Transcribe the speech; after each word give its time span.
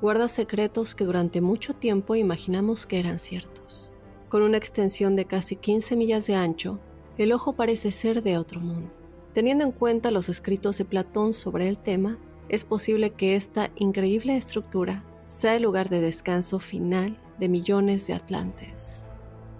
Guarda 0.00 0.28
secretos 0.28 0.94
que 0.94 1.04
durante 1.04 1.40
mucho 1.40 1.72
tiempo 1.72 2.14
imaginamos 2.14 2.86
que 2.86 2.98
eran 2.98 3.18
ciertos. 3.18 3.90
Con 4.28 4.42
una 4.42 4.56
extensión 4.56 5.16
de 5.16 5.24
casi 5.24 5.56
15 5.56 5.96
millas 5.96 6.26
de 6.26 6.34
ancho, 6.34 6.80
el 7.16 7.32
ojo 7.32 7.52
parece 7.52 7.90
ser 7.90 8.22
de 8.22 8.36
otro 8.36 8.60
mundo. 8.60 8.90
Teniendo 9.32 9.64
en 9.64 9.72
cuenta 9.72 10.10
los 10.10 10.28
escritos 10.28 10.78
de 10.78 10.84
Platón 10.84 11.32
sobre 11.32 11.68
el 11.68 11.78
tema, 11.78 12.18
es 12.48 12.64
posible 12.64 13.10
que 13.10 13.36
esta 13.36 13.70
increíble 13.76 14.36
estructura 14.36 15.04
sea 15.28 15.56
el 15.56 15.62
lugar 15.62 15.88
de 15.88 16.00
descanso 16.00 16.58
final 16.58 17.18
de 17.38 17.48
millones 17.48 18.06
de 18.06 18.14
atlantes. 18.14 19.06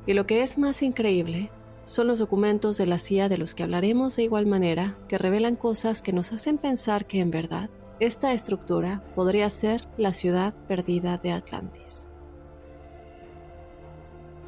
Y 0.07 0.13
lo 0.13 0.27
que 0.27 0.43
es 0.43 0.59
más 0.59 0.83
increíble 0.83 1.51
son 1.85 2.07
los 2.07 2.19
documentos 2.19 2.77
de 2.77 2.87
la 2.87 2.99
CIA 2.99 3.29
de 3.29 3.39
los 3.39 3.55
que 3.55 3.63
hablaremos 3.63 4.17
de 4.17 4.25
igual 4.25 4.47
manera, 4.47 4.99
que 5.09 5.19
revelan 5.19 5.57
cosas 5.57 6.03
que 6.03 6.13
nos 6.13 6.33
hacen 6.33 6.59
pensar 6.59 7.07
que 7.07 7.21
en 7.21 7.31
verdad 7.31 7.71
esta 8.01 8.33
estructura 8.33 9.05
podría 9.15 9.49
ser 9.51 9.87
la 9.97 10.13
ciudad 10.13 10.55
perdida 10.67 11.17
de 11.19 11.33
Atlantis. 11.33 12.11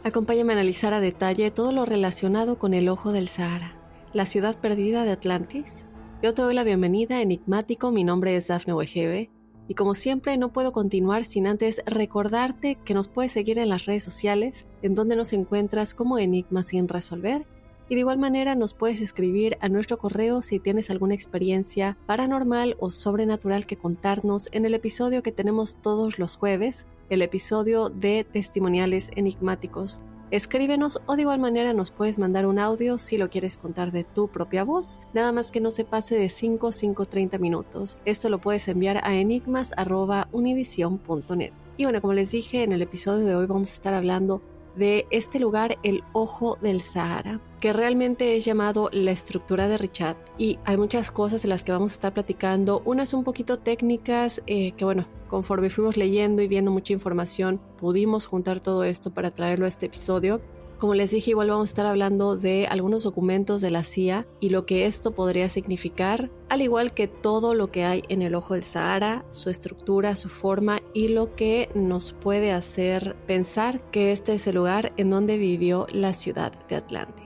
Acompáñame 0.03 0.53
a 0.53 0.57
analizar 0.57 0.93
a 0.95 1.01
detalle 1.01 1.51
todo 1.51 1.73
lo 1.73 1.85
relacionado 1.85 2.59
con 2.59 2.75
el 2.75 2.89
ojo 2.89 3.12
del 3.12 3.29
Sahara, 3.29 3.77
la 4.12 4.27
ciudad 4.27 4.59
perdida 4.59 5.05
de 5.05 5.12
Atlantis. 5.12 5.89
Yo 6.23 6.35
te 6.35 6.43
doy 6.43 6.55
la 6.55 6.65
bienvenida, 6.65 7.21
enigmático, 7.21 7.91
mi 7.93 8.05
nombre 8.05 8.37
es 8.37 8.49
Dafne 8.49 8.75
Wegebe, 8.75 9.31
y 9.69 9.75
como 9.75 9.95
siempre 9.95 10.39
no 10.39 10.53
puedo 10.53 10.73
continuar 10.73 11.25
sin 11.25 11.47
antes 11.47 11.83
recordarte 11.87 12.79
que 12.85 12.95
nos 12.95 13.09
puedes 13.09 13.33
seguir 13.33 13.59
en 13.59 13.69
las 13.69 13.85
redes 13.85 14.05
sociales, 14.05 14.69
en 14.83 14.95
donde 14.95 15.17
nos 15.17 15.33
encuentras 15.33 15.95
como 15.95 16.19
Enigma 16.19 16.62
sin 16.62 16.89
resolver, 16.89 17.47
y 17.89 17.95
de 17.95 18.01
igual 18.01 18.19
manera 18.19 18.55
nos 18.55 18.75
puedes 18.75 19.01
escribir 19.01 19.57
a 19.61 19.69
nuestro 19.69 19.99
correo 19.99 20.43
si 20.43 20.59
tienes 20.59 20.91
alguna 20.91 21.15
experiencia 21.15 21.97
paranormal 22.07 22.77
o 22.81 22.91
sobrenatural 22.91 23.67
que 23.67 23.77
contarnos 23.77 24.49
en 24.53 24.67
el 24.67 24.75
episodio 24.75 25.23
que 25.23 25.33
tenemos 25.33 25.77
todos 25.81 26.19
los 26.19 26.37
jueves, 26.37 26.87
el 27.11 27.23
episodio 27.23 27.89
de 27.89 28.25
testimoniales 28.25 29.11
enigmáticos. 29.15 30.01
Escríbenos 30.33 31.01
o 31.07 31.15
de 31.15 31.23
igual 31.23 31.39
manera 31.39 31.73
nos 31.73 31.93
puedes 31.93 32.19
mandar 32.19 32.47
un 32.47 32.59
audio 32.59 32.99
si 32.99 33.17
lo 33.17 33.31
quieres 33.31 33.57
contar 33.57 33.93
de 33.93 34.03
tu 34.03 34.27
propia 34.27 34.65
voz, 34.65 34.99
nada 35.15 35.31
más 35.31 35.53
que 35.53 35.61
no 35.61 35.71
se 35.71 35.85
pase 35.85 36.19
de 36.19 36.29
5 36.29 36.73
5 36.73 37.05
30 37.05 37.39
minutos. 37.39 38.01
Esto 38.05 38.29
lo 38.29 38.41
puedes 38.41 38.67
enviar 38.67 38.99
a 39.05 39.15
enigmas@univision.net. 39.15 41.53
Y 41.77 41.85
bueno, 41.85 42.01
como 42.01 42.15
les 42.15 42.33
dije, 42.33 42.65
en 42.65 42.73
el 42.73 42.83
episodio 42.83 43.25
de 43.25 43.37
hoy 43.37 43.47
vamos 43.47 43.71
a 43.71 43.75
estar 43.75 43.95
hablando 43.95 44.43
de 44.76 45.06
este 45.10 45.38
lugar, 45.41 45.78
el 45.82 46.04
Ojo 46.12 46.59
del 46.60 46.81
Sahara, 46.81 47.41
que 47.60 47.72
realmente 47.72 48.37
es 48.37 48.44
llamado 48.44 48.91
la 48.92 49.10
estructura 49.10 49.69
de 49.69 49.78
Richat. 49.78 50.16
Y 50.38 50.59
hay 50.64 50.76
muchas 50.76 51.10
cosas 51.10 51.42
de 51.42 51.48
las 51.48 51.64
que 51.64 51.72
vamos 51.72 51.92
a 51.92 51.94
estar 51.94 52.12
platicando, 52.14 52.82
unas 52.84 53.14
un 53.14 53.25
poquito 53.25 53.59
técnicas, 53.59 54.42
eh, 54.47 54.72
que 54.72 54.84
bueno, 54.84 55.06
conforme 55.28 55.70
fuimos 55.70 55.97
leyendo 55.97 56.42
y 56.42 56.48
viendo 56.48 56.70
mucha 56.70 56.92
información, 56.92 57.60
pudimos 57.78 58.26
juntar 58.26 58.60
todo 58.60 58.84
esto 58.84 59.12
para 59.12 59.32
traerlo 59.32 59.64
a 59.64 59.69
este 59.69 59.87
episodio. 59.87 60.41
Como 60.78 60.94
les 60.94 61.10
dije, 61.10 61.31
igual 61.31 61.48
vamos 61.48 61.70
a 61.70 61.72
estar 61.72 61.87
hablando 61.87 62.37
de 62.37 62.66
algunos 62.66 63.03
documentos 63.03 63.62
de 63.62 63.70
la 63.70 63.82
CIA 63.82 64.26
y 64.41 64.50
lo 64.50 64.66
que 64.66 64.84
esto 64.87 65.12
podría 65.12 65.48
significar, 65.48 66.31
al 66.50 66.60
igual 66.60 66.92
que 66.92 67.09
todo 67.09 67.54
lo 67.54 67.70
que 67.70 67.84
hay 67.84 68.03
en 68.09 68.20
el 68.20 68.34
ojo 68.34 68.54
del 68.54 68.62
Sahara, 68.62 69.25
su 69.31 69.48
estructura, 69.48 70.14
su 70.14 70.28
forma 70.28 70.81
y 70.92 71.09
lo 71.09 71.34
que 71.34 71.70
nos 71.75 72.12
puede 72.12 72.53
hacer 72.53 73.16
pensar 73.26 73.91
que 73.91 74.12
este 74.12 74.34
es 74.34 74.47
el 74.47 74.56
lugar 74.56 74.93
en 74.99 75.08
donde 75.08 75.38
vivió 75.38 75.87
la 75.90 76.12
ciudad 76.12 76.52
de 76.69 76.76
Atlantis. 76.76 77.25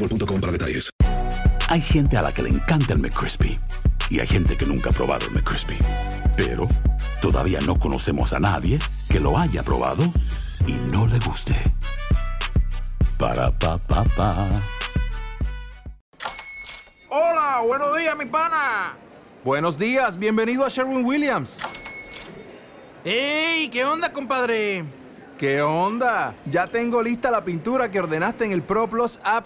boostmobile.com 0.01 0.41
para 0.41 0.51
detalles. 0.51 0.89
Hay 1.69 1.81
gente 1.81 2.17
a 2.17 2.21
la 2.21 2.33
que 2.33 2.43
le 2.43 2.49
encanta 2.49 2.93
el 2.93 2.99
McCrispy 2.99 3.57
Y 4.09 4.19
hay 4.19 4.27
gente 4.27 4.57
que 4.57 4.65
nunca 4.65 4.89
ha 4.89 4.93
probado 4.93 5.27
el 5.27 5.33
McCrispy. 5.33 5.77
Pero 6.35 6.67
todavía 7.21 7.59
no 7.65 7.79
conocemos 7.79 8.33
a 8.33 8.39
nadie 8.39 8.79
que 9.09 9.19
lo 9.19 9.37
haya 9.37 9.63
probado 9.63 10.03
y 10.65 10.73
no 10.91 11.07
le 11.07 11.19
guste. 11.19 11.55
Para 13.17 13.51
pa 13.51 13.77
pa 13.77 14.03
pa. 14.03 14.61
Hola, 17.09 17.61
buenos 17.65 17.97
días, 17.97 18.17
mi 18.17 18.25
pana. 18.25 18.95
Buenos 19.43 19.77
días, 19.77 20.17
bienvenido 20.17 20.65
a 20.65 20.69
Sherwin 20.69 21.05
Williams. 21.05 21.57
¡Ey! 23.03 23.69
¿Qué 23.69 23.83
onda, 23.83 24.11
compadre? 24.13 24.83
¿Qué 25.37 25.61
onda? 25.61 26.35
Ya 26.45 26.67
tengo 26.67 27.01
lista 27.01 27.31
la 27.31 27.43
pintura 27.43 27.89
que 27.89 27.99
ordenaste 27.99 28.45
en 28.45 28.51
el 28.51 28.61
ProPlus 28.61 29.19
app. 29.23 29.45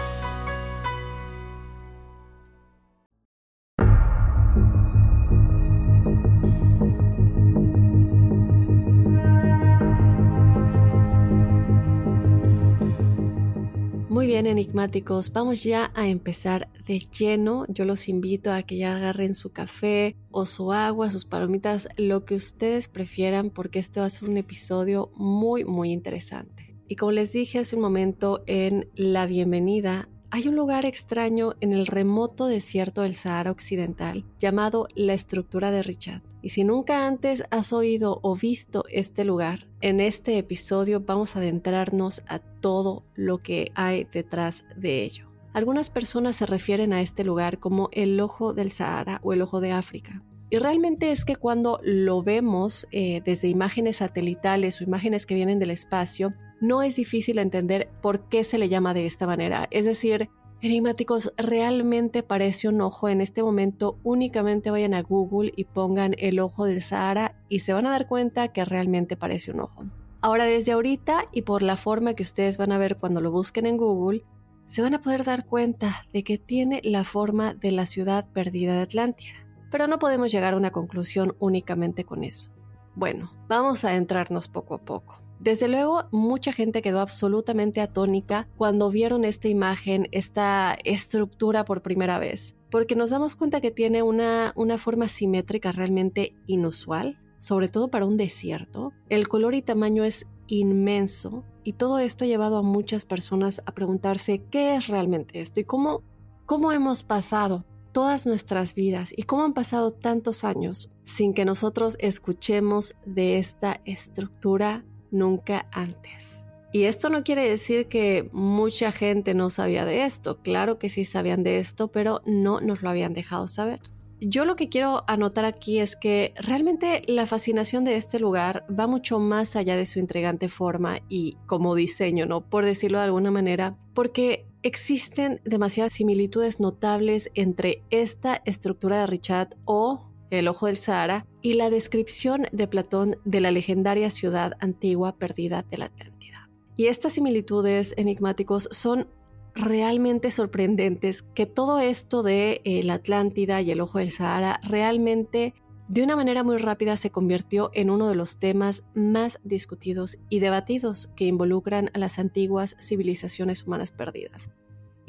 Enigmáticos, 14.47 15.31
vamos 15.33 15.63
ya 15.63 15.91
a 15.95 16.07
empezar 16.07 16.69
de 16.85 16.99
lleno. 16.99 17.65
Yo 17.69 17.85
los 17.85 18.07
invito 18.07 18.51
a 18.51 18.63
que 18.63 18.77
ya 18.77 18.95
agarren 18.95 19.33
su 19.33 19.51
café 19.51 20.15
o 20.31 20.45
su 20.45 20.71
agua, 20.71 21.09
sus 21.09 21.25
palomitas, 21.25 21.89
lo 21.97 22.25
que 22.25 22.35
ustedes 22.35 22.87
prefieran, 22.87 23.49
porque 23.49 23.79
este 23.79 23.99
va 23.99 24.05
a 24.05 24.09
ser 24.09 24.29
un 24.29 24.37
episodio 24.37 25.11
muy, 25.15 25.65
muy 25.65 25.91
interesante. 25.91 26.75
Y 26.87 26.95
como 26.97 27.13
les 27.13 27.31
dije 27.31 27.59
hace 27.59 27.75
un 27.75 27.81
momento 27.81 28.43
en 28.47 28.89
la 28.95 29.25
bienvenida, 29.25 30.09
hay 30.33 30.47
un 30.47 30.55
lugar 30.55 30.85
extraño 30.85 31.55
en 31.59 31.73
el 31.73 31.85
remoto 31.85 32.47
desierto 32.47 33.01
del 33.01 33.15
Sahara 33.15 33.51
Occidental 33.51 34.23
llamado 34.39 34.87
la 34.95 35.13
estructura 35.13 35.71
de 35.71 35.83
Richard. 35.83 36.21
Y 36.41 36.49
si 36.49 36.63
nunca 36.63 37.05
antes 37.05 37.43
has 37.51 37.73
oído 37.73 38.19
o 38.23 38.33
visto 38.35 38.85
este 38.89 39.25
lugar, 39.25 39.67
en 39.81 39.99
este 39.99 40.37
episodio 40.37 41.01
vamos 41.01 41.35
a 41.35 41.39
adentrarnos 41.39 42.23
a 42.27 42.39
todo 42.39 43.03
lo 43.13 43.39
que 43.39 43.73
hay 43.75 44.05
detrás 44.05 44.63
de 44.77 45.03
ello. 45.03 45.29
Algunas 45.51 45.89
personas 45.89 46.37
se 46.37 46.45
refieren 46.45 46.93
a 46.93 47.01
este 47.01 47.25
lugar 47.25 47.59
como 47.59 47.89
el 47.91 48.17
ojo 48.21 48.53
del 48.53 48.71
Sahara 48.71 49.19
o 49.23 49.33
el 49.33 49.41
ojo 49.41 49.59
de 49.59 49.73
África. 49.73 50.23
Y 50.49 50.59
realmente 50.59 51.11
es 51.11 51.25
que 51.25 51.35
cuando 51.35 51.81
lo 51.83 52.23
vemos 52.23 52.87
eh, 52.91 53.21
desde 53.25 53.49
imágenes 53.49 53.97
satelitales 53.97 54.79
o 54.79 54.85
imágenes 54.85 55.25
que 55.25 55.35
vienen 55.35 55.59
del 55.59 55.71
espacio, 55.71 56.33
no 56.61 56.83
es 56.83 56.95
difícil 56.95 57.39
entender 57.39 57.89
por 58.01 58.29
qué 58.29 58.45
se 58.45 58.57
le 58.57 58.69
llama 58.69 58.93
de 58.93 59.05
esta 59.05 59.27
manera. 59.27 59.67
Es 59.71 59.83
decir, 59.85 60.29
enigmáticos, 60.61 61.33
realmente 61.35 62.23
parece 62.23 62.69
un 62.69 62.79
ojo. 62.81 63.09
En 63.09 63.19
este 63.19 63.43
momento 63.43 63.97
únicamente 64.03 64.69
vayan 64.69 64.93
a 64.93 65.01
Google 65.01 65.51
y 65.55 65.65
pongan 65.65 66.15
el 66.19 66.39
ojo 66.39 66.65
del 66.65 66.81
Sahara 66.81 67.35
y 67.49 67.59
se 67.59 67.73
van 67.73 67.87
a 67.87 67.91
dar 67.91 68.07
cuenta 68.07 68.49
que 68.49 68.63
realmente 68.63 69.17
parece 69.17 69.51
un 69.51 69.61
ojo. 69.61 69.83
Ahora, 70.21 70.45
desde 70.45 70.71
ahorita 70.71 71.25
y 71.31 71.41
por 71.41 71.63
la 71.63 71.75
forma 71.75 72.13
que 72.13 72.23
ustedes 72.23 72.59
van 72.59 72.71
a 72.71 72.77
ver 72.77 72.97
cuando 72.97 73.21
lo 73.21 73.31
busquen 73.31 73.65
en 73.65 73.77
Google, 73.77 74.23
se 74.67 74.83
van 74.83 74.93
a 74.93 75.01
poder 75.01 75.23
dar 75.23 75.47
cuenta 75.47 76.05
de 76.13 76.23
que 76.23 76.37
tiene 76.37 76.79
la 76.83 77.03
forma 77.03 77.55
de 77.55 77.71
la 77.71 77.87
ciudad 77.87 78.29
perdida 78.31 78.75
de 78.75 78.81
Atlántida. 78.81 79.33
Pero 79.71 79.87
no 79.87 79.97
podemos 79.97 80.31
llegar 80.31 80.53
a 80.53 80.57
una 80.57 80.69
conclusión 80.69 81.35
únicamente 81.39 82.03
con 82.03 82.23
eso. 82.23 82.51
Bueno, 82.93 83.31
vamos 83.47 83.83
a 83.83 83.89
adentrarnos 83.89 84.47
poco 84.47 84.75
a 84.75 84.85
poco. 84.85 85.23
Desde 85.41 85.67
luego, 85.67 86.03
mucha 86.11 86.53
gente 86.53 86.83
quedó 86.83 86.99
absolutamente 86.99 87.81
atónica 87.81 88.47
cuando 88.57 88.91
vieron 88.91 89.25
esta 89.25 89.47
imagen, 89.47 90.07
esta 90.11 90.77
estructura 90.83 91.65
por 91.65 91.81
primera 91.81 92.19
vez, 92.19 92.55
porque 92.69 92.95
nos 92.95 93.09
damos 93.09 93.35
cuenta 93.35 93.59
que 93.59 93.71
tiene 93.71 94.03
una, 94.03 94.53
una 94.55 94.77
forma 94.77 95.07
simétrica 95.07 95.71
realmente 95.71 96.35
inusual, 96.45 97.17
sobre 97.39 97.69
todo 97.69 97.87
para 97.87 98.05
un 98.05 98.17
desierto. 98.17 98.93
El 99.09 99.27
color 99.29 99.55
y 99.55 99.63
tamaño 99.63 100.03
es 100.03 100.27
inmenso 100.45 101.43
y 101.63 101.73
todo 101.73 101.97
esto 101.97 102.23
ha 102.23 102.27
llevado 102.27 102.57
a 102.57 102.61
muchas 102.61 103.05
personas 103.05 103.63
a 103.65 103.71
preguntarse 103.71 104.43
qué 104.51 104.75
es 104.75 104.89
realmente 104.89 105.41
esto 105.41 105.59
y 105.59 105.63
cómo, 105.63 106.03
cómo 106.45 106.71
hemos 106.71 107.01
pasado 107.01 107.65
todas 107.93 108.27
nuestras 108.27 108.75
vidas 108.75 109.11
y 109.15 109.23
cómo 109.23 109.43
han 109.43 109.53
pasado 109.53 109.89
tantos 109.89 110.43
años 110.43 110.93
sin 111.03 111.33
que 111.33 111.45
nosotros 111.45 111.97
escuchemos 111.99 112.95
de 113.07 113.39
esta 113.39 113.81
estructura 113.85 114.85
nunca 115.11 115.67
antes. 115.71 116.45
Y 116.73 116.83
esto 116.83 117.09
no 117.09 117.23
quiere 117.23 117.47
decir 117.47 117.87
que 117.87 118.29
mucha 118.31 118.91
gente 118.91 119.33
no 119.33 119.49
sabía 119.49 119.85
de 119.85 120.05
esto, 120.05 120.39
claro 120.41 120.79
que 120.79 120.87
sí 120.87 121.03
sabían 121.03 121.43
de 121.43 121.59
esto, 121.59 121.89
pero 121.89 122.21
no 122.25 122.61
nos 122.61 122.81
lo 122.81 122.89
habían 122.89 123.13
dejado 123.13 123.47
saber. 123.47 123.81
Yo 124.23 124.45
lo 124.45 124.55
que 124.55 124.69
quiero 124.69 125.03
anotar 125.07 125.45
aquí 125.45 125.79
es 125.79 125.95
que 125.95 126.35
realmente 126.37 127.01
la 127.07 127.25
fascinación 127.25 127.83
de 127.83 127.97
este 127.97 128.19
lugar 128.19 128.65
va 128.69 128.85
mucho 128.85 129.19
más 129.19 129.55
allá 129.55 129.75
de 129.75 129.87
su 129.87 129.97
intrigante 129.97 130.47
forma 130.47 130.99
y 131.09 131.37
como 131.47 131.73
diseño, 131.73 132.27
¿no? 132.27 132.47
Por 132.47 132.63
decirlo 132.63 132.99
de 132.99 133.05
alguna 133.05 133.31
manera, 133.31 133.79
porque 133.95 134.45
existen 134.61 135.41
demasiadas 135.43 135.93
similitudes 135.93 136.59
notables 136.59 137.31
entre 137.33 137.83
esta 137.89 138.43
estructura 138.45 138.99
de 138.99 139.07
Richard 139.07 139.55
o 139.65 140.10
el 140.31 140.47
Ojo 140.47 140.65
del 140.65 140.77
Sahara, 140.77 141.27
y 141.41 141.53
la 141.53 141.69
descripción 141.69 142.47
de 142.51 142.67
Platón 142.67 143.17
de 143.25 143.41
la 143.41 143.51
legendaria 143.51 144.09
ciudad 144.09 144.53
antigua 144.59 145.17
perdida 145.17 145.63
de 145.69 145.77
la 145.77 145.85
Atlántida. 145.85 146.49
Y 146.75 146.87
estas 146.87 147.13
similitudes 147.13 147.93
enigmáticos 147.97 148.67
son 148.71 149.07
realmente 149.53 150.31
sorprendentes 150.31 151.23
que 151.35 151.45
todo 151.45 151.79
esto 151.79 152.23
de 152.23 152.61
eh, 152.63 152.83
la 152.83 152.95
Atlántida 152.95 153.61
y 153.61 153.71
el 153.71 153.81
Ojo 153.81 153.99
del 153.99 154.11
Sahara 154.11 154.59
realmente 154.63 155.53
de 155.91 156.03
una 156.03 156.15
manera 156.15 156.43
muy 156.43 156.57
rápida 156.57 156.95
se 156.95 157.09
convirtió 157.09 157.69
en 157.73 157.89
uno 157.89 158.07
de 158.07 158.15
los 158.15 158.39
temas 158.39 158.85
más 158.95 159.41
discutidos 159.43 160.17
y 160.29 160.39
debatidos 160.39 161.09
que 161.17 161.25
involucran 161.25 161.91
a 161.93 161.99
las 161.99 162.17
antiguas 162.17 162.77
civilizaciones 162.79 163.67
humanas 163.67 163.91
perdidas. 163.91 164.49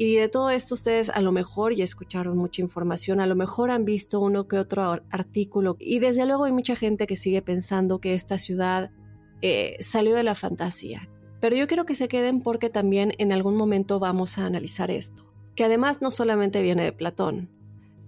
Y 0.05 0.17
de 0.17 0.29
todo 0.29 0.51
esto 0.51 0.75
ustedes 0.75 1.11
a 1.11 1.21
lo 1.21 1.31
mejor 1.31 1.77
ya 1.77 1.85
escucharon 1.85 2.37
mucha 2.37 2.61
información, 2.61 3.21
a 3.21 3.27
lo 3.29 3.37
mejor 3.37 3.71
han 3.71 3.85
visto 3.85 4.19
uno 4.19 4.49
que 4.49 4.59
otro 4.59 5.01
artículo 5.11 5.77
y 5.79 6.01
desde 6.01 6.27
luego 6.27 6.43
hay 6.43 6.51
mucha 6.51 6.75
gente 6.75 7.07
que 7.07 7.15
sigue 7.15 7.41
pensando 7.41 8.01
que 8.01 8.15
esta 8.15 8.37
ciudad 8.37 8.91
eh, 9.43 9.77
salió 9.79 10.17
de 10.17 10.25
la 10.25 10.35
fantasía. 10.35 11.09
Pero 11.41 11.55
yo 11.55 11.69
quiero 11.69 11.87
que 11.87 11.95
se 11.95 12.09
queden 12.09 12.41
porque 12.41 12.69
también 12.69 13.13
en 13.19 13.31
algún 13.31 13.55
momento 13.55 14.01
vamos 14.01 14.39
a 14.39 14.47
analizar 14.47 14.91
esto, 14.91 15.33
que 15.55 15.63
además 15.63 16.03
no 16.03 16.11
solamente 16.11 16.63
viene 16.63 16.83
de 16.83 16.93
Platón. 16.93 17.49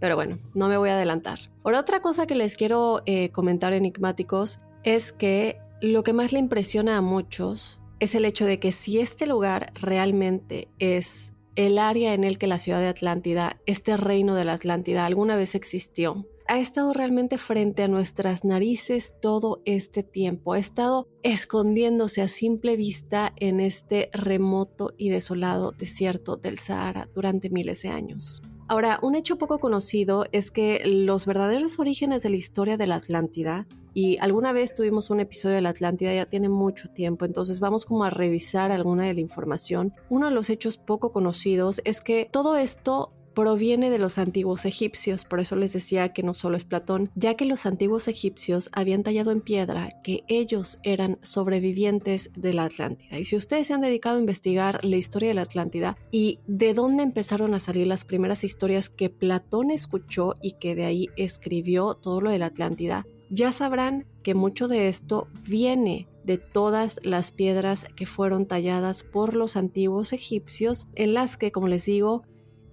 Pero 0.00 0.16
bueno, 0.16 0.40
no 0.52 0.66
me 0.66 0.76
voy 0.76 0.88
a 0.88 0.96
adelantar. 0.96 1.38
Ahora 1.62 1.78
otra 1.78 2.02
cosa 2.02 2.26
que 2.26 2.34
les 2.34 2.56
quiero 2.56 3.02
eh, 3.06 3.28
comentar 3.28 3.72
enigmáticos 3.72 4.58
es 4.82 5.12
que 5.12 5.60
lo 5.80 6.02
que 6.02 6.12
más 6.12 6.32
le 6.32 6.40
impresiona 6.40 6.96
a 6.96 7.02
muchos 7.02 7.80
es 8.00 8.16
el 8.16 8.24
hecho 8.24 8.46
de 8.46 8.58
que 8.58 8.72
si 8.72 8.98
este 8.98 9.28
lugar 9.28 9.72
realmente 9.80 10.66
es 10.80 11.33
el 11.56 11.78
área 11.78 12.14
en 12.14 12.24
el 12.24 12.38
que 12.38 12.46
la 12.46 12.58
ciudad 12.58 12.80
de 12.80 12.88
Atlántida, 12.88 13.60
este 13.66 13.96
reino 13.96 14.34
de 14.34 14.44
la 14.44 14.54
Atlántida, 14.54 15.06
alguna 15.06 15.36
vez 15.36 15.54
existió, 15.54 16.26
ha 16.46 16.58
estado 16.58 16.92
realmente 16.92 17.38
frente 17.38 17.82
a 17.82 17.88
nuestras 17.88 18.44
narices 18.44 19.14
todo 19.20 19.62
este 19.64 20.02
tiempo, 20.02 20.52
ha 20.52 20.58
estado 20.58 21.08
escondiéndose 21.22 22.20
a 22.20 22.28
simple 22.28 22.76
vista 22.76 23.32
en 23.36 23.60
este 23.60 24.10
remoto 24.12 24.92
y 24.98 25.08
desolado 25.08 25.72
desierto 25.72 26.36
del 26.36 26.58
Sahara 26.58 27.08
durante 27.14 27.50
miles 27.50 27.82
de 27.82 27.88
años. 27.88 28.42
Ahora, 28.66 28.98
un 29.02 29.14
hecho 29.14 29.36
poco 29.36 29.58
conocido 29.58 30.24
es 30.32 30.50
que 30.50 30.80
los 30.86 31.26
verdaderos 31.26 31.78
orígenes 31.78 32.22
de 32.22 32.30
la 32.30 32.36
historia 32.36 32.78
de 32.78 32.86
la 32.86 32.96
Atlántida 32.96 33.66
y 33.92 34.16
alguna 34.18 34.52
vez 34.52 34.74
tuvimos 34.74 35.10
un 35.10 35.20
episodio 35.20 35.56
de 35.56 35.60
la 35.60 35.68
Atlántida, 35.68 36.14
ya 36.14 36.26
tiene 36.26 36.48
mucho 36.48 36.88
tiempo, 36.88 37.26
entonces 37.26 37.60
vamos 37.60 37.84
como 37.84 38.04
a 38.04 38.10
revisar 38.10 38.72
alguna 38.72 39.04
de 39.04 39.14
la 39.14 39.20
información. 39.20 39.92
Uno 40.08 40.28
de 40.28 40.34
los 40.34 40.48
hechos 40.48 40.78
poco 40.78 41.12
conocidos 41.12 41.82
es 41.84 42.00
que 42.00 42.28
todo 42.30 42.56
esto 42.56 43.12
proviene 43.34 43.90
de 43.90 43.98
los 43.98 44.18
antiguos 44.18 44.64
egipcios, 44.64 45.24
por 45.24 45.40
eso 45.40 45.56
les 45.56 45.72
decía 45.72 46.12
que 46.12 46.22
no 46.22 46.34
solo 46.34 46.56
es 46.56 46.64
Platón, 46.64 47.10
ya 47.14 47.34
que 47.34 47.44
los 47.44 47.66
antiguos 47.66 48.08
egipcios 48.08 48.70
habían 48.72 49.02
tallado 49.02 49.30
en 49.30 49.40
piedra 49.40 50.00
que 50.02 50.24
ellos 50.28 50.78
eran 50.82 51.18
sobrevivientes 51.22 52.30
de 52.36 52.54
la 52.54 52.64
Atlántida. 52.64 53.18
Y 53.18 53.24
si 53.24 53.36
ustedes 53.36 53.66
se 53.66 53.74
han 53.74 53.80
dedicado 53.80 54.16
a 54.16 54.20
investigar 54.20 54.84
la 54.84 54.96
historia 54.96 55.28
de 55.28 55.34
la 55.34 55.42
Atlántida 55.42 55.96
y 56.10 56.38
de 56.46 56.74
dónde 56.74 57.02
empezaron 57.02 57.54
a 57.54 57.60
salir 57.60 57.86
las 57.86 58.04
primeras 58.04 58.44
historias 58.44 58.88
que 58.88 59.10
Platón 59.10 59.70
escuchó 59.70 60.36
y 60.40 60.52
que 60.52 60.74
de 60.74 60.84
ahí 60.84 61.08
escribió 61.16 61.94
todo 61.94 62.20
lo 62.20 62.30
de 62.30 62.38
la 62.38 62.46
Atlántida, 62.46 63.06
ya 63.30 63.52
sabrán 63.52 64.06
que 64.22 64.34
mucho 64.34 64.68
de 64.68 64.88
esto 64.88 65.28
viene 65.46 66.08
de 66.24 66.38
todas 66.38 67.00
las 67.02 67.32
piedras 67.32 67.86
que 67.96 68.06
fueron 68.06 68.46
talladas 68.46 69.02
por 69.02 69.34
los 69.34 69.56
antiguos 69.56 70.12
egipcios, 70.12 70.88
en 70.94 71.14
las 71.14 71.36
que, 71.36 71.52
como 71.52 71.68
les 71.68 71.84
digo, 71.84 72.22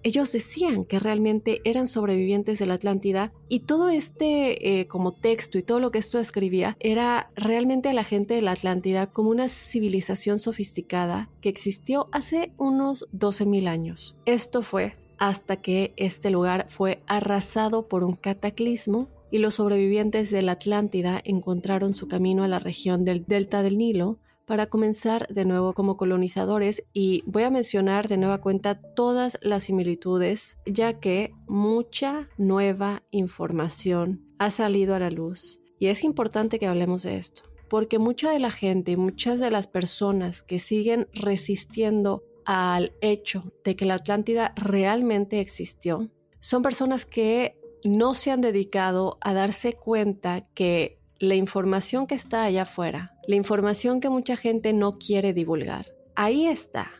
ellos 0.03 0.31
decían 0.31 0.86
que 0.86 1.00
realmente 1.00 1.62
eran 1.63 1.88
sobrevivientes 1.88 2.60
de 2.60 2.65
la 2.65 2.75
Atlántida 2.75 3.34
y 3.50 3.62
todo 3.62 3.89
este 3.89 4.79
eh, 4.79 4.88
como 4.88 5.12
texto 5.12 5.58
y 5.58 5.63
todo 5.63 5.79
lo 5.79 5.91
que 5.91 6.00
esto 6.00 6.20
escribía 6.20 6.77
era 6.79 7.31
realmente 7.36 7.89
a 7.89 7.93
la 7.93 8.03
gente 8.03 8.34
de 8.34 8.41
la 8.41 8.51
Atlántida 8.51 9.08
como 9.08 9.29
una 9.29 9.48
civilización 9.48 10.39
sofisticada 10.39 11.29
que 11.41 11.50
existió 11.50 12.10
hace 12.12 12.53
unos 12.58 13.08
12.000 13.13 13.67
años. 13.67 14.15
Esto 14.25 14.62
fue 14.62 14.98
hasta 15.17 15.58
que 15.58 15.93
este 15.98 16.31
lugar 16.31 16.65
fue 16.67 17.03
arrasado 17.05 17.88
por 17.88 18.03
un 18.03 18.15
cataclismo 18.15 19.08
y 19.29 19.38
los 19.38 19.55
sobrevivientes 19.55 20.31
de 20.31 20.41
la 20.41 20.53
Atlántida 20.53 21.22
encontraron 21.24 21.93
su 21.93 22.08
camino 22.08 22.43
a 22.43 22.48
la 22.48 22.60
región 22.60 23.05
del 23.05 23.25
delta 23.25 23.63
del 23.63 23.77
Nilo 23.77 24.17
para 24.51 24.65
comenzar 24.65 25.27
de 25.29 25.46
nuevo 25.46 25.72
como 25.72 25.96
colonizadores 25.96 26.84
y 26.91 27.24
voy 27.25 27.43
a 27.43 27.50
mencionar 27.50 28.10
de 28.10 28.17
nueva 28.17 28.41
cuenta 28.41 28.75
todas 28.75 29.39
las 29.41 29.63
similitudes 29.63 30.58
ya 30.65 31.00
que 31.00 31.34
mucha 31.48 32.27
nueva 32.38 33.01
información 33.12 34.25
ha 34.39 34.50
salido 34.50 34.93
a 34.93 35.00
la 35.00 35.10
luz. 35.10 35.62
Y 35.79 35.88
es 35.88 36.03
importante 36.03 36.60
que 36.60 36.67
hablemos 36.67 37.03
de 37.03 37.15
esto 37.15 37.43
porque 37.70 37.98
mucha 37.98 38.29
de 38.29 38.39
la 38.39 38.51
gente, 38.51 38.98
muchas 38.98 39.39
de 39.39 39.51
las 39.51 39.67
personas 39.67 40.43
que 40.43 40.60
siguen 40.60 41.08
resistiendo 41.13 42.25
al 42.43 42.91
hecho 43.00 43.46
de 43.63 43.77
que 43.77 43.86
la 43.86 43.93
Atlántida 43.93 44.53
realmente 44.58 45.39
existió, 45.39 46.12
son 46.41 46.62
personas 46.62 47.05
que 47.05 47.58
no 47.86 48.13
se 48.13 48.31
han 48.31 48.41
dedicado 48.41 49.17
a 49.22 49.34
darse 49.34 49.75
cuenta 49.75 50.46
que 50.53 51.00
la 51.22 51.36
información 51.36 52.08
que 52.08 52.16
está 52.16 52.44
allá 52.44 52.63
afuera, 52.63 53.16
la 53.28 53.36
información 53.36 54.00
que 54.00 54.10
mucha 54.10 54.36
gente 54.36 54.74
no 54.74 54.94
quiere 54.94 55.34
divulgar, 55.34 55.86
ahí 56.16 56.48
está. 56.48 56.92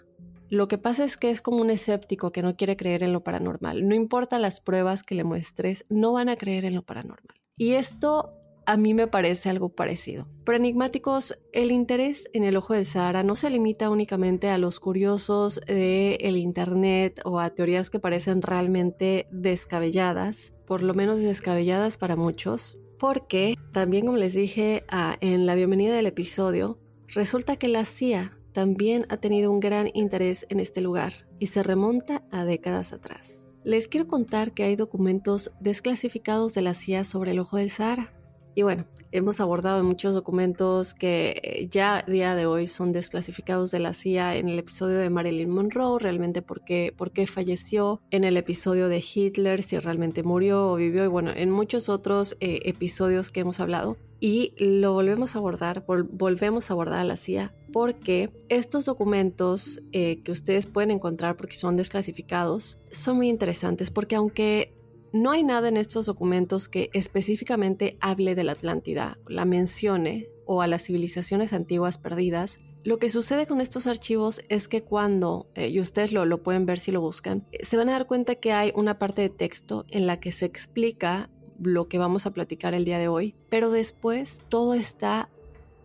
Lo 0.48 0.68
que 0.68 0.78
pasa 0.78 1.04
es 1.04 1.18
que 1.18 1.32
es 1.32 1.42
como 1.42 1.58
un 1.58 1.72
escéptico 1.72 2.32
que 2.32 2.44
no 2.44 2.56
quiere 2.56 2.78
creer 2.78 3.02
en 3.02 3.14
lo 3.14 3.24
paranormal. 3.24 3.88
No 3.88 3.96
importa 3.96 4.38
las 4.38 4.62
pruebas 4.62 5.02
que 5.02 5.16
le 5.16 5.24
muestres, 5.24 5.86
no 5.90 6.12
van 6.12 6.30
a 6.30 6.36
creer 6.36 6.66
en 6.66 6.76
lo 6.76 6.84
paranormal. 6.84 7.36
Y 7.58 7.72
esto 7.72 8.38
a 8.68 8.78
mí 8.78 8.94
me 8.94 9.08
parece 9.08 9.50
algo 9.50 9.70
parecido. 9.70 10.28
Para 10.46 10.60
enigmáticos, 10.60 11.36
el 11.52 11.72
interés 11.72 12.30
en 12.34 12.44
el 12.44 12.58
ojo 12.58 12.76
del 12.76 12.86
Sahara 12.86 13.24
no 13.24 13.34
se 13.34 13.50
limita 13.50 13.90
únicamente 13.90 14.50
a 14.50 14.60
los 14.60 14.80
curiosos 14.80 15.60
del 15.66 16.38
Internet 16.38 17.22
o 17.26 17.40
a 17.40 17.50
teorías 17.50 17.90
que 17.90 18.00
parecen 18.00 18.44
realmente 18.44 19.28
descabelladas, 19.32 20.54
por 20.68 20.84
lo 20.84 20.94
menos 20.94 21.24
descabelladas 21.24 21.98
para 21.98 22.16
muchos, 22.16 22.78
porque 23.02 23.56
también 23.72 24.06
como 24.06 24.20
les 24.20 24.36
dije 24.36 24.84
ah, 24.88 25.18
en 25.22 25.48
la 25.48 25.56
bienvenida 25.56 25.96
del 25.96 26.06
episodio, 26.06 26.78
resulta 27.08 27.56
que 27.56 27.68
la 27.68 27.84
CIA 27.84 28.38
también 28.54 29.08
ha 29.10 29.18
tenido 29.18 29.52
un 29.52 29.60
gran 29.60 29.90
interés 29.96 30.46
en 30.50 30.60
este 30.60 30.82
lugar 30.82 31.26
y 31.40 31.48
se 31.48 31.64
remonta 31.64 32.24
a 32.30 32.46
décadas 32.46 32.94
atrás. 32.94 33.50
Les 33.64 33.88
quiero 33.88 34.08
contar 34.08 34.54
que 34.54 34.66
hay 34.66 34.76
documentos 34.76 35.52
desclasificados 35.60 36.54
de 36.54 36.62
la 36.62 36.76
CIA 36.76 37.04
sobre 37.04 37.32
el 37.32 37.40
ojo 37.40 37.58
del 37.58 37.72
Sahara. 37.72 38.14
Y 38.54 38.64
bueno, 38.64 38.86
hemos 39.12 39.40
abordado 39.40 39.84
muchos 39.84 40.14
documentos 40.14 40.94
que 40.94 41.40
eh, 41.44 41.68
ya 41.70 42.00
a 42.00 42.02
día 42.04 42.36
de 42.36 42.46
hoy 42.46 42.68
son 42.68 42.92
desclasificados 42.92 43.72
de 43.72 43.80
la 43.80 43.94
CIA 43.94 44.36
en 44.36 44.50
el 44.50 44.60
episodio 44.60 44.98
de 44.98 45.10
Marilyn 45.10 45.50
Monroe, 45.50 46.00
realmente 46.00 46.42
por 46.42 46.64
qué, 46.64 46.94
por 46.96 47.12
qué 47.12 47.28
falleció, 47.28 48.02
en 48.12 48.26
el 48.26 48.36
episodio 48.36 48.90
de 48.90 49.02
Hitler, 49.02 49.64
si 49.64 49.80
realmente 49.80 50.24
murió 50.24 50.72
o 50.72 50.76
vivió, 50.76 51.06
y 51.06 51.08
bueno, 51.08 51.32
en 51.34 51.50
muchos 51.50 51.88
otros 51.88 52.36
eh, 52.42 52.60
episodios 52.66 53.32
que 53.32 53.40
hemos 53.40 53.60
hablado. 53.60 53.98
Y 54.20 54.54
lo 54.58 54.94
volvemos 54.94 55.36
a 55.36 55.40
abordar, 55.40 55.84
volvemos 55.88 56.70
a 56.70 56.74
abordar 56.74 57.00
a 57.00 57.06
la 57.06 57.16
CIA 57.16 57.56
porque 57.72 58.32
estos 58.50 58.86
documentos 58.86 59.82
eh, 59.94 60.22
que 60.24 60.32
ustedes 60.32 60.68
pueden 60.68 60.92
encontrar 60.92 61.38
porque 61.38 61.56
son 61.56 61.78
desclasificados 61.78 62.80
son 62.92 63.18
muy 63.18 63.30
interesantes 63.30 63.90
porque 63.90 64.16
aunque 64.16 64.74
no 65.14 65.32
hay 65.32 65.44
nada 65.44 65.70
en 65.70 65.78
estos 65.78 66.06
documentos 66.06 66.70
que 66.70 66.90
específicamente 66.94 67.98
hable 68.00 68.36
de 68.36 68.44
la 68.44 68.54
Atlántida, 68.54 69.18
la 69.28 69.46
mencione 69.46 70.30
o 70.46 70.62
a 70.62 70.68
las 70.68 70.84
civilizaciones 70.84 71.54
antiguas 71.54 71.98
perdidas. 71.98 72.60
Lo 72.84 72.98
que 72.98 73.10
sucede 73.10 73.46
con 73.46 73.62
estos 73.62 73.88
archivos 73.88 74.42
es 74.50 74.68
que 74.68 74.84
cuando, 74.84 75.48
eh, 75.56 75.70
y 75.70 75.80
ustedes 75.80 76.12
lo, 76.12 76.26
lo 76.26 76.42
pueden 76.42 76.66
ver 76.66 76.80
si 76.80 76.92
lo 76.92 77.02
buscan, 77.02 77.46
se 77.62 77.78
van 77.78 77.90
a 77.90 77.94
dar 77.94 78.08
cuenta 78.08 78.36
que 78.36 78.54
hay 78.54 78.72
una 78.76 78.98
parte 78.98 79.22
de 79.22 79.30
texto 79.30 79.86
en 79.90 80.08
la 80.08 80.20
que 80.20 80.32
se 80.32 80.46
explica 80.46 81.30
lo 81.60 81.88
que 81.88 81.98
vamos 81.98 82.26
a 82.26 82.32
platicar 82.32 82.74
el 82.74 82.86
día 82.86 82.98
de 82.98 83.08
hoy, 83.08 83.36
pero 83.50 83.70
después 83.70 84.42
todo 84.50 84.74
está 84.74 85.30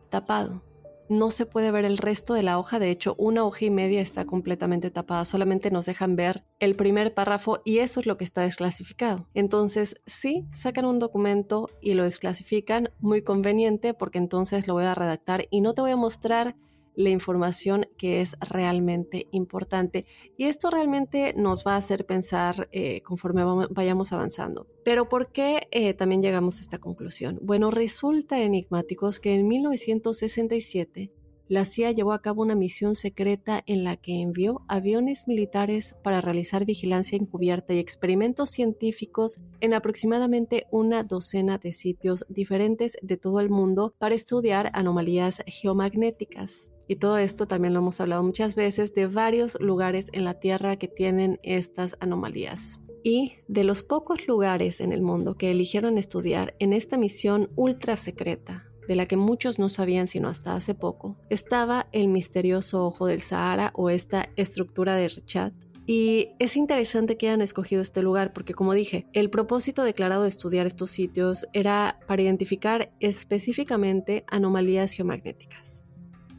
tapado 0.09 0.63
no 1.09 1.31
se 1.31 1.47
puede 1.47 1.71
ver 1.71 1.85
el 1.85 1.99
resto 1.99 2.35
de 2.35 2.43
la 2.43 2.59
hoja, 2.59 2.79
de 2.79 2.91
hecho 2.91 3.15
una 3.19 3.45
hoja 3.45 3.65
y 3.67 3.71
media 3.71 4.01
está 4.01 4.25
completamente 4.25 4.91
tapada, 4.91 5.25
solamente 5.25 5.71
nos 5.71 5.87
dejan 5.87 6.17
ver 6.17 6.45
el 6.59 6.77
primer 6.77 7.15
párrafo 7.15 7.61
y 7.65 7.79
eso 7.79 8.01
es 8.01 8.07
lo 8.07 8.17
que 8.17 8.25
está 8.25 8.43
desclasificado. 8.43 9.29
Entonces 9.35 10.01
sí, 10.07 10.47
sacan 10.53 10.85
un 10.85 10.99
documento 10.99 11.71
y 11.81 11.95
lo 11.95 12.05
desclasifican, 12.05 12.91
muy 12.99 13.23
conveniente 13.23 13.95
porque 13.95 14.19
entonces 14.19 14.67
lo 14.67 14.75
voy 14.75 14.85
a 14.85 14.95
redactar 14.95 15.47
y 15.51 15.61
no 15.61 15.75
te 15.75 15.83
voy 15.83 15.91
a 15.93 15.97
mostrar 15.97 16.57
la 16.97 17.11
información 17.11 17.87
que 17.97 18.21
es 18.23 18.37
realmente 18.41 19.29
importante. 19.31 20.07
Y 20.37 20.45
esto 20.45 20.71
realmente 20.71 21.35
nos 21.37 21.65
va 21.65 21.75
a 21.75 21.77
hacer 21.77 22.07
pensar 22.07 22.69
eh, 22.73 23.03
conforme 23.03 23.45
vayamos 23.71 24.13
avanzando. 24.13 24.67
Pero 24.85 25.09
¿por 25.09 25.31
qué 25.31 25.69
eh, 25.71 25.95
también 25.95 26.23
llegamos 26.23 26.59
a 26.59 26.63
esta 26.63 26.79
conclusión? 26.79 27.39
Bueno, 27.43 27.71
resulta 27.71 28.41
enigmáticos 28.41 29.21
que 29.21 29.35
en 29.35 29.47
1967 29.47 31.13
la 31.49 31.65
CIA 31.65 31.93
llevó 31.93 32.13
a 32.13 32.23
cabo 32.23 32.43
una 32.43 32.57
misión 32.57 32.97
secreta 32.97 33.63
en 33.67 33.85
la 33.85 33.97
que 33.97 34.21
envió 34.21 34.63
aviones 34.67 35.29
militares 35.29 35.95
para 36.03 36.21
realizar 36.21 36.65
vigilancia 36.65 37.17
encubierta 37.17 37.73
y 37.73 37.79
experimentos 37.79 38.51
científicos 38.51 39.41
en 39.61 39.73
aproximadamente 39.73 40.67
una 40.73 41.05
docena 41.05 41.59
de 41.59 41.71
sitios 41.71 42.27
diferentes 42.29 42.97
de 43.01 43.17
todo 43.17 43.39
el 43.39 43.49
mundo 43.49 43.95
para 43.97 44.17
estudiar 44.17 44.71
anomalías 44.75 45.45
geomagnéticas. 45.47 46.73
Y 46.89 46.97
todo 46.97 47.19
esto 47.19 47.47
también 47.47 47.75
lo 47.75 47.81
hemos 47.81 48.01
hablado 48.01 48.23
muchas 48.23 48.55
veces 48.55 48.95
de 48.95 49.07
varios 49.07 49.59
lugares 49.61 50.07
en 50.13 50.25
la 50.25 50.35
Tierra 50.35 50.77
que 50.77 50.89
tienen 50.89 51.41
estas 51.43 51.97
anomalías. 52.01 52.81
Y 53.03 53.35
de 53.49 53.65
los 53.65 53.83
pocos 53.83 54.27
lugares 54.27 54.81
en 54.81 54.93
el 54.93 55.03
mundo 55.03 55.37
que 55.37 55.51
eligieron 55.51 55.99
estudiar 55.99 56.55
en 56.59 56.73
esta 56.73 56.99
misión 56.99 57.51
ultra 57.55 57.97
secreta, 57.97 58.69
de 58.89 58.97
la 58.97 59.07
que 59.07 59.17
muchos 59.17 59.59
no 59.59 59.69
sabían 59.69 60.07
sino 60.07 60.29
hasta 60.29 60.55
hace 60.55 60.75
poco, 60.75 61.17
estaba 61.29 61.89
el 61.93 62.09
misterioso 62.09 62.85
ojo 62.87 63.07
del 63.07 63.21
Sahara 63.21 63.73
o 63.75 63.91
esta 63.91 64.31
estructura 64.37 64.95
de 64.97 65.09
Richat. 65.09 65.55
Y 65.89 66.31
es 66.41 66.57
interesante 66.57 67.17
que 67.17 67.29
hayan 67.29 67.43
escogido 67.43 67.81
este 67.81 68.03
lugar 68.03 68.33
porque, 68.33 68.55
como 68.55 68.75
dije, 68.75 69.07
el 69.13 69.31
propósito 69.31 69.85
declarado 69.85 70.25
de 70.25 70.29
estudiar 70.29 70.67
estos 70.67 70.91
sitios 70.91 71.47
era 71.53 72.01
para 72.09 72.23
identificar 72.23 72.93
específicamente 72.99 74.25
anomalías 74.29 74.93
geomagnéticas 74.93 75.86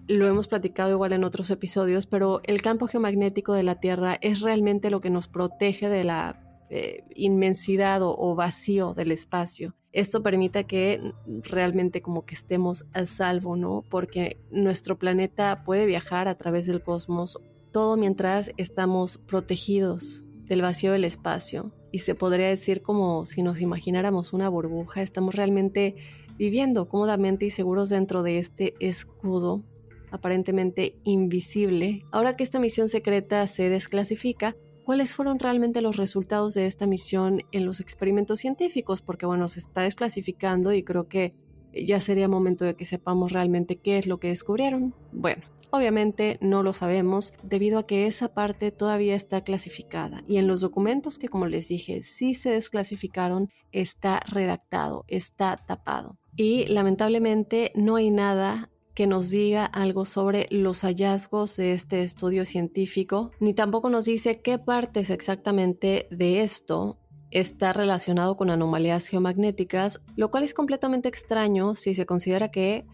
lo 0.08 0.26
hemos 0.28 0.48
platicado 0.48 0.92
igual 0.92 1.14
en 1.14 1.24
otros 1.24 1.52
episodios, 1.52 2.08
pero 2.08 2.42
el 2.44 2.62
campo 2.62 2.88
geomagnético 2.88 3.54
de 3.54 3.64
la 3.64 3.80
Tierra 3.80 4.18
es 4.22 4.42
realmente 4.42 4.90
lo 4.90 5.02
que 5.02 5.10
nos 5.10 5.28
protege 5.28 5.90
de 5.90 6.04
la 6.04 6.64
eh, 6.70 7.04
inmensidad 7.16 8.02
o, 8.02 8.36
vacío 8.36 8.94
del 8.94 9.12
espacio. 9.12 9.76
Esto 9.92 10.24
permite 10.24 10.66
que 10.66 11.02
realmente 11.44 12.02
como 12.02 12.26
que 12.26 12.36
estemos 12.36 12.86
a 12.94 13.06
salvo, 13.06 13.56
¿no? 13.56 13.84
Porque 13.90 14.38
nuestro 14.52 14.98
planeta 14.98 15.64
puede 15.64 15.86
viajar 15.86 16.28
a 16.28 16.36
través 16.36 16.68
del 16.68 16.84
cosmos, 16.84 17.40
todo 17.72 17.98
mientras 17.98 18.52
estamos 18.58 19.18
protegidos 19.18 20.26
del 20.46 20.62
vacío 20.62 20.92
del 20.92 21.04
espacio. 21.04 21.74
Y 21.92 22.00
se 22.00 22.16
podría 22.16 22.48
decir 22.48 22.82
como 22.82 23.26
si 23.26 23.42
nos 23.44 23.60
imagináramos 23.60 24.34
una 24.34 24.50
burbuja, 24.50 25.02
estamos 25.02 25.36
realmente 25.36 25.96
viviendo 26.38 26.88
cómodamente 26.88 27.46
y 27.46 27.50
seguros 27.50 27.90
dentro 27.90 28.24
de 28.24 28.38
este 28.38 28.76
escudo 28.80 29.64
aparentemente 30.12 30.96
invisible, 31.04 32.06
ahora 32.12 32.36
que 32.36 32.44
esta 32.44 32.60
misión 32.60 32.90
secreta 32.90 33.46
se 33.48 33.70
desclasifica, 33.70 34.56
¿cuáles 34.86 35.14
fueron 35.14 35.40
realmente 35.40 35.82
los 35.82 35.98
resultados 35.98 36.54
de 36.54 36.66
esta 36.66 36.88
misión 36.88 37.42
en 37.52 37.66
los 37.66 37.80
experimentos 37.80 38.40
científicos? 38.40 39.02
Porque 39.02 39.26
bueno, 39.26 39.50
se 39.50 39.60
está 39.60 39.82
desclasificando 39.82 40.74
y 40.74 40.84
creo 40.84 41.08
que 41.08 41.34
ya 41.74 42.00
sería 42.00 42.28
momento 42.28 42.66
de 42.66 42.76
que 42.76 42.86
sepamos 42.86 43.34
realmente 43.34 43.76
qué 43.76 43.98
es 43.98 44.08
lo 44.08 44.20
que 44.20 44.30
descubrieron. 44.30 44.96
Bueno, 45.12 45.44
Obviamente 45.70 46.38
no 46.40 46.64
lo 46.64 46.72
sabemos 46.72 47.34
debido 47.44 47.80
a 47.80 47.86
que 47.86 48.08
esa 48.08 48.34
parte 48.34 48.72
todavía 48.72 49.16
está 49.16 49.42
clasificada 49.42 50.24
y 50.26 50.38
en 50.38 50.48
los 50.48 50.62
documentos 50.62 51.20
que 51.20 51.28
como 51.28 51.46
les 51.46 51.68
dije 51.68 52.04
sí 52.04 52.36
se 52.36 52.52
desclasificaron 52.52 53.50
está 53.74 54.22
redactado, 54.32 55.04
está 55.10 55.58
tapado. 55.58 56.18
Y 56.38 56.66
lamentablemente 56.68 57.72
no 57.76 57.98
hay 57.98 58.12
nada 58.12 58.70
que 58.98 59.06
nos 59.06 59.30
diga 59.30 59.63
algo 59.63 60.06
sobre 60.06 60.48
los 60.50 60.82
hallazgos 60.82 61.56
de 61.56 61.74
este 61.74 62.01
estudio 62.01 62.46
científico, 62.46 63.30
ni 63.39 63.54
tampoco 63.54 63.92
nos 63.92 64.06
dice 64.06 64.42
qué 64.42 64.58
partes 64.58 65.12
exactamente 65.12 66.08
de 66.10 66.42
esto 66.42 66.98
está 67.30 67.74
relacionado 67.74 68.38
con 68.38 68.50
anomalías 68.50 69.08
geomagnéticas, 69.08 70.01
lo 70.16 70.32
cual 70.32 70.46
es 70.46 70.56
completamente 70.56 71.10
extraño 71.10 71.75
si 71.75 71.94
se 71.94 72.08
considera 72.08 72.50
que 72.50 72.88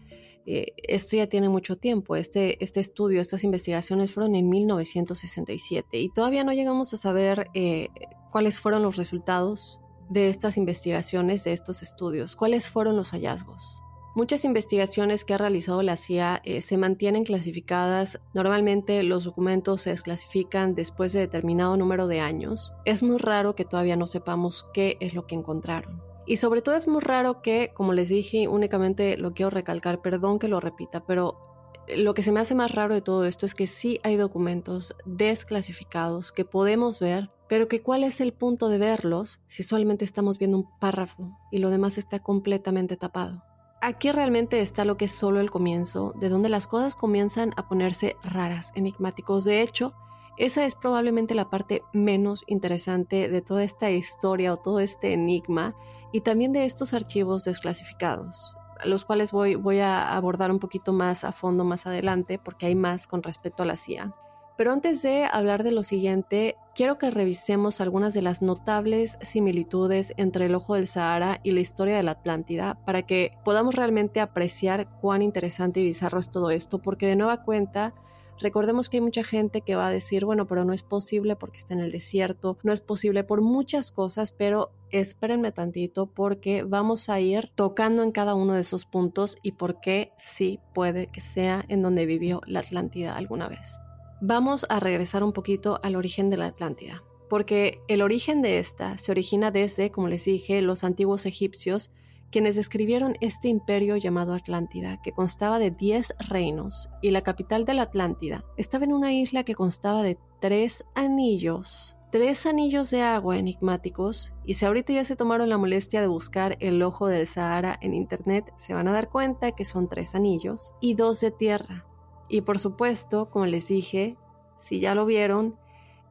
eh, 0.44 0.74
esto 0.76 1.16
ya 1.16 1.26
tiene 1.26 1.48
mucho 1.48 1.76
tiempo. 1.76 2.16
Este, 2.16 2.62
este 2.62 2.80
estudio, 2.80 3.22
estas 3.22 3.42
investigaciones 3.42 4.12
fueron 4.12 4.34
en 4.34 4.50
1967 4.50 6.00
y 6.00 6.10
todavía 6.10 6.44
no 6.44 6.52
llegamos 6.52 6.92
a 6.92 6.98
saber 6.98 7.46
eh, 7.54 7.88
cuáles 8.30 8.58
fueron 8.58 8.82
los 8.82 8.96
resultados 8.96 9.80
de 10.10 10.28
estas 10.28 10.58
investigaciones, 10.58 11.44
de 11.44 11.54
estos 11.54 11.82
estudios, 11.82 12.36
cuáles 12.36 12.68
fueron 12.68 12.94
los 12.94 13.12
hallazgos. 13.12 13.83
Muchas 14.16 14.44
investigaciones 14.44 15.24
que 15.24 15.34
ha 15.34 15.38
realizado 15.38 15.82
la 15.82 15.96
CIA 15.96 16.40
eh, 16.44 16.62
se 16.62 16.76
mantienen 16.76 17.24
clasificadas. 17.24 18.20
Normalmente 18.32 19.02
los 19.02 19.24
documentos 19.24 19.80
se 19.82 19.90
desclasifican 19.90 20.76
después 20.76 21.12
de 21.12 21.18
determinado 21.18 21.76
número 21.76 22.06
de 22.06 22.20
años. 22.20 22.72
Es 22.84 23.02
muy 23.02 23.18
raro 23.18 23.56
que 23.56 23.64
todavía 23.64 23.96
no 23.96 24.06
sepamos 24.06 24.68
qué 24.72 24.98
es 25.00 25.14
lo 25.14 25.26
que 25.26 25.34
encontraron. 25.34 26.00
Y 26.26 26.36
sobre 26.36 26.62
todo 26.62 26.76
es 26.76 26.86
muy 26.86 27.00
raro 27.00 27.42
que, 27.42 27.72
como 27.74 27.92
les 27.92 28.08
dije, 28.08 28.46
únicamente 28.46 29.16
lo 29.16 29.34
quiero 29.34 29.50
recalcar, 29.50 30.00
perdón 30.00 30.38
que 30.38 30.46
lo 30.46 30.60
repita, 30.60 31.04
pero 31.04 31.42
lo 31.88 32.14
que 32.14 32.22
se 32.22 32.30
me 32.30 32.38
hace 32.38 32.54
más 32.54 32.72
raro 32.72 32.94
de 32.94 33.02
todo 33.02 33.24
esto 33.24 33.46
es 33.46 33.56
que 33.56 33.66
sí 33.66 33.98
hay 34.04 34.14
documentos 34.14 34.94
desclasificados 35.04 36.30
que 36.30 36.44
podemos 36.44 37.00
ver, 37.00 37.30
pero 37.48 37.66
que 37.66 37.82
cuál 37.82 38.04
es 38.04 38.20
el 38.20 38.32
punto 38.32 38.68
de 38.68 38.78
verlos 38.78 39.42
si 39.48 39.64
solamente 39.64 40.04
estamos 40.04 40.38
viendo 40.38 40.56
un 40.56 40.78
párrafo 40.78 41.36
y 41.50 41.58
lo 41.58 41.70
demás 41.70 41.98
está 41.98 42.20
completamente 42.20 42.96
tapado. 42.96 43.42
Aquí 43.86 44.10
realmente 44.12 44.62
está 44.62 44.86
lo 44.86 44.96
que 44.96 45.04
es 45.04 45.10
solo 45.10 45.40
el 45.40 45.50
comienzo, 45.50 46.14
de 46.16 46.30
donde 46.30 46.48
las 46.48 46.66
cosas 46.66 46.94
comienzan 46.94 47.52
a 47.58 47.68
ponerse 47.68 48.16
raras, 48.22 48.72
enigmáticos. 48.74 49.44
De 49.44 49.60
hecho, 49.60 49.92
esa 50.38 50.64
es 50.64 50.74
probablemente 50.74 51.34
la 51.34 51.50
parte 51.50 51.82
menos 51.92 52.44
interesante 52.46 53.28
de 53.28 53.42
toda 53.42 53.62
esta 53.62 53.90
historia 53.90 54.54
o 54.54 54.56
todo 54.56 54.80
este 54.80 55.12
enigma 55.12 55.76
y 56.14 56.22
también 56.22 56.52
de 56.52 56.64
estos 56.64 56.94
archivos 56.94 57.44
desclasificados 57.44 58.56
los 58.86 59.04
cuales 59.04 59.32
voy, 59.32 59.54
voy 59.54 59.80
a 59.80 60.16
abordar 60.16 60.50
un 60.50 60.58
poquito 60.58 60.92
más 60.92 61.24
a 61.24 61.32
fondo 61.32 61.64
más 61.64 61.86
adelante 61.86 62.38
porque 62.38 62.66
hay 62.66 62.74
más 62.74 63.06
con 63.06 63.22
respecto 63.22 63.62
a 63.62 63.66
la 63.66 63.76
CIA. 63.76 64.14
Pero 64.56 64.72
antes 64.72 65.02
de 65.02 65.24
hablar 65.24 65.64
de 65.64 65.72
lo 65.72 65.82
siguiente, 65.82 66.56
quiero 66.74 66.96
que 66.96 67.10
revisemos 67.10 67.80
algunas 67.80 68.14
de 68.14 68.22
las 68.22 68.40
notables 68.40 69.18
similitudes 69.20 70.12
entre 70.16 70.46
el 70.46 70.54
Ojo 70.54 70.74
del 70.74 70.86
Sahara 70.86 71.40
y 71.42 71.50
la 71.50 71.60
historia 71.60 71.96
de 71.96 72.04
la 72.04 72.12
Atlántida 72.12 72.78
para 72.84 73.02
que 73.02 73.32
podamos 73.44 73.74
realmente 73.74 74.20
apreciar 74.20 74.88
cuán 75.00 75.22
interesante 75.22 75.80
y 75.80 75.84
bizarro 75.84 76.20
es 76.20 76.30
todo 76.30 76.50
esto, 76.50 76.80
porque 76.80 77.06
de 77.06 77.16
nueva 77.16 77.42
cuenta 77.42 77.94
Recordemos 78.40 78.90
que 78.90 78.96
hay 78.96 79.00
mucha 79.00 79.22
gente 79.22 79.60
que 79.60 79.76
va 79.76 79.86
a 79.86 79.90
decir, 79.90 80.24
bueno, 80.24 80.46
pero 80.46 80.64
no 80.64 80.72
es 80.72 80.82
posible 80.82 81.36
porque 81.36 81.58
está 81.58 81.74
en 81.74 81.80
el 81.80 81.92
desierto, 81.92 82.58
no 82.62 82.72
es 82.72 82.80
posible 82.80 83.22
por 83.24 83.42
muchas 83.42 83.92
cosas, 83.92 84.32
pero 84.32 84.72
espérenme 84.90 85.52
tantito 85.52 86.06
porque 86.06 86.64
vamos 86.64 87.08
a 87.08 87.20
ir 87.20 87.50
tocando 87.54 88.02
en 88.02 88.12
cada 88.12 88.34
uno 88.34 88.54
de 88.54 88.62
esos 88.62 88.86
puntos 88.86 89.38
y 89.42 89.52
por 89.52 89.80
qué 89.80 90.12
sí 90.18 90.58
puede 90.74 91.06
que 91.06 91.20
sea 91.20 91.64
en 91.68 91.82
donde 91.82 92.06
vivió 92.06 92.40
la 92.46 92.60
Atlántida 92.60 93.16
alguna 93.16 93.48
vez. 93.48 93.78
Vamos 94.20 94.66
a 94.68 94.80
regresar 94.80 95.22
un 95.22 95.32
poquito 95.32 95.80
al 95.82 95.96
origen 95.96 96.30
de 96.30 96.36
la 96.36 96.46
Atlántida, 96.46 97.02
porque 97.28 97.80
el 97.88 98.02
origen 98.02 98.42
de 98.42 98.58
esta 98.58 98.96
se 98.98 99.10
origina 99.10 99.50
desde, 99.50 99.90
como 99.90 100.08
les 100.08 100.24
dije, 100.24 100.62
los 100.62 100.84
antiguos 100.84 101.26
egipcios 101.26 101.90
quienes 102.34 102.56
describieron 102.56 103.14
este 103.20 103.46
imperio 103.46 103.96
llamado 103.96 104.34
Atlántida, 104.34 105.00
que 105.02 105.12
constaba 105.12 105.60
de 105.60 105.70
10 105.70 106.14
reinos, 106.28 106.90
y 107.00 107.12
la 107.12 107.22
capital 107.22 107.64
de 107.64 107.74
la 107.74 107.82
Atlántida 107.82 108.44
estaba 108.56 108.84
en 108.84 108.92
una 108.92 109.12
isla 109.12 109.44
que 109.44 109.54
constaba 109.54 110.02
de 110.02 110.18
tres 110.40 110.84
anillos, 110.96 111.96
tres 112.10 112.44
anillos 112.46 112.90
de 112.90 113.02
agua 113.02 113.38
enigmáticos, 113.38 114.34
y 114.44 114.54
si 114.54 114.64
ahorita 114.64 114.92
ya 114.92 115.04
se 115.04 115.14
tomaron 115.14 115.48
la 115.48 115.58
molestia 115.58 116.00
de 116.00 116.08
buscar 116.08 116.56
el 116.58 116.82
ojo 116.82 117.06
del 117.06 117.28
Sahara 117.28 117.78
en 117.80 117.94
internet, 117.94 118.52
se 118.56 118.74
van 118.74 118.88
a 118.88 118.92
dar 118.92 119.10
cuenta 119.10 119.52
que 119.52 119.64
son 119.64 119.88
tres 119.88 120.16
anillos 120.16 120.74
y 120.80 120.94
dos 120.94 121.20
de 121.20 121.30
tierra. 121.30 121.86
Y 122.28 122.42
por 122.42 122.58
supuesto, 122.58 123.30
como 123.30 123.46
les 123.46 123.68
dije, 123.68 124.16
si 124.56 124.80
ya 124.80 124.94
lo 124.94 125.06
vieron, 125.06 125.56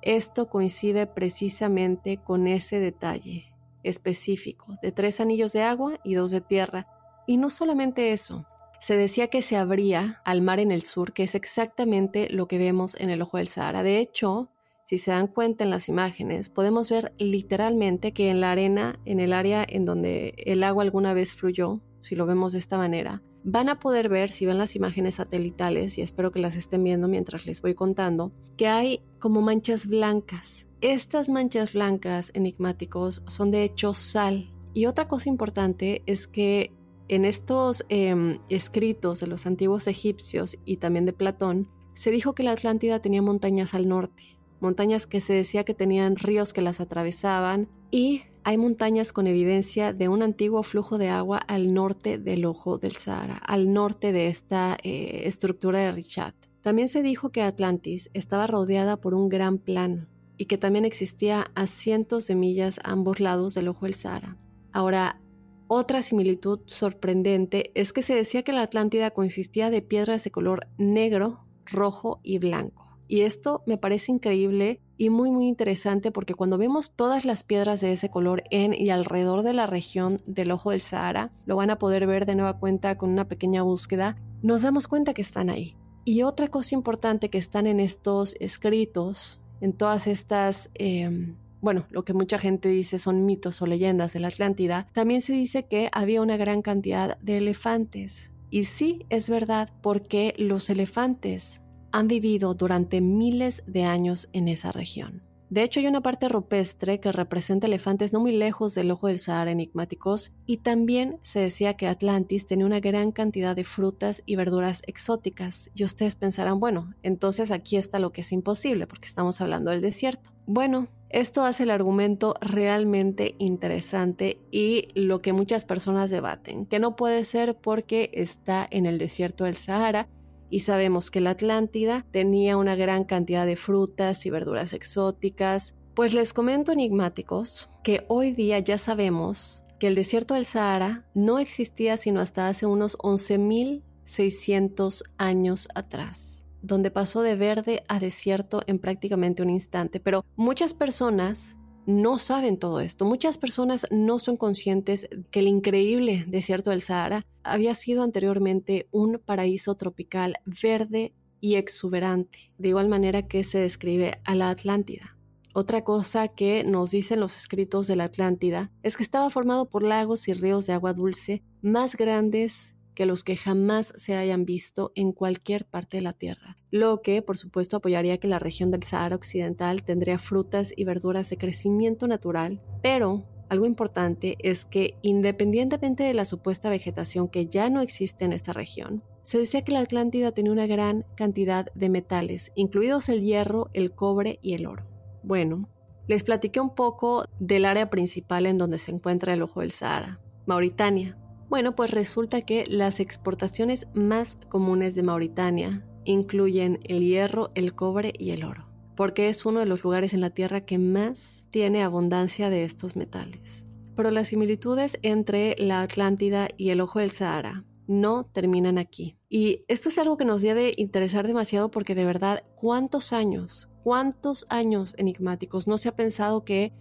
esto 0.01 0.49
coincide 0.49 1.07
precisamente 1.07 2.17
con 2.17 2.47
ese 2.47 2.79
detalle, 2.79 3.53
específico 3.83 4.75
de 4.81 4.91
tres 4.91 5.19
anillos 5.19 5.53
de 5.53 5.63
agua 5.63 5.99
y 6.03 6.15
dos 6.15 6.31
de 6.31 6.41
tierra. 6.41 6.87
Y 7.25 7.37
no 7.37 7.49
solamente 7.49 8.11
eso, 8.11 8.45
se 8.79 8.97
decía 8.97 9.29
que 9.29 9.41
se 9.41 9.55
abría 9.55 10.21
al 10.25 10.41
mar 10.41 10.59
en 10.59 10.71
el 10.71 10.81
sur, 10.81 11.13
que 11.13 11.23
es 11.23 11.35
exactamente 11.35 12.27
lo 12.29 12.47
que 12.49 12.57
vemos 12.57 12.95
en 12.99 13.09
el 13.09 13.21
ojo 13.21 13.37
del 13.37 13.47
Sahara. 13.47 13.81
De 13.81 13.99
hecho, 13.99 14.49
si 14.83 14.97
se 14.97 15.11
dan 15.11 15.27
cuenta 15.27 15.63
en 15.63 15.69
las 15.69 15.87
imágenes, 15.87 16.49
podemos 16.49 16.89
ver 16.89 17.13
literalmente 17.17 18.11
que 18.11 18.29
en 18.29 18.41
la 18.41 18.51
arena, 18.51 18.99
en 19.05 19.21
el 19.21 19.31
área 19.31 19.65
en 19.67 19.85
donde 19.85 20.33
el 20.37 20.63
agua 20.63 20.83
alguna 20.83 21.13
vez 21.13 21.33
fluyó, 21.33 21.81
si 22.01 22.17
lo 22.17 22.25
vemos 22.25 22.51
de 22.51 22.59
esta 22.59 22.77
manera, 22.77 23.23
van 23.43 23.69
a 23.69 23.79
poder 23.79 24.09
ver, 24.09 24.29
si 24.29 24.45
ven 24.45 24.57
las 24.57 24.75
imágenes 24.75 25.15
satelitales, 25.15 25.97
y 25.97 26.01
espero 26.01 26.31
que 26.31 26.39
las 26.39 26.55
estén 26.55 26.83
viendo 26.83 27.07
mientras 27.07 27.45
les 27.45 27.61
voy 27.61 27.75
contando, 27.75 28.31
que 28.57 28.67
hay 28.67 29.01
como 29.19 29.41
manchas 29.41 29.85
blancas 29.85 30.67
estas 30.83 31.29
manchas 31.29 31.71
blancas 31.71 32.29
enigmáticos 32.33 33.23
son 33.25 33.51
de 33.51 33.63
hecho 33.63 33.93
sal. 33.93 34.51
Y 34.73 34.85
otra 34.85 35.07
cosa 35.07 35.29
importante 35.29 36.03
es 36.07 36.27
que 36.27 36.73
en 37.07 37.23
estos 37.23 37.85
em, 37.87 38.39
escritos 38.49 39.21
de 39.21 39.27
los 39.27 39.45
antiguos 39.45 39.87
egipcios 39.87 40.57
y 40.65 40.77
también 40.77 41.05
de 41.05 41.13
Platón, 41.13 41.69
se 41.93 42.11
dijo 42.11 42.35
que 42.35 42.43
la 42.43 42.51
Atlántida 42.51 42.99
tenía 42.99 43.21
montañas 43.21 43.73
al 43.73 43.87
norte, 43.87 44.37
montañas 44.59 45.07
que 45.07 45.21
se 45.21 45.31
decía 45.31 45.63
que 45.63 45.73
tenían 45.73 46.17
ríos 46.17 46.51
que 46.51 46.61
las 46.61 46.81
atravesaban 46.81 47.69
y 47.93 48.23
hay 48.43 48.57
montañas 48.57 49.13
con 49.13 49.27
evidencia 49.27 49.93
de 49.93 50.07
un 50.07 50.23
antiguo 50.23 50.63
flujo 50.63 50.97
de 50.97 51.09
agua 51.09 51.37
al 51.37 51.75
norte 51.75 52.17
del 52.17 52.43
ojo 52.45 52.79
del 52.79 52.93
Sahara, 52.93 53.37
al 53.37 53.71
norte 53.71 54.11
de 54.11 54.29
esta 54.29 54.75
eh, 54.81 55.21
estructura 55.25 55.77
de 55.77 55.91
Richat. 55.91 56.33
También 56.61 56.87
se 56.87 57.03
dijo 57.03 57.29
que 57.29 57.43
Atlantis 57.43 58.09
estaba 58.15 58.47
rodeada 58.47 58.99
por 58.99 59.13
un 59.13 59.29
gran 59.29 59.59
plano, 59.59 60.07
y 60.37 60.45
que 60.45 60.57
también 60.57 60.85
existía 60.85 61.45
a 61.53 61.67
cientos 61.67 62.25
de 62.25 62.33
millas 62.33 62.79
a 62.79 62.93
ambos 62.93 63.19
lados 63.19 63.53
del 63.53 63.67
ojo 63.67 63.85
del 63.85 63.93
Sahara. 63.93 64.37
Ahora, 64.71 65.21
otra 65.67 66.01
similitud 66.01 66.61
sorprendente 66.65 67.69
es 67.75 67.93
que 67.93 68.01
se 68.01 68.15
decía 68.15 68.41
que 68.41 68.53
la 68.53 68.63
Atlántida 68.63 69.11
consistía 69.11 69.69
de 69.69 69.83
piedras 69.83 70.23
de 70.23 70.31
color 70.31 70.67
negro, 70.79 71.45
rojo 71.67 72.21
y 72.23 72.39
blanco. 72.39 72.82
Y 73.07 73.21
esto 73.21 73.63
me 73.65 73.77
parece 73.77 74.11
increíble 74.11 74.79
y 74.97 75.09
muy 75.09 75.31
muy 75.31 75.47
interesante 75.47 76.11
porque 76.11 76.33
cuando 76.33 76.57
vemos 76.57 76.91
todas 76.95 77.25
las 77.25 77.43
piedras 77.43 77.81
de 77.81 77.93
ese 77.93 78.09
color 78.09 78.43
en 78.49 78.73
y 78.73 78.89
alrededor 78.89 79.43
de 79.43 79.53
la 79.53 79.65
región 79.65 80.17
del 80.25 80.51
ojo 80.51 80.71
del 80.71 80.81
Sahara, 80.81 81.31
lo 81.45 81.55
van 81.55 81.69
a 81.69 81.77
poder 81.77 82.07
ver 82.07 82.25
de 82.25 82.35
nueva 82.35 82.59
cuenta 82.59 82.97
con 82.97 83.09
una 83.09 83.27
pequeña 83.27 83.63
búsqueda, 83.63 84.17
nos 84.41 84.61
damos 84.61 84.87
cuenta 84.87 85.13
que 85.13 85.21
están 85.21 85.49
ahí. 85.49 85.75
Y 86.05 86.23
otra 86.23 86.49
cosa 86.49 86.75
importante 86.75 87.29
que 87.29 87.37
están 87.37 87.65
en 87.65 87.79
estos 87.79 88.35
escritos 88.39 89.39
en 89.63 89.71
todas 89.71 90.07
estas, 90.07 90.69
em, 90.73 91.37
bueno, 91.61 91.85
lo 91.89 92.03
que 92.03 92.13
mucha 92.13 92.37
gente 92.37 92.67
dice 92.67 92.97
son 92.97 93.25
mitos 93.25 93.61
o 93.61 93.65
leyendas 93.65 94.11
de 94.11 94.19
la 94.19 94.27
Atlántida, 94.27 94.89
también 94.91 95.21
se 95.21 95.31
dice 95.31 95.63
que 95.67 95.89
había 95.93 96.21
una 96.21 96.35
gran 96.35 96.61
cantidad 96.61 97.17
de 97.19 97.37
elefantes. 97.37 98.33
Y 98.49 98.65
sí, 98.65 99.05
es 99.09 99.29
verdad, 99.29 99.69
porque 99.81 100.33
los 100.37 100.69
elefantes 100.69 101.62
han 101.93 102.07
vivido 102.07 102.55
durante 102.55 102.99
miles 102.99 103.63
de 103.67 103.83
años 103.83 104.27
en 104.33 104.49
esa 104.49 104.71
región. 104.71 105.21
De 105.51 105.61
hecho, 105.61 105.79
hay 105.79 105.85
una 105.85 106.01
parte 106.01 106.27
rupestre 106.27 106.99
que 106.99 107.11
representa 107.11 107.67
elefantes 107.67 108.11
no 108.11 108.19
muy 108.19 108.35
lejos 108.35 108.73
del 108.73 108.89
ojo 108.89 109.05
del 109.05 109.19
Sahara 109.19 109.51
enigmáticos 109.51 110.33
y 110.47 110.57
también 110.57 111.19
se 111.21 111.41
decía 111.41 111.75
que 111.75 111.85
Atlantis 111.85 112.47
tenía 112.47 112.65
una 112.65 112.79
gran 112.79 113.11
cantidad 113.11 113.55
de 113.55 113.63
frutas 113.63 114.23
y 114.25 114.35
verduras 114.35 114.81
exóticas. 114.87 115.69
Y 115.75 115.83
ustedes 115.83 116.15
pensarán, 116.15 116.59
bueno, 116.59 116.95
entonces 117.03 117.51
aquí 117.51 117.77
está 117.77 117.99
lo 117.99 118.11
que 118.11 118.21
es 118.21 118.31
imposible 118.31 118.87
porque 118.87 119.05
estamos 119.05 119.39
hablando 119.41 119.69
del 119.69 119.81
desierto. 119.81 120.31
Bueno, 120.47 120.87
esto 121.09 121.43
hace 121.43 121.61
el 121.61 121.69
argumento 121.69 122.33
realmente 122.41 123.35
interesante 123.37 124.39
y 124.49 124.87
lo 124.95 125.21
que 125.21 125.33
muchas 125.33 125.65
personas 125.65 126.09
debaten, 126.09 126.65
que 126.65 126.79
no 126.79 126.95
puede 126.95 127.23
ser 127.23 127.55
porque 127.55 128.09
está 128.13 128.65
en 128.71 128.87
el 128.87 128.97
desierto 128.97 129.43
del 129.43 129.55
Sahara 129.55 130.09
y 130.53 130.59
sabemos 130.59 131.09
que 131.09 131.19
la 131.19 131.31
Atlántida 131.31 132.05
tenía 132.11 132.57
una 132.57 132.75
gran 132.75 133.05
cantidad 133.05 133.47
de 133.47 133.55
frutas 133.55 134.27
y 134.27 134.29
verduras 134.29 134.73
exóticas. 134.73 135.73
Pues 135.95 136.13
les 136.13 136.31
comento 136.31 136.71
enigmáticos 136.71 137.71
que 137.81 138.05
hoy 138.07 138.33
día 138.33 138.59
ya 138.59 138.77
sabemos 138.77 139.65
que 139.79 139.87
el 139.87 139.95
desierto 139.95 140.35
del 140.35 140.45
Sahara 140.45 141.07
no 141.15 141.39
existía 141.39 141.97
sino 141.97 142.19
hasta 142.19 142.49
hace 142.49 142.67
unos 142.67 142.99
11.600 142.99 145.01
años 145.17 145.67
atrás, 145.73 146.45
donde 146.61 146.91
pasó 146.91 147.23
de 147.23 147.35
verde 147.35 147.83
a 147.87 147.97
desierto 147.97 148.61
en 148.67 148.77
prácticamente 148.77 149.41
un 149.41 149.49
instante. 149.49 149.99
Pero 149.99 150.23
muchas 150.35 150.75
personas 150.75 151.57
no 151.85 152.17
saben 152.17 152.57
todo 152.57 152.79
esto. 152.79 153.05
Muchas 153.05 153.37
personas 153.37 153.87
no 153.91 154.19
son 154.19 154.37
conscientes 154.37 155.07
que 155.31 155.39
el 155.39 155.47
increíble 155.47 156.25
desierto 156.27 156.69
del 156.69 156.81
Sahara 156.81 157.25
había 157.43 157.73
sido 157.73 158.03
anteriormente 158.03 158.87
un 158.91 159.21
paraíso 159.23 159.75
tropical 159.75 160.35
verde 160.45 161.13
y 161.41 161.55
exuberante, 161.55 162.53
de 162.57 162.69
igual 162.69 162.87
manera 162.87 163.27
que 163.27 163.43
se 163.43 163.59
describe 163.59 164.21
a 164.23 164.35
la 164.35 164.49
Atlántida. 164.49 165.17
Otra 165.53 165.83
cosa 165.83 166.29
que 166.29 166.63
nos 166.63 166.91
dicen 166.91 167.19
los 167.19 167.35
escritos 167.35 167.85
de 167.85 167.95
la 167.95 168.05
Atlántida 168.05 168.71
es 168.81 168.97
que 168.97 169.03
estaba 169.03 169.29
formado 169.29 169.69
por 169.69 169.83
lagos 169.83 170.27
y 170.27 170.33
ríos 170.33 170.65
de 170.65 170.73
agua 170.73 170.93
dulce 170.93 171.43
más 171.61 171.95
grandes 171.95 172.75
que 172.95 173.05
los 173.05 173.23
que 173.23 173.35
jamás 173.35 173.93
se 173.97 174.15
hayan 174.15 174.45
visto 174.45 174.91
en 174.95 175.11
cualquier 175.11 175.65
parte 175.65 175.97
de 175.97 176.03
la 176.03 176.13
Tierra, 176.13 176.57
lo 176.73 177.03
que 177.03 177.21
por 177.21 177.37
supuesto 177.37 177.77
apoyaría 177.77 178.17
que 178.17 178.27
la 178.27 178.39
región 178.39 178.71
del 178.71 178.81
Sahara 178.81 179.15
Occidental 179.15 179.83
tendría 179.83 180.17
frutas 180.17 180.73
y 180.75 180.85
verduras 180.85 181.29
de 181.29 181.37
crecimiento 181.37 182.07
natural, 182.07 182.63
pero 182.81 183.25
algo 183.47 183.67
importante 183.67 184.37
es 184.39 184.65
que 184.65 184.95
independientemente 185.03 186.01
de 186.01 186.15
la 186.15 186.25
supuesta 186.25 186.71
vegetación 186.71 187.27
que 187.27 187.45
ya 187.45 187.69
no 187.69 187.81
existe 187.81 188.25
en 188.25 188.33
esta 188.33 188.53
región, 188.53 189.03
se 189.21 189.37
decía 189.37 189.61
que 189.61 189.71
la 189.71 189.81
Atlántida 189.81 190.31
tenía 190.31 190.51
una 190.51 190.65
gran 190.65 191.05
cantidad 191.13 191.67
de 191.75 191.89
metales, 191.89 192.51
incluidos 192.55 193.07
el 193.07 193.21
hierro, 193.21 193.69
el 193.73 193.91
cobre 193.91 194.39
y 194.41 194.55
el 194.55 194.65
oro. 194.65 194.87
Bueno, 195.21 195.69
les 196.07 196.23
platiqué 196.23 196.59
un 196.59 196.73
poco 196.73 197.25
del 197.39 197.65
área 197.65 197.91
principal 197.91 198.47
en 198.47 198.57
donde 198.57 198.79
se 198.79 198.89
encuentra 198.89 199.35
el 199.35 199.43
Ojo 199.43 199.59
del 199.59 199.69
Sahara, 199.69 200.21
Mauritania. 200.47 201.19
Bueno, 201.49 201.75
pues 201.75 201.91
resulta 201.91 202.41
que 202.41 202.65
las 202.67 202.99
exportaciones 202.99 203.85
más 203.93 204.39
comunes 204.49 204.95
de 204.95 205.03
Mauritania 205.03 205.85
incluyen 206.05 206.79
el 206.83 207.01
hierro, 207.01 207.51
el 207.55 207.75
cobre 207.75 208.13
y 208.17 208.31
el 208.31 208.43
oro, 208.43 208.67
porque 208.95 209.29
es 209.29 209.45
uno 209.45 209.59
de 209.59 209.65
los 209.65 209.83
lugares 209.83 210.13
en 210.13 210.21
la 210.21 210.29
Tierra 210.29 210.61
que 210.61 210.77
más 210.77 211.47
tiene 211.51 211.83
abundancia 211.83 212.49
de 212.49 212.63
estos 212.63 212.95
metales. 212.95 213.67
Pero 213.95 214.11
las 214.11 214.29
similitudes 214.29 214.97
entre 215.01 215.55
la 215.57 215.81
Atlántida 215.81 216.47
y 216.57 216.69
el 216.69 216.81
Ojo 216.81 216.99
del 216.99 217.11
Sahara 217.11 217.65
no 217.87 218.25
terminan 218.25 218.77
aquí. 218.77 219.17
Y 219.29 219.65
esto 219.67 219.89
es 219.89 219.97
algo 219.97 220.17
que 220.17 220.25
nos 220.25 220.41
debe 220.41 220.73
interesar 220.77 221.27
demasiado 221.27 221.69
porque 221.69 221.95
de 221.95 222.05
verdad, 222.05 222.43
¿cuántos 222.55 223.13
años, 223.13 223.69
cuántos 223.83 224.45
años 224.49 224.95
enigmáticos 224.97 225.67
no 225.67 225.77
se 225.77 225.89
ha 225.89 225.95
pensado 225.95 226.43
que 226.43 226.73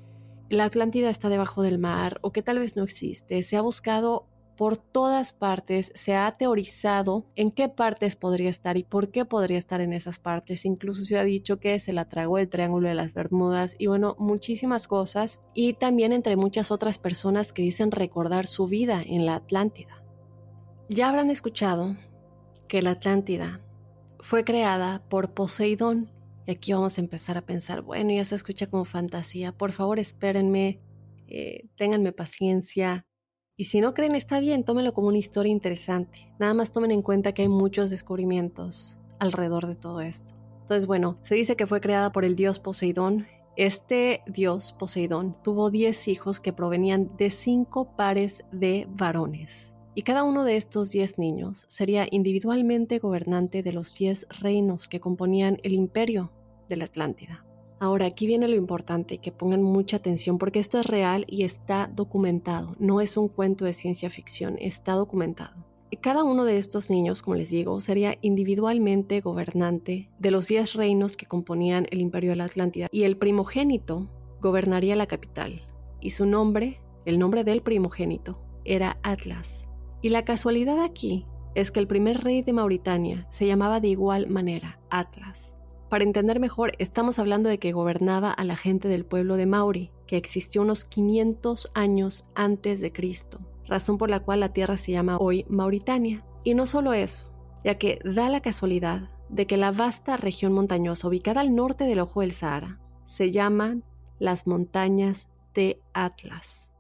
la 0.49 0.65
Atlántida 0.65 1.11
está 1.11 1.29
debajo 1.29 1.63
del 1.63 1.79
mar 1.79 2.19
o 2.23 2.33
que 2.33 2.43
tal 2.43 2.59
vez 2.59 2.77
no 2.77 2.85
existe? 2.85 3.43
Se 3.43 3.57
ha 3.57 3.63
buscado 3.63 4.29
por 4.57 4.77
todas 4.77 5.33
partes, 5.33 5.93
se 5.95 6.15
ha 6.15 6.31
teorizado 6.37 7.27
en 7.37 7.51
qué 7.51 7.69
partes 7.69 8.17
podría 8.17 8.51
estar 8.51 8.77
y 8.77 8.85
por 8.85 9.11
qué 9.11 9.25
podría 9.25 9.59
estar 9.59 9.81
en 9.81 9.93
esas 9.93 10.19
partes. 10.19 10.65
Incluso 10.65 11.05
se 11.05 11.19
ha 11.19 11.25
dicho 11.25 11.59
que 11.59 11.79
se 11.79 11.93
la 11.93 12.09
tragó 12.09 12.39
el 12.39 12.49
Triángulo 12.49 12.89
de 12.89 12.95
las 12.95 13.15
Bermudas 13.15 13.75
y 13.79 13.87
bueno, 13.87 14.17
muchísimas 14.19 14.87
cosas. 14.87 15.41
Y 15.55 15.75
también 15.75 16.13
entre 16.13 16.37
muchas 16.37 16.71
otras 16.71 16.99
personas 16.99 17.53
que 17.53 17.63
dicen 17.63 17.91
recordar 17.91 18.47
su 18.47 18.67
vida 18.67 19.03
en 19.05 19.27
la 19.27 19.37
Atlántida. 19.37 20.05
Ya 20.89 21.09
habrán 21.09 21.31
escuchado 21.31 21.97
que 22.69 22.83
la 22.83 22.93
Atlántida 22.93 23.61
fue 24.21 24.45
creada 24.45 25.03
por 25.09 25.35
Poseidón. 25.35 26.11
Y 26.47 26.53
aquí 26.53 26.73
vamos 26.73 26.99
a 26.99 27.01
empezar 27.01 27.39
a 27.39 27.43
pensar, 27.43 27.83
bueno, 27.83 28.13
ya 28.13 28.25
se 28.25 28.35
escucha 28.35 28.67
como 28.67 28.85
fantasía, 28.85 29.53
por 29.53 29.73
favor 29.73 29.99
espérenme, 29.99 30.81
eh, 31.29 31.69
ténganme 31.77 32.13
paciencia. 32.13 33.07
Y 33.63 33.67
si 33.67 33.81
no 33.81 33.95
creen, 33.95 34.17
está 34.17 34.41
bien, 34.41 34.65
tómenlo 34.65 34.93
como 34.93 35.07
una 35.07 35.19
historia 35.19 35.53
interesante. 35.53 36.35
Nada 36.41 36.53
más 36.53 36.73
tomen 36.73 36.91
en 36.91 37.01
cuenta 37.01 37.33
que 37.33 37.43
hay 37.43 37.49
muchos 37.49 37.91
descubrimientos 37.91 38.99
alrededor 39.21 39.69
de 39.69 39.77
todo 39.77 40.01
esto. 40.01 40.33
Entonces, 40.63 40.89
bueno, 40.89 41.17
se 41.23 41.37
dice 41.37 41.55
que 41.55 41.69
fue 41.69 41.81
creada 41.81 42.11
por 42.11 42.25
el 42.25 42.35
dios 42.35 42.59
Poseidón. 42.59 43.25
Este 43.55 44.23
dios, 44.27 44.75
Poseidón, 44.77 45.37
tuvo 45.45 45.71
10 45.71 46.09
hijos 46.09 46.41
que 46.41 46.53
provenían 46.53 47.17
de 47.17 47.31
5 47.31 47.95
pares 47.95 48.43
de 48.51 48.89
varones 48.91 49.75
y 49.95 50.03
cada 50.03 50.25
uno 50.25 50.43
de 50.43 50.57
estos 50.57 50.91
diez 50.91 51.17
niños 51.17 51.65
sería 51.69 52.09
individualmente 52.11 52.99
gobernante 52.99 53.63
de 53.63 53.73
los 53.73 53.95
diez 53.95 54.27
reinos 54.41 54.89
que 54.89 54.99
componían 54.99 55.59
el 55.63 55.75
imperio 55.75 56.33
de 56.69 56.79
la 56.79 56.87
Atlántida. 56.87 57.47
Ahora, 57.83 58.07
aquí 58.07 58.29
viene 58.29 58.47
lo 58.47 58.55
importante, 58.55 59.19
que 59.19 59.33
pongan 59.33 59.61
mucha 59.61 59.97
atención 59.97 60.39
porque 60.39 60.61
esto 60.61 60.79
es 60.79 60.87
real 60.87 61.25
y 61.27 61.43
está 61.43 61.91
documentado, 61.93 62.77
no 62.79 63.01
es 63.01 63.17
un 63.17 63.27
cuento 63.27 63.65
de 63.65 63.73
ciencia 63.73 64.09
ficción, 64.09 64.57
está 64.61 64.93
documentado. 64.93 65.67
Cada 66.01 66.23
uno 66.23 66.45
de 66.45 66.59
estos 66.59 66.91
niños, 66.91 67.23
como 67.23 67.35
les 67.35 67.51
digo, 67.51 67.81
sería 67.81 68.19
individualmente 68.21 69.21
gobernante 69.21 70.09
de 70.21 70.31
los 70.31 70.47
diez 70.47 70.75
reinos 70.75 71.17
que 71.17 71.27
componían 71.27 71.89
el 71.91 72.01
imperio 72.01 72.31
de 72.31 72.37
la 72.37 72.45
Atlántida 72.45 72.87
y 72.93 73.03
el 73.03 73.17
primogénito 73.17 74.09
gobernaría 74.41 74.95
la 74.95 75.09
capital 75.09 75.61
y 76.01 76.11
su 76.11 76.25
nombre, 76.25 76.81
el 77.05 77.19
nombre 77.19 77.43
del 77.43 77.63
primogénito, 77.63 78.39
era 78.65 79.01
Atlas. 79.03 79.67
Y 80.03 80.11
la 80.11 80.25
casualidad 80.25 80.85
aquí 80.85 81.27
es 81.57 81.73
que 81.73 81.81
el 81.81 81.89
primer 81.89 82.23
rey 82.23 82.43
de 82.43 82.53
Mauritania 82.53 83.27
se 83.29 83.49
llamaba 83.49 83.81
de 83.81 83.89
igual 83.89 84.29
manera 84.29 84.79
Atlas. 84.89 85.57
Para 85.93 86.05
entender 86.05 86.41
mejor, 86.41 86.73
estamos 86.79 87.19
hablando 87.19 87.51
de 87.51 87.59
que 87.59 87.73
gobernaba 87.73 88.33
a 88.33 88.45
la 88.45 88.57
gente 88.57 88.89
del 88.89 89.05
pueblo 89.05 89.37
de 89.37 89.45
Mauri, 89.45 89.91
que 90.07 90.17
existió 90.17 90.63
unos 90.63 90.85
500 90.85 91.71
años 91.75 92.25
antes 92.35 92.81
de 92.81 92.95
Cristo, 92.95 93.41
razón 93.67 93.99
por 93.99 94.09
la 94.09 94.21
cual 94.21 94.41
la 94.41 94.55
tierra 94.55 94.79
se 94.79 94.93
llama 94.93 95.19
hoy 95.19 95.45
Mauritania. 95.51 96.25
Y 96.45 96.55
no 96.55 96.65
solo 96.65 96.95
eso, 96.95 97.31
ya 97.63 97.77
que 97.77 97.99
da 98.07 98.31
la 98.31 98.41
casualidad 98.41 99.11
de 99.29 99.47
que 99.47 99.59
la 99.59 99.71
vasta 99.71 100.17
región 100.17 100.55
montañosa 100.55 101.09
ubicada 101.09 101.43
al 101.43 101.55
norte 101.55 101.85
del 101.85 102.01
Ojo 102.01 102.23
del 102.23 102.33
Sahara 102.33 102.81
se 103.05 103.31
llaman 103.31 103.85
las 104.19 104.47
montañas 104.47 105.29
de 105.53 105.83
Atlas. 105.93 106.72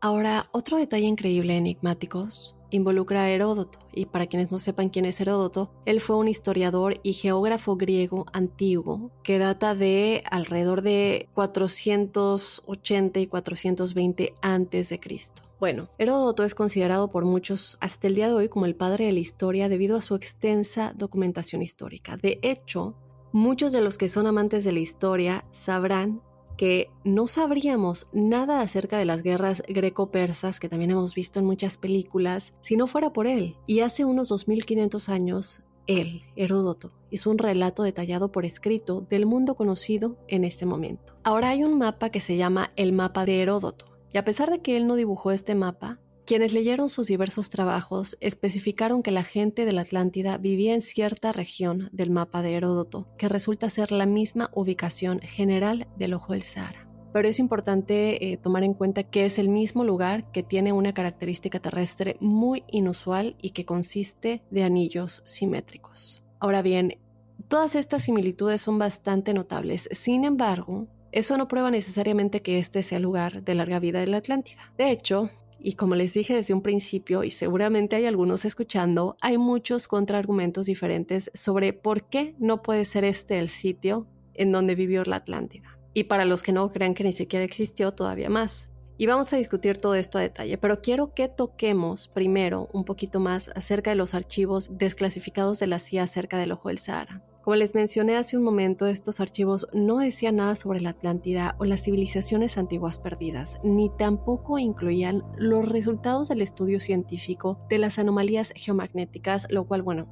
Ahora, 0.00 0.46
otro 0.52 0.78
detalle 0.78 1.06
increíble 1.06 1.56
enigmáticos 1.56 2.56
involucra 2.70 3.22
a 3.22 3.30
Heródoto, 3.30 3.78
y 3.92 4.06
para 4.06 4.26
quienes 4.26 4.50
no 4.50 4.58
sepan 4.58 4.90
quién 4.90 5.04
es 5.04 5.20
Heródoto, 5.20 5.70
él 5.84 6.00
fue 6.00 6.16
un 6.16 6.28
historiador 6.28 7.00
y 7.02 7.12
geógrafo 7.12 7.76
griego 7.76 8.26
antiguo 8.32 9.10
que 9.22 9.38
data 9.38 9.74
de 9.74 10.22
alrededor 10.30 10.82
de 10.82 11.28
480 11.34 13.20
y 13.20 13.26
420 13.26 14.34
antes 14.42 14.88
de 14.88 14.98
Cristo. 14.98 15.42
Bueno, 15.58 15.88
Heródoto 15.98 16.44
es 16.44 16.54
considerado 16.54 17.08
por 17.08 17.24
muchos 17.24 17.78
hasta 17.80 18.08
el 18.08 18.14
día 18.14 18.28
de 18.28 18.34
hoy 18.34 18.48
como 18.48 18.66
el 18.66 18.74
padre 18.74 19.06
de 19.06 19.12
la 19.12 19.20
historia 19.20 19.68
debido 19.68 19.96
a 19.96 20.02
su 20.02 20.14
extensa 20.14 20.92
documentación 20.94 21.62
histórica. 21.62 22.18
De 22.18 22.38
hecho, 22.42 22.94
muchos 23.32 23.72
de 23.72 23.80
los 23.80 23.96
que 23.96 24.10
son 24.10 24.26
amantes 24.26 24.64
de 24.64 24.72
la 24.72 24.80
historia 24.80 25.46
sabrán 25.52 26.20
que 26.56 26.90
no 27.04 27.26
sabríamos 27.26 28.08
nada 28.12 28.60
acerca 28.60 28.98
de 28.98 29.04
las 29.04 29.22
guerras 29.22 29.62
greco-persas 29.68 30.60
que 30.60 30.68
también 30.68 30.90
hemos 30.90 31.14
visto 31.14 31.38
en 31.38 31.46
muchas 31.46 31.76
películas 31.78 32.54
si 32.60 32.76
no 32.76 32.86
fuera 32.86 33.12
por 33.12 33.26
él. 33.26 33.56
Y 33.66 33.80
hace 33.80 34.04
unos 34.04 34.28
2500 34.28 35.08
años, 35.08 35.62
él, 35.86 36.22
Heródoto, 36.34 36.92
hizo 37.10 37.30
un 37.30 37.38
relato 37.38 37.82
detallado 37.82 38.32
por 38.32 38.44
escrito 38.44 39.06
del 39.08 39.26
mundo 39.26 39.54
conocido 39.54 40.18
en 40.28 40.44
este 40.44 40.66
momento. 40.66 41.16
Ahora 41.22 41.50
hay 41.50 41.64
un 41.64 41.78
mapa 41.78 42.10
que 42.10 42.20
se 42.20 42.36
llama 42.36 42.72
el 42.76 42.92
mapa 42.92 43.24
de 43.24 43.42
Heródoto. 43.42 43.86
Y 44.12 44.18
a 44.18 44.24
pesar 44.24 44.50
de 44.50 44.60
que 44.60 44.76
él 44.76 44.86
no 44.86 44.96
dibujó 44.96 45.30
este 45.30 45.54
mapa, 45.54 46.00
quienes 46.26 46.52
leyeron 46.52 46.88
sus 46.88 47.06
diversos 47.06 47.50
trabajos 47.50 48.18
especificaron 48.20 49.04
que 49.04 49.12
la 49.12 49.22
gente 49.22 49.64
de 49.64 49.72
la 49.72 49.82
Atlántida 49.82 50.38
vivía 50.38 50.74
en 50.74 50.82
cierta 50.82 51.32
región 51.32 51.88
del 51.92 52.10
mapa 52.10 52.42
de 52.42 52.54
Heródoto, 52.54 53.06
que 53.16 53.28
resulta 53.28 53.70
ser 53.70 53.92
la 53.92 54.06
misma 54.06 54.50
ubicación 54.52 55.20
general 55.20 55.86
del 55.96 56.14
Ojo 56.14 56.32
del 56.32 56.42
Sahara. 56.42 56.88
Pero 57.12 57.28
es 57.28 57.38
importante 57.38 58.32
eh, 58.32 58.36
tomar 58.36 58.64
en 58.64 58.74
cuenta 58.74 59.04
que 59.04 59.24
es 59.24 59.38
el 59.38 59.48
mismo 59.48 59.84
lugar 59.84 60.30
que 60.32 60.42
tiene 60.42 60.72
una 60.72 60.92
característica 60.92 61.60
terrestre 61.60 62.16
muy 62.20 62.64
inusual 62.66 63.36
y 63.40 63.50
que 63.50 63.64
consiste 63.64 64.42
de 64.50 64.64
anillos 64.64 65.22
simétricos. 65.24 66.24
Ahora 66.40 66.60
bien, 66.60 66.98
todas 67.46 67.76
estas 67.76 68.02
similitudes 68.02 68.60
son 68.60 68.78
bastante 68.78 69.32
notables, 69.32 69.88
sin 69.92 70.24
embargo, 70.24 70.88
eso 71.12 71.38
no 71.38 71.46
prueba 71.46 71.70
necesariamente 71.70 72.42
que 72.42 72.58
este 72.58 72.82
sea 72.82 72.96
el 72.96 73.04
lugar 73.04 73.44
de 73.44 73.54
larga 73.54 73.78
vida 73.78 74.00
de 74.00 74.08
la 74.08 74.18
Atlántida. 74.18 74.74
De 74.76 74.90
hecho, 74.90 75.30
y 75.66 75.72
como 75.72 75.96
les 75.96 76.14
dije 76.14 76.32
desde 76.32 76.54
un 76.54 76.62
principio, 76.62 77.24
y 77.24 77.32
seguramente 77.32 77.96
hay 77.96 78.06
algunos 78.06 78.44
escuchando, 78.44 79.16
hay 79.20 79.36
muchos 79.36 79.88
contraargumentos 79.88 80.66
diferentes 80.66 81.28
sobre 81.34 81.72
por 81.72 82.04
qué 82.04 82.36
no 82.38 82.62
puede 82.62 82.84
ser 82.84 83.02
este 83.02 83.40
el 83.40 83.48
sitio 83.48 84.06
en 84.34 84.52
donde 84.52 84.76
vivió 84.76 85.02
la 85.02 85.16
Atlántida. 85.16 85.76
Y 85.92 86.04
para 86.04 86.24
los 86.24 86.44
que 86.44 86.52
no 86.52 86.70
crean 86.70 86.94
que 86.94 87.02
ni 87.02 87.12
siquiera 87.12 87.44
existió, 87.44 87.90
todavía 87.90 88.30
más. 88.30 88.70
Y 88.96 89.06
vamos 89.06 89.32
a 89.32 89.38
discutir 89.38 89.76
todo 89.78 89.96
esto 89.96 90.18
a 90.18 90.20
detalle, 90.20 90.56
pero 90.56 90.82
quiero 90.82 91.14
que 91.14 91.26
toquemos 91.26 92.06
primero 92.06 92.68
un 92.72 92.84
poquito 92.84 93.18
más 93.18 93.50
acerca 93.56 93.90
de 93.90 93.96
los 93.96 94.14
archivos 94.14 94.78
desclasificados 94.78 95.58
de 95.58 95.66
la 95.66 95.80
CIA 95.80 96.04
acerca 96.04 96.38
del 96.38 96.52
Ojo 96.52 96.68
del 96.68 96.78
Sahara. 96.78 97.24
Como 97.46 97.54
les 97.54 97.76
mencioné 97.76 98.16
hace 98.16 98.36
un 98.36 98.42
momento, 98.42 98.88
estos 98.88 99.20
archivos 99.20 99.68
no 99.72 99.98
decían 99.98 100.34
nada 100.34 100.56
sobre 100.56 100.80
la 100.80 100.90
Atlántida 100.90 101.54
o 101.60 101.64
las 101.64 101.84
civilizaciones 101.84 102.58
antiguas 102.58 102.98
perdidas, 102.98 103.60
ni 103.62 103.88
tampoco 103.88 104.58
incluían 104.58 105.22
los 105.36 105.68
resultados 105.68 106.26
del 106.26 106.42
estudio 106.42 106.80
científico 106.80 107.64
de 107.70 107.78
las 107.78 108.00
anomalías 108.00 108.52
geomagnéticas, 108.56 109.46
lo 109.48 109.64
cual, 109.64 109.82
bueno, 109.82 110.08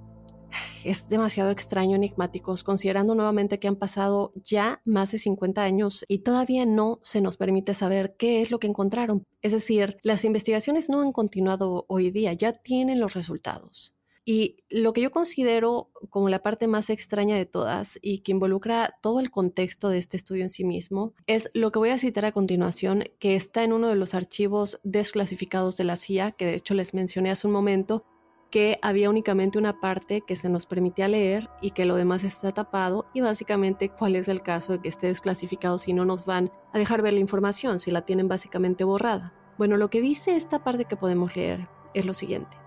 es 0.84 1.08
demasiado 1.08 1.50
extraño, 1.50 1.96
enigmáticos, 1.96 2.62
considerando 2.62 3.16
nuevamente 3.16 3.58
que 3.58 3.66
han 3.66 3.74
pasado 3.74 4.32
ya 4.36 4.80
más 4.84 5.10
de 5.10 5.18
50 5.18 5.60
años 5.60 6.04
y 6.06 6.18
todavía 6.20 6.66
no 6.66 7.00
se 7.02 7.20
nos 7.20 7.36
permite 7.36 7.74
saber 7.74 8.14
qué 8.16 8.42
es 8.42 8.52
lo 8.52 8.60
que 8.60 8.68
encontraron. 8.68 9.24
Es 9.42 9.50
decir, 9.50 9.96
las 10.04 10.24
investigaciones 10.24 10.88
no 10.88 11.02
han 11.02 11.10
continuado 11.10 11.84
hoy 11.88 12.12
día, 12.12 12.32
ya 12.32 12.52
tienen 12.52 13.00
los 13.00 13.14
resultados. 13.14 13.93
Y 14.24 14.56
lo 14.70 14.92
que 14.94 15.02
yo 15.02 15.10
considero 15.10 15.90
como 16.08 16.30
la 16.30 16.42
parte 16.42 16.66
más 16.66 16.88
extraña 16.88 17.36
de 17.36 17.44
todas 17.44 17.98
y 18.00 18.20
que 18.20 18.32
involucra 18.32 18.98
todo 19.02 19.20
el 19.20 19.30
contexto 19.30 19.90
de 19.90 19.98
este 19.98 20.16
estudio 20.16 20.42
en 20.42 20.48
sí 20.48 20.64
mismo 20.64 21.12
es 21.26 21.50
lo 21.52 21.70
que 21.72 21.78
voy 21.78 21.90
a 21.90 21.98
citar 21.98 22.24
a 22.24 22.32
continuación, 22.32 23.04
que 23.18 23.36
está 23.36 23.64
en 23.64 23.72
uno 23.72 23.88
de 23.88 23.96
los 23.96 24.14
archivos 24.14 24.80
desclasificados 24.82 25.76
de 25.76 25.84
la 25.84 25.96
CIA, 25.96 26.32
que 26.32 26.46
de 26.46 26.54
hecho 26.54 26.72
les 26.74 26.94
mencioné 26.94 27.30
hace 27.30 27.46
un 27.46 27.52
momento, 27.52 28.06
que 28.50 28.78
había 28.82 29.10
únicamente 29.10 29.58
una 29.58 29.80
parte 29.80 30.20
que 30.20 30.36
se 30.36 30.48
nos 30.48 30.64
permitía 30.64 31.08
leer 31.08 31.50
y 31.60 31.72
que 31.72 31.84
lo 31.84 31.96
demás 31.96 32.22
está 32.22 32.52
tapado 32.52 33.06
y 33.12 33.20
básicamente 33.20 33.88
cuál 33.88 34.14
es 34.14 34.28
el 34.28 34.42
caso 34.42 34.72
de 34.72 34.80
que 34.80 34.88
esté 34.88 35.08
desclasificado 35.08 35.76
si 35.76 35.92
no 35.92 36.04
nos 36.04 36.24
van 36.24 36.52
a 36.72 36.78
dejar 36.78 37.02
ver 37.02 37.14
la 37.14 37.20
información, 37.20 37.80
si 37.80 37.90
la 37.90 38.02
tienen 38.02 38.28
básicamente 38.28 38.84
borrada. 38.84 39.34
Bueno, 39.58 39.76
lo 39.76 39.90
que 39.90 40.00
dice 40.00 40.36
esta 40.36 40.62
parte 40.62 40.84
que 40.84 40.96
podemos 40.96 41.34
leer 41.34 41.68
es 41.94 42.06
lo 42.06 42.14
siguiente. 42.14 42.63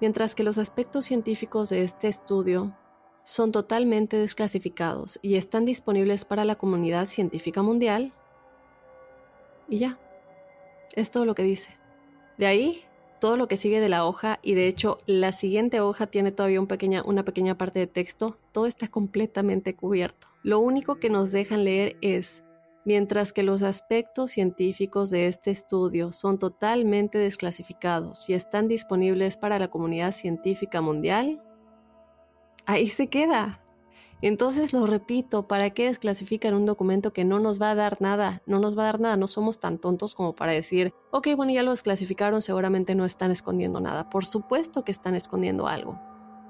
Mientras 0.00 0.34
que 0.34 0.44
los 0.44 0.58
aspectos 0.58 1.04
científicos 1.04 1.70
de 1.70 1.82
este 1.82 2.08
estudio 2.08 2.76
son 3.22 3.52
totalmente 3.52 4.16
desclasificados 4.16 5.18
y 5.22 5.36
están 5.36 5.64
disponibles 5.64 6.24
para 6.24 6.44
la 6.44 6.56
comunidad 6.56 7.06
científica 7.06 7.62
mundial, 7.62 8.12
y 9.68 9.78
ya, 9.78 9.98
es 10.94 11.10
todo 11.10 11.24
lo 11.24 11.34
que 11.34 11.42
dice. 11.42 11.78
De 12.36 12.46
ahí 12.46 12.84
todo 13.24 13.38
lo 13.38 13.48
que 13.48 13.56
sigue 13.56 13.80
de 13.80 13.88
la 13.88 14.04
hoja 14.04 14.38
y 14.42 14.52
de 14.52 14.66
hecho 14.66 14.98
la 15.06 15.32
siguiente 15.32 15.80
hoja 15.80 16.06
tiene 16.06 16.30
todavía 16.30 16.60
una 16.60 17.24
pequeña 17.24 17.56
parte 17.56 17.78
de 17.78 17.86
texto, 17.86 18.36
todo 18.52 18.66
está 18.66 18.88
completamente 18.88 19.74
cubierto. 19.74 20.26
Lo 20.42 20.58
único 20.58 20.96
que 20.96 21.08
nos 21.08 21.32
dejan 21.32 21.64
leer 21.64 21.96
es, 22.02 22.43
mientras 22.84 23.32
que 23.32 23.42
los 23.42 23.62
aspectos 23.62 24.30
científicos 24.30 25.10
de 25.10 25.26
este 25.26 25.50
estudio 25.50 26.12
son 26.12 26.38
totalmente 26.38 27.18
desclasificados 27.18 28.28
y 28.28 28.34
están 28.34 28.68
disponibles 28.68 29.36
para 29.36 29.58
la 29.58 29.68
comunidad 29.68 30.12
científica 30.12 30.80
mundial, 30.80 31.42
ahí 32.66 32.86
se 32.86 33.08
queda. 33.08 33.60
Entonces 34.22 34.72
lo 34.72 34.86
repito, 34.86 35.46
¿para 35.48 35.70
qué 35.70 35.84
desclasifican 35.86 36.54
un 36.54 36.64
documento 36.64 37.12
que 37.12 37.24
no 37.24 37.40
nos 37.40 37.60
va 37.60 37.70
a 37.70 37.74
dar 37.74 38.00
nada? 38.00 38.42
No 38.46 38.58
nos 38.58 38.76
va 38.76 38.82
a 38.82 38.86
dar 38.86 39.00
nada, 39.00 39.16
no 39.16 39.26
somos 39.26 39.60
tan 39.60 39.78
tontos 39.78 40.14
como 40.14 40.34
para 40.34 40.52
decir, 40.52 40.94
ok, 41.10 41.28
bueno, 41.36 41.52
ya 41.52 41.62
lo 41.62 41.72
desclasificaron, 41.72 42.40
seguramente 42.40 42.94
no 42.94 43.04
están 43.04 43.30
escondiendo 43.30 43.80
nada. 43.80 44.08
Por 44.08 44.24
supuesto 44.24 44.82
que 44.82 44.92
están 44.92 45.14
escondiendo 45.14 45.66
algo. 45.66 46.00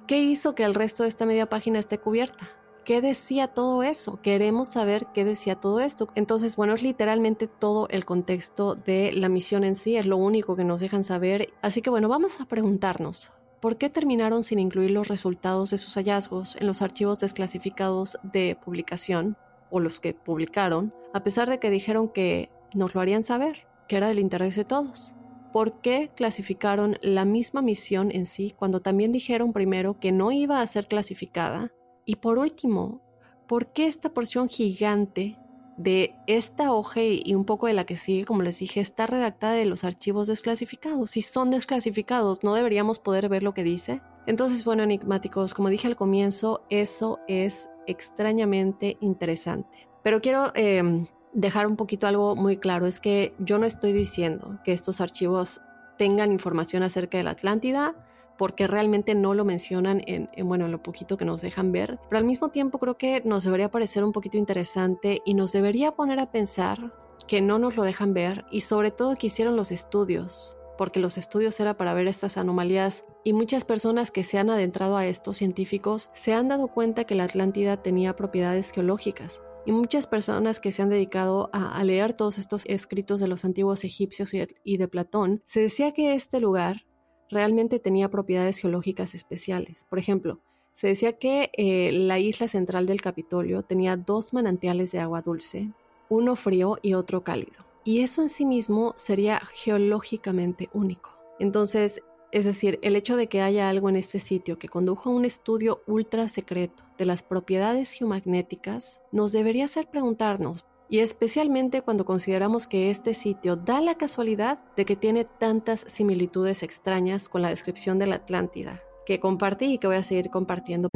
¿Qué 0.07 0.19
hizo 0.19 0.55
que 0.55 0.65
el 0.65 0.75
resto 0.75 1.03
de 1.03 1.09
esta 1.09 1.27
media 1.27 1.49
página 1.49 1.81
esté 1.81 1.99
cubierta? 1.99 2.47
¿Qué 2.85 3.01
decía 3.01 3.49
todo 3.49 3.83
eso? 3.83 4.21
Queremos 4.21 4.69
saber 4.69 5.07
qué 5.15 5.25
decía 5.25 5.55
todo 5.55 5.81
esto. 5.81 6.11
Entonces, 6.15 6.55
bueno, 6.55 6.75
es 6.75 6.83
literalmente 6.83 7.47
todo 7.47 7.89
el 7.89 8.05
contexto 8.05 8.75
de 8.75 9.11
la 9.15 9.31
misión 9.31 9.65
en 9.65 9.75
sí, 9.75 9.97
es 9.97 10.05
lo 10.05 10.19
único 10.19 10.55
que 10.55 10.65
nos 10.65 10.83
dejan 10.83 11.03
saber. 11.03 11.49
Así 11.63 11.81
que 11.81 11.89
bueno, 11.89 12.11
vamos 12.11 12.43
a 12.43 12.45
preguntarnos, 12.45 13.33
¿por 13.61 13.79
qué 13.79 13.89
terminaron 13.89 14.43
sin 14.43 14.59
incluir 14.59 14.91
los 14.91 15.09
resultados 15.09 15.71
de 15.71 15.79
sus 15.79 15.95
hallazgos 15.95 16.57
en 16.57 16.67
los 16.67 16.83
archivos 16.83 17.19
desclasificados 17.21 18.19
de 18.23 18.59
publicación 18.63 19.39
o 19.71 19.81
los 19.81 19.99
que 19.99 20.13
publicaron, 20.13 20.93
a 21.15 21.23
pesar 21.23 21.49
de 21.49 21.59
que 21.59 21.71
dijeron 21.71 22.11
que 22.11 22.51
nos 22.75 22.95
lo 22.95 23.01
harían 23.01 23.25
saber, 23.25 23.67
que 23.89 23.97
era 23.97 24.09
del 24.09 24.19
interés 24.19 24.57
de 24.57 24.67
todos? 24.67 25.15
¿Por 25.55 25.81
qué 25.81 26.11
clasificaron 26.15 26.99
la 27.01 27.25
misma 27.25 27.63
misión 27.63 28.11
en 28.13 28.27
sí 28.27 28.53
cuando 28.55 28.81
también 28.81 29.11
dijeron 29.11 29.55
primero 29.55 29.95
que 29.95 30.13
no 30.13 30.33
iba 30.33 30.61
a 30.61 30.67
ser 30.67 30.87
clasificada? 30.87 31.73
Y 32.05 32.17
por 32.17 32.39
último, 32.39 33.01
¿por 33.47 33.73
qué 33.73 33.87
esta 33.87 34.13
porción 34.13 34.49
gigante 34.49 35.39
de 35.77 36.15
esta 36.27 36.73
hoja 36.73 37.03
y 37.03 37.35
un 37.35 37.45
poco 37.45 37.67
de 37.67 37.75
la 37.75 37.85
que 37.85 37.97
sigue, 37.97 38.25
como 38.25 38.43
les 38.43 38.59
dije, 38.59 38.81
está 38.81 39.07
redactada 39.07 39.55
de 39.55 39.65
los 39.65 39.85
archivos 39.85 40.29
desclasificados. 40.29 41.11
Si 41.11 41.23
son 41.23 41.51
desclasificados, 41.51 42.45
¿no 42.45 42.55
deberíamos 42.55 42.99
poder 42.99 43.29
ver 43.29 43.43
lo 43.43 43.55
que 43.55 43.65
dice? 43.65 44.01
Entonces, 44.27 44.65
bueno, 44.65 44.83
enigmáticos, 44.83 45.55
como 45.55 45.69
dije 45.69 45.89
al 45.89 45.97
comienzo, 45.97 46.63
eso 46.71 47.19
es 47.29 47.69
extrañamente 47.87 48.97
interesante. 49.01 49.89
Pero 50.03 50.21
quiero 50.21 50.53
em, 50.55 51.07
dejar 51.33 51.67
un 51.67 51.77
poquito 51.77 52.07
algo 52.07 52.37
muy 52.37 52.59
claro, 52.59 52.87
es 52.87 53.01
que 53.01 53.35
yo 53.39 53.59
no 53.59 53.67
estoy 53.67 53.93
diciendo 53.93 54.61
que 54.65 54.73
estos 54.73 55.01
archivos 55.01 55.61
tengan 55.99 56.33
información 56.33 56.83
acerca 56.83 57.19
de 57.19 57.25
la 57.25 57.33
Atlántida, 57.33 57.95
porque 58.37 58.67
realmente 58.67 59.15
no 59.15 59.35
lo 59.35 59.45
mencionan 59.45 60.03
en, 60.07 60.29
bueno, 60.47 60.67
en 60.67 60.73
lo 60.73 60.83
poquito 60.83 61.17
que 61.17 61.25
nos 61.25 61.41
dejan 61.41 61.73
ver, 61.73 61.99
pero 62.09 62.19
al 62.19 62.25
mismo 62.25 62.51
tiempo 62.51 62.79
creo 62.79 62.97
que 62.97 63.23
nos 63.25 63.45
debería 63.45 63.71
parecer 63.71 64.05
un 64.05 64.13
poquito 64.13 64.37
interesante 64.37 65.23
y 65.25 65.35
nos 65.35 65.53
debería 65.53 65.93
poner 65.93 66.21
a 66.21 66.31
pensar 66.31 66.93
que 67.27 67.41
no 67.41 67.59
nos 67.59 67.77
lo 67.77 67.85
dejan 67.85 68.15
ver 68.15 68.45
y 68.51 68.61
sobre 68.61 68.91
todo 68.91 69.15
que 69.15 69.29
hicieron 69.29 69.57
los 69.57 69.73
estudios, 69.73 70.57
porque 70.77 71.01
los 71.01 71.17
estudios 71.17 71.59
era 71.61 71.77
para 71.77 71.95
ver 71.95 72.09
estas 72.09 72.37
anomalías 72.37 73.05
y 73.23 73.33
muchas 73.33 73.65
personas 73.65 74.11
que 74.11 74.25
se 74.25 74.39
han 74.39 74.51
adentrado 74.51 74.97
a 74.97 75.07
estos 75.07 75.37
científicos 75.37 76.11
se 76.13 76.35
han 76.35 76.49
dado 76.49 76.69
cuenta 76.69 77.05
que 77.05 77.15
la 77.15 77.25
Atlántida 77.25 77.83
tenía 77.83 78.17
propiedades 78.17 78.71
geológicas. 78.71 79.41
Y 79.67 79.73
muchas 79.73 80.07
personas 80.07 80.61
que 80.61 80.73
se 80.73 80.83
han 80.83 80.91
dedicado 80.91 81.49
a, 81.55 81.83
leer 81.85 82.13
todos 82.13 82.37
estos 82.37 82.65
escritos 82.67 83.19
de 83.19 83.29
los 83.29 83.47
antiguos 83.47 83.83
egipcios 83.85 84.33
y 84.63 84.77
de 84.77 84.89
Platón, 84.89 85.43
se 85.47 85.61
decía 85.61 85.93
que 85.93 86.13
este 86.13 86.39
lugar 86.39 86.85
realmente 87.31 87.79
tenía 87.79 88.11
propiedades 88.11 88.59
geológicas 88.59 89.15
especiales. 89.15 89.87
Por 89.89 89.99
ejemplo, 89.99 90.41
se 90.73 90.89
decía 90.89 91.19
que 91.19 91.51
eh, 91.53 91.93
la 91.93 92.19
isla 92.19 92.49
central 92.49 92.87
del 92.87 93.01
Capitolio 93.01 93.63
tenía 93.63 93.97
dos 93.97 94.33
manantiales 94.33 94.91
de 94.93 94.99
agua 94.99 95.23
dulce, 95.23 95.71
uno 96.09 96.37
frío 96.37 96.79
y 96.83 96.95
otro 96.95 97.23
cálido. 97.23 97.65
Y 97.85 98.01
eso 98.01 98.23
en 98.23 98.29
sí 98.29 98.45
mismo 98.45 98.95
sería 98.97 99.41
geológicamente 99.53 100.71
único. 100.73 101.11
Entonces, 101.39 102.03
es 102.33 102.45
decir, 102.45 102.81
el 102.83 102.97
hecho 102.97 103.17
de 103.17 103.29
que 103.29 103.43
haya 103.43 103.69
algo 103.69 103.89
en 103.89 103.95
este 103.95 104.19
sitio 104.19 104.59
que 104.59 104.69
condujo 104.69 105.09
a 105.09 105.13
un 105.13 105.25
estudio 105.25 105.83
ultra 105.87 106.27
secreto 106.27 106.83
de 106.99 107.05
las 107.05 107.23
propiedades 107.23 107.93
geomagnéticas 107.93 109.03
nos 109.13 109.31
debería 109.31 109.67
hacer 109.67 109.89
preguntarnos 109.89 110.67
y 110.95 111.01
especialmente 111.01 111.83
cuando 111.83 112.05
consideramos 112.05 112.69
que 112.69 112.89
este 112.89 113.15
sitio 113.15 113.57
da 113.57 113.81
la 113.81 113.97
casualidad 113.97 114.61
de 114.77 114.85
que 114.85 114.95
tiene 114.95 115.25
tantas 115.25 115.85
similitudes 115.89 116.63
extrañas 116.63 117.29
con 117.29 117.43
la 117.43 117.49
descripción 117.49 117.99
de 117.99 118.07
la 118.07 118.15
Atlántida, 118.15 118.81
que 119.05 119.19
compartí 119.19 119.73
y 119.73 119.79
que 119.79 119.89
voy 119.89 119.97
a 119.97 120.05
seguir 120.05 120.31
compartiendo. 120.31 120.89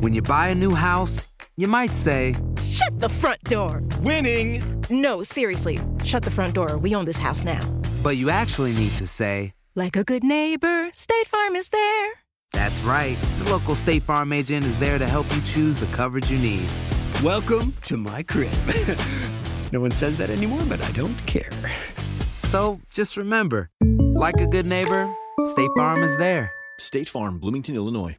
When 0.00 0.14
you 0.14 0.22
buy 0.22 0.48
a 0.50 0.54
new 0.54 0.74
house, 0.74 1.28
you 1.58 1.68
might 1.68 1.92
say, 1.92 2.34
Shut 2.62 2.98
the 2.98 3.10
front 3.10 3.42
door! 3.50 3.82
Winning! 4.02 4.62
No, 4.88 5.22
seriously, 5.22 5.78
shut 6.02 6.22
the 6.22 6.30
front 6.30 6.54
door. 6.54 6.78
We 6.78 6.96
own 6.96 7.04
this 7.04 7.18
house 7.18 7.44
now. 7.44 7.60
But 8.02 8.16
you 8.16 8.30
actually 8.30 8.72
need 8.72 8.96
to 8.96 9.06
say, 9.06 9.52
Like 9.74 9.98
a 9.98 10.02
good 10.02 10.24
neighbor, 10.24 10.88
State 10.92 11.28
Farm 11.28 11.56
is 11.56 11.68
there. 11.68 12.12
That's 12.52 12.82
right. 12.84 13.18
The 13.40 13.50
local 13.50 13.74
State 13.74 14.02
Farm 14.02 14.32
agent 14.32 14.64
is 14.64 14.78
there 14.78 14.98
to 14.98 15.06
help 15.06 15.26
you 15.34 15.42
choose 15.42 15.78
the 15.78 15.94
coverage 15.94 16.30
you 16.30 16.38
need. 16.38 16.70
Welcome 17.22 17.72
to 17.82 17.96
my 17.96 18.22
crib. 18.22 18.52
no 19.72 19.80
one 19.80 19.90
says 19.90 20.18
that 20.18 20.28
anymore, 20.28 20.60
but 20.68 20.82
I 20.82 20.90
don't 20.92 21.16
care. 21.26 21.48
So 22.42 22.80
just 22.90 23.16
remember, 23.16 23.70
like 24.14 24.40
a 24.40 24.46
good 24.46 24.66
neighbor, 24.66 25.10
State 25.44 25.70
Farm 25.76 26.02
is 26.02 26.16
there. 26.18 26.52
State 26.78 27.08
Farm, 27.08 27.38
Bloomington, 27.38 27.76
Illinois. 27.76 28.16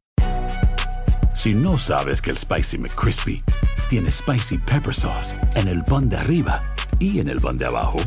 Si 1.35 1.53
no 1.53 1.77
sabes 1.77 2.21
que 2.21 2.31
el 2.31 2.37
Spicy 2.37 2.77
McCrispy 2.77 3.43
tiene 3.89 4.09
Spicy 4.09 4.57
Pepper 4.57 4.93
Sauce 4.93 5.35
en 5.55 5.67
el 5.67 5.83
pan 5.83 6.09
de 6.09 6.17
arriba 6.17 6.61
y 6.99 7.19
en 7.19 7.29
el 7.29 7.39
pan 7.39 7.57
de 7.57 7.65
abajo, 7.65 7.99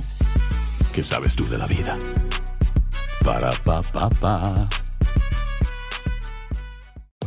¿qué 0.93 1.05
sabes 1.05 1.37
tú 1.37 1.47
de 1.49 1.59
la 1.59 1.67
vida? 1.67 1.97
Para, 3.25 3.51
pa, 3.65 3.83
pa, 3.83 4.09
pa. 4.11 4.69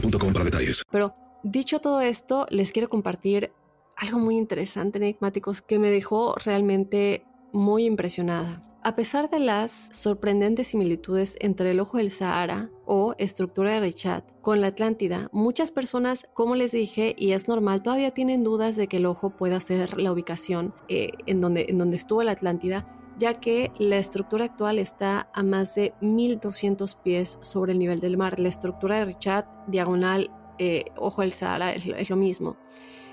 para 0.00 0.44
detalles. 0.44 0.82
Pero 0.90 1.14
dicho 1.42 1.80
todo 1.80 2.00
esto, 2.00 2.46
les 2.50 2.72
quiero 2.72 2.88
compartir 2.88 3.52
algo 3.96 4.18
muy 4.18 4.36
interesante, 4.36 4.98
enigmáticos, 4.98 5.62
que 5.62 5.78
me 5.78 5.90
dejó 5.90 6.34
realmente 6.34 7.24
muy 7.52 7.84
impresionada. 7.84 8.64
A 8.84 8.96
pesar 8.96 9.30
de 9.30 9.38
las 9.38 9.90
sorprendentes 9.92 10.68
similitudes 10.68 11.36
entre 11.40 11.70
el 11.70 11.78
ojo 11.78 11.98
del 11.98 12.10
Sahara 12.10 12.68
o 12.84 13.14
estructura 13.16 13.74
de 13.74 13.80
Richat 13.80 14.24
con 14.40 14.60
la 14.60 14.68
Atlántida, 14.68 15.28
muchas 15.30 15.70
personas, 15.70 16.26
como 16.34 16.56
les 16.56 16.72
dije, 16.72 17.14
y 17.16 17.30
es 17.30 17.46
normal, 17.46 17.82
todavía 17.82 18.10
tienen 18.10 18.42
dudas 18.42 18.74
de 18.74 18.88
que 18.88 18.96
el 18.96 19.06
ojo 19.06 19.36
pueda 19.36 19.60
ser 19.60 20.00
la 20.00 20.10
ubicación 20.10 20.74
eh, 20.88 21.12
en, 21.26 21.40
donde, 21.40 21.66
en 21.68 21.78
donde 21.78 21.94
estuvo 21.94 22.24
la 22.24 22.32
Atlántida, 22.32 22.88
ya 23.18 23.34
que 23.34 23.72
la 23.78 23.98
estructura 23.98 24.46
actual 24.46 24.78
está 24.78 25.28
a 25.34 25.42
más 25.42 25.74
de 25.74 25.94
1200 26.00 26.94
pies 26.96 27.38
sobre 27.40 27.72
el 27.72 27.78
nivel 27.78 28.00
del 28.00 28.16
mar. 28.16 28.38
La 28.38 28.48
estructura 28.48 28.96
de 28.96 29.04
Richat, 29.06 29.46
diagonal, 29.66 30.30
eh, 30.58 30.84
ojo 30.96 31.22
del 31.22 31.32
Sahara, 31.32 31.72
es, 31.72 32.10
lo 32.10 32.16
mismo. 32.16 32.56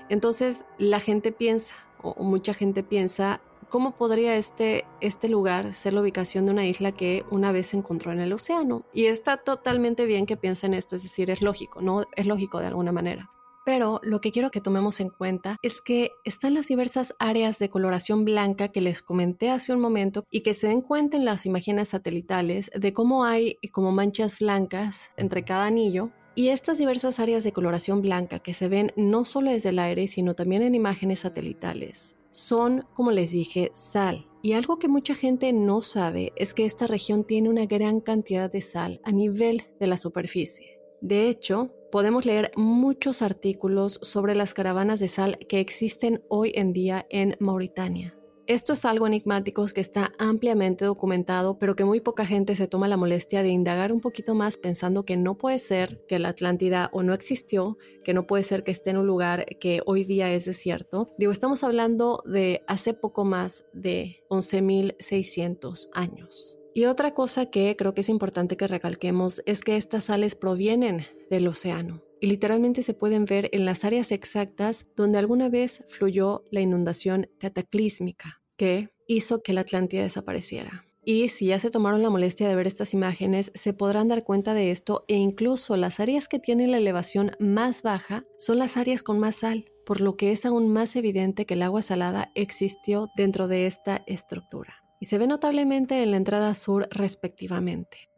Entonces, 0.08 0.64
la 0.78 1.00
gente 1.00 1.32
piensa, 1.32 1.74
o 2.02 2.22
mucha 2.24 2.54
gente 2.54 2.82
piensa, 2.82 3.40
¿cómo 3.68 3.94
podría 3.94 4.36
este, 4.36 4.84
este 5.00 5.28
lugar 5.28 5.72
ser 5.72 5.92
la 5.92 6.00
ubicación 6.00 6.46
de 6.46 6.52
una 6.52 6.66
isla 6.66 6.92
que 6.92 7.24
una 7.30 7.52
vez 7.52 7.68
se 7.68 7.76
encontró 7.76 8.12
en 8.12 8.20
el 8.20 8.32
océano? 8.32 8.84
Y 8.92 9.06
está 9.06 9.36
totalmente 9.36 10.06
bien 10.06 10.26
que 10.26 10.36
piensen 10.36 10.74
esto, 10.74 10.96
es 10.96 11.02
decir, 11.04 11.30
es 11.30 11.42
lógico, 11.42 11.80
¿no? 11.80 12.04
Es 12.16 12.26
lógico 12.26 12.60
de 12.60 12.66
alguna 12.66 12.92
manera. 12.92 13.30
Pero 13.64 14.00
lo 14.02 14.20
que 14.20 14.32
quiero 14.32 14.50
que 14.50 14.60
tomemos 14.60 15.00
en 15.00 15.10
cuenta 15.10 15.56
es 15.62 15.80
que 15.80 16.12
están 16.24 16.54
las 16.54 16.68
diversas 16.68 17.14
áreas 17.18 17.58
de 17.58 17.68
coloración 17.68 18.24
blanca 18.24 18.68
que 18.68 18.80
les 18.80 19.02
comenté 19.02 19.50
hace 19.50 19.72
un 19.72 19.80
momento 19.80 20.24
y 20.30 20.42
que 20.42 20.54
se 20.54 20.68
den 20.68 20.80
cuenta 20.80 21.16
en 21.16 21.24
las 21.24 21.46
imágenes 21.46 21.88
satelitales 21.88 22.70
de 22.74 22.92
cómo 22.92 23.24
hay 23.24 23.58
como 23.72 23.92
manchas 23.92 24.38
blancas 24.38 25.10
entre 25.16 25.44
cada 25.44 25.66
anillo 25.66 26.10
y 26.34 26.48
estas 26.48 26.78
diversas 26.78 27.20
áreas 27.20 27.44
de 27.44 27.52
coloración 27.52 28.02
blanca 28.02 28.38
que 28.38 28.54
se 28.54 28.68
ven 28.68 28.92
no 28.96 29.24
solo 29.24 29.50
desde 29.50 29.70
el 29.70 29.78
aire, 29.78 30.06
sino 30.06 30.34
también 30.34 30.62
en 30.62 30.74
imágenes 30.74 31.20
satelitales, 31.20 32.16
son, 32.30 32.86
como 32.94 33.10
les 33.10 33.32
dije, 33.32 33.70
sal. 33.74 34.26
Y 34.42 34.52
algo 34.52 34.78
que 34.78 34.88
mucha 34.88 35.14
gente 35.14 35.52
no 35.52 35.82
sabe 35.82 36.32
es 36.36 36.54
que 36.54 36.64
esta 36.64 36.86
región 36.86 37.24
tiene 37.24 37.50
una 37.50 37.66
gran 37.66 38.00
cantidad 38.00 38.50
de 38.50 38.60
sal 38.60 39.00
a 39.04 39.12
nivel 39.12 39.64
de 39.78 39.86
la 39.86 39.96
superficie. 39.96 40.78
De 41.00 41.28
hecho, 41.28 41.74
podemos 41.90 42.24
leer 42.24 42.50
muchos 42.56 43.22
artículos 43.22 43.98
sobre 44.02 44.34
las 44.34 44.54
caravanas 44.54 45.00
de 45.00 45.08
sal 45.08 45.38
que 45.48 45.60
existen 45.60 46.22
hoy 46.28 46.52
en 46.54 46.72
día 46.72 47.06
en 47.10 47.36
Mauritania. 47.40 48.16
Esto 48.50 48.72
es 48.72 48.84
algo 48.84 49.06
enigmático 49.06 49.64
que 49.72 49.80
está 49.80 50.10
ampliamente 50.18 50.84
documentado, 50.84 51.56
pero 51.60 51.76
que 51.76 51.84
muy 51.84 52.00
poca 52.00 52.26
gente 52.26 52.56
se 52.56 52.66
toma 52.66 52.88
la 52.88 52.96
molestia 52.96 53.44
de 53.44 53.50
indagar 53.50 53.92
un 53.92 54.00
poquito 54.00 54.34
más 54.34 54.56
pensando 54.56 55.04
que 55.04 55.16
no 55.16 55.38
puede 55.38 55.60
ser 55.60 56.04
que 56.08 56.18
la 56.18 56.30
Atlántida 56.30 56.90
o 56.92 57.04
no 57.04 57.14
existió, 57.14 57.78
que 58.02 58.12
no 58.12 58.26
puede 58.26 58.42
ser 58.42 58.64
que 58.64 58.72
esté 58.72 58.90
en 58.90 58.96
un 58.96 59.06
lugar 59.06 59.46
que 59.60 59.82
hoy 59.86 60.02
día 60.02 60.32
es 60.32 60.46
desierto. 60.46 61.14
Digo, 61.16 61.30
estamos 61.30 61.62
hablando 61.62 62.24
de 62.26 62.64
hace 62.66 62.92
poco 62.92 63.24
más 63.24 63.66
de 63.72 64.24
11.600 64.30 65.88
años. 65.92 66.59
Y 66.74 66.84
otra 66.84 67.14
cosa 67.14 67.46
que 67.46 67.74
creo 67.76 67.94
que 67.94 68.02
es 68.02 68.08
importante 68.08 68.56
que 68.56 68.68
recalquemos 68.68 69.42
es 69.44 69.60
que 69.60 69.76
estas 69.76 70.04
sales 70.04 70.36
provienen 70.36 71.06
del 71.28 71.48
océano 71.48 72.02
y 72.20 72.26
literalmente 72.26 72.82
se 72.82 72.94
pueden 72.94 73.24
ver 73.24 73.48
en 73.52 73.64
las 73.64 73.84
áreas 73.84 74.12
exactas 74.12 74.86
donde 74.94 75.18
alguna 75.18 75.48
vez 75.48 75.82
fluyó 75.88 76.44
la 76.50 76.60
inundación 76.60 77.28
cataclísmica 77.38 78.42
que 78.56 78.90
hizo 79.06 79.42
que 79.42 79.52
la 79.52 79.62
Atlántida 79.62 80.02
desapareciera. 80.02 80.84
Y 81.02 81.28
si 81.28 81.46
ya 81.46 81.58
se 81.58 81.70
tomaron 81.70 82.02
la 82.02 82.10
molestia 82.10 82.46
de 82.46 82.54
ver 82.54 82.66
estas 82.66 82.92
imágenes, 82.92 83.50
se 83.54 83.72
podrán 83.72 84.08
dar 84.08 84.22
cuenta 84.22 84.52
de 84.52 84.70
esto 84.70 85.04
e 85.08 85.16
incluso 85.16 85.76
las 85.76 85.98
áreas 85.98 86.28
que 86.28 86.38
tienen 86.38 86.70
la 86.70 86.76
elevación 86.76 87.32
más 87.40 87.82
baja 87.82 88.24
son 88.38 88.58
las 88.58 88.76
áreas 88.76 89.02
con 89.02 89.18
más 89.18 89.36
sal, 89.36 89.64
por 89.86 90.02
lo 90.02 90.16
que 90.16 90.30
es 90.30 90.44
aún 90.44 90.68
más 90.68 90.94
evidente 90.96 91.46
que 91.46 91.54
el 91.54 91.62
agua 91.62 91.80
salada 91.80 92.30
existió 92.34 93.08
dentro 93.16 93.48
de 93.48 93.66
esta 93.66 94.04
estructura 94.06 94.79
y 95.00 95.06
se 95.06 95.18
ve 95.18 95.26
notablemente 95.26 96.02
en 96.02 96.12
la 96.12 96.18
entrada 96.18 96.54
sur 96.54 96.86
respectivamente. 96.90 98.10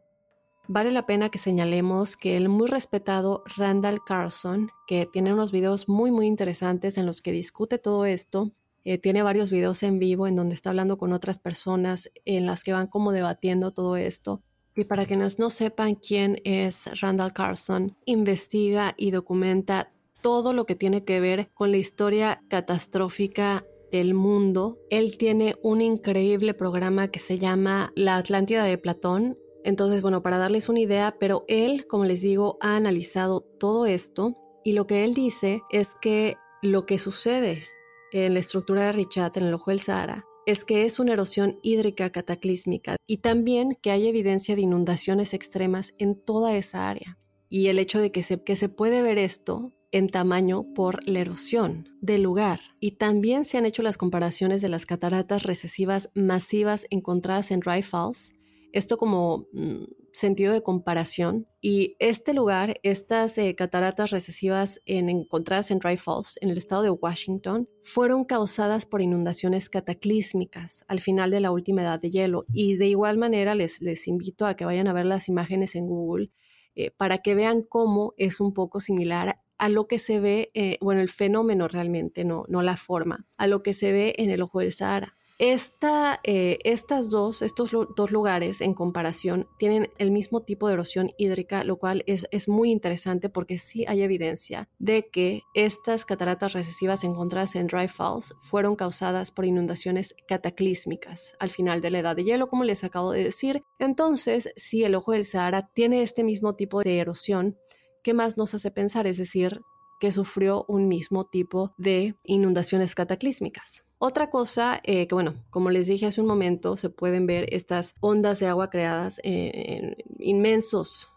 Vale 0.68 0.92
la 0.92 1.06
pena 1.06 1.28
que 1.28 1.38
señalemos 1.38 2.16
que 2.16 2.36
el 2.36 2.48
muy 2.48 2.68
respetado 2.68 3.42
Randall 3.56 4.00
Carlson, 4.04 4.70
que 4.86 5.06
tiene 5.10 5.32
unos 5.32 5.52
videos 5.52 5.88
muy 5.88 6.10
muy 6.10 6.26
interesantes 6.26 6.98
en 6.98 7.06
los 7.06 7.22
que 7.22 7.32
discute 7.32 7.78
todo 7.78 8.04
esto, 8.04 8.52
eh, 8.84 8.98
tiene 8.98 9.22
varios 9.22 9.50
videos 9.50 9.82
en 9.82 9.98
vivo 9.98 10.26
en 10.26 10.36
donde 10.36 10.54
está 10.54 10.70
hablando 10.70 10.98
con 10.98 11.12
otras 11.12 11.38
personas 11.38 12.10
en 12.24 12.46
las 12.46 12.64
que 12.64 12.72
van 12.72 12.88
como 12.88 13.12
debatiendo 13.12 13.72
todo 13.72 13.96
esto. 13.96 14.42
Y 14.74 14.84
para 14.84 15.04
quienes 15.04 15.38
no 15.38 15.50
sepan 15.50 15.96
quién 15.96 16.40
es 16.44 16.86
Randall 17.00 17.32
Carlson, 17.32 17.96
investiga 18.06 18.94
y 18.96 19.10
documenta 19.10 19.92
todo 20.22 20.52
lo 20.52 20.64
que 20.64 20.76
tiene 20.76 21.04
que 21.04 21.20
ver 21.20 21.50
con 21.52 21.70
la 21.70 21.76
historia 21.76 22.42
catastrófica 22.48 23.66
del 23.92 24.14
mundo. 24.14 24.80
Él 24.90 25.16
tiene 25.16 25.54
un 25.62 25.80
increíble 25.80 26.54
programa 26.54 27.08
que 27.08 27.20
se 27.20 27.38
llama 27.38 27.92
La 27.94 28.16
Atlántida 28.16 28.64
de 28.64 28.78
Platón. 28.78 29.38
Entonces, 29.62 30.02
bueno, 30.02 30.22
para 30.22 30.38
darles 30.38 30.68
una 30.68 30.80
idea, 30.80 31.16
pero 31.20 31.44
él, 31.46 31.86
como 31.86 32.04
les 32.04 32.22
digo, 32.22 32.56
ha 32.60 32.74
analizado 32.74 33.42
todo 33.42 33.86
esto 33.86 34.36
y 34.64 34.72
lo 34.72 34.86
que 34.86 35.04
él 35.04 35.14
dice 35.14 35.62
es 35.70 35.90
que 36.00 36.34
lo 36.62 36.86
que 36.86 36.98
sucede 36.98 37.66
en 38.12 38.34
la 38.34 38.40
estructura 38.40 38.86
de 38.86 38.92
Richat, 38.92 39.36
en 39.36 39.44
el 39.44 39.54
ojo 39.54 39.70
del 39.70 39.80
Sahara, 39.80 40.24
es 40.46 40.64
que 40.64 40.84
es 40.84 40.98
una 40.98 41.12
erosión 41.12 41.58
hídrica 41.62 42.10
cataclísmica 42.10 42.96
y 43.06 43.18
también 43.18 43.78
que 43.80 43.90
hay 43.90 44.08
evidencia 44.08 44.56
de 44.56 44.62
inundaciones 44.62 45.34
extremas 45.34 45.94
en 45.98 46.16
toda 46.16 46.56
esa 46.56 46.88
área. 46.88 47.18
Y 47.48 47.68
el 47.68 47.78
hecho 47.78 48.00
de 48.00 48.10
que 48.10 48.22
se, 48.22 48.42
que 48.42 48.56
se 48.56 48.68
puede 48.68 49.02
ver 49.02 49.18
esto 49.18 49.72
en 49.92 50.08
tamaño 50.08 50.64
por 50.74 51.06
la 51.06 51.20
erosión 51.20 51.88
del 52.00 52.22
lugar. 52.22 52.60
Y 52.80 52.92
también 52.92 53.44
se 53.44 53.58
han 53.58 53.66
hecho 53.66 53.82
las 53.82 53.98
comparaciones 53.98 54.62
de 54.62 54.68
las 54.68 54.86
cataratas 54.86 55.44
recesivas 55.44 56.10
masivas 56.14 56.86
encontradas 56.90 57.50
en 57.50 57.60
Dry 57.60 57.82
Falls, 57.82 58.32
esto 58.72 58.96
como 58.96 59.46
mm, 59.52 59.84
sentido 60.12 60.52
de 60.52 60.62
comparación. 60.62 61.46
Y 61.60 61.94
este 61.98 62.32
lugar, 62.32 62.80
estas 62.82 63.36
eh, 63.38 63.54
cataratas 63.54 64.10
recesivas 64.10 64.80
encontradas 64.86 65.70
en 65.70 65.78
Dry 65.78 65.96
Falls, 65.96 66.38
en 66.40 66.50
el 66.50 66.58
estado 66.58 66.82
de 66.82 66.90
Washington, 66.90 67.68
fueron 67.82 68.24
causadas 68.24 68.86
por 68.86 69.02
inundaciones 69.02 69.68
cataclísmicas 69.68 70.84
al 70.88 71.00
final 71.00 71.30
de 71.30 71.40
la 71.40 71.50
última 71.50 71.82
edad 71.82 72.00
de 72.00 72.10
hielo. 72.10 72.46
Y 72.52 72.76
de 72.76 72.88
igual 72.88 73.18
manera 73.18 73.54
les, 73.54 73.80
les 73.82 74.08
invito 74.08 74.46
a 74.46 74.54
que 74.54 74.64
vayan 74.64 74.88
a 74.88 74.92
ver 74.92 75.06
las 75.06 75.28
imágenes 75.28 75.74
en 75.74 75.86
Google. 75.86 76.30
Eh, 76.74 76.90
para 76.90 77.18
que 77.18 77.34
vean 77.34 77.62
cómo 77.62 78.14
es 78.16 78.40
un 78.40 78.54
poco 78.54 78.80
similar 78.80 79.41
a 79.62 79.68
lo 79.68 79.86
que 79.86 80.00
se 80.00 80.18
ve, 80.18 80.50
eh, 80.54 80.76
bueno, 80.80 81.00
el 81.00 81.08
fenómeno 81.08 81.68
realmente, 81.68 82.24
no, 82.24 82.44
no 82.48 82.62
la 82.62 82.76
forma, 82.76 83.28
a 83.36 83.46
lo 83.46 83.62
que 83.62 83.74
se 83.74 83.92
ve 83.92 84.12
en 84.18 84.28
el 84.28 84.42
ojo 84.42 84.58
del 84.58 84.72
Sahara. 84.72 85.16
Esta, 85.38 86.20
eh, 86.24 86.58
estas 86.64 87.10
dos, 87.10 87.42
estos 87.42 87.70
dos 87.70 88.10
lugares 88.12 88.60
en 88.60 88.74
comparación 88.74 89.48
tienen 89.58 89.88
el 89.98 90.10
mismo 90.12 90.40
tipo 90.40 90.68
de 90.68 90.74
erosión 90.74 91.10
hídrica, 91.16 91.64
lo 91.64 91.78
cual 91.78 92.04
es, 92.06 92.26
es, 92.30 92.48
muy 92.48 92.70
interesante 92.70 93.28
porque 93.28 93.58
sí 93.58 93.84
hay 93.88 94.02
evidencia 94.02 94.68
de 94.78 95.08
que 95.10 95.42
estas 95.54 96.04
cataratas 96.04 96.52
recesivas 96.52 97.02
encontradas 97.02 97.56
en 97.56 97.66
Dry 97.66 97.88
Falls 97.88 98.36
fueron 98.40 98.76
causadas 98.76 99.32
por 99.32 99.44
inundaciones 99.44 100.14
cataclísmicas 100.28 101.34
al 101.40 101.50
final 101.50 101.80
de 101.80 101.90
la 101.90 101.98
edad 102.00 102.14
de 102.14 102.24
hielo, 102.24 102.48
como 102.48 102.62
les 102.62 102.84
acabo 102.84 103.10
de 103.10 103.24
decir. 103.24 103.62
Entonces, 103.80 104.52
si 104.54 104.84
el 104.84 104.94
ojo 104.94 105.10
del 105.10 105.24
Sahara 105.24 105.70
tiene 105.74 106.02
este 106.02 106.22
mismo 106.22 106.54
tipo 106.54 106.82
de 106.82 106.98
erosión, 106.98 107.58
¿qué 108.02 108.14
más 108.14 108.36
nos 108.36 108.54
hace 108.54 108.70
pensar? 108.70 109.06
Es 109.06 109.18
decir, 109.18 109.62
que 110.00 110.10
sufrió 110.10 110.64
un 110.68 110.88
mismo 110.88 111.24
tipo 111.24 111.74
de 111.76 112.16
inundaciones 112.24 112.94
cataclísmicas. 112.94 113.86
Otra 113.98 114.30
cosa 114.30 114.80
eh, 114.82 115.06
que, 115.06 115.14
bueno, 115.14 115.44
como 115.50 115.70
les 115.70 115.86
dije 115.86 116.06
hace 116.06 116.20
un 116.20 116.26
momento, 116.26 116.76
se 116.76 116.90
pueden 116.90 117.26
ver 117.26 117.46
estas 117.50 117.94
ondas 118.00 118.40
de 118.40 118.48
agua 118.48 118.68
creadas 118.68 119.20
en 119.22 119.96
inmensos 120.18 121.11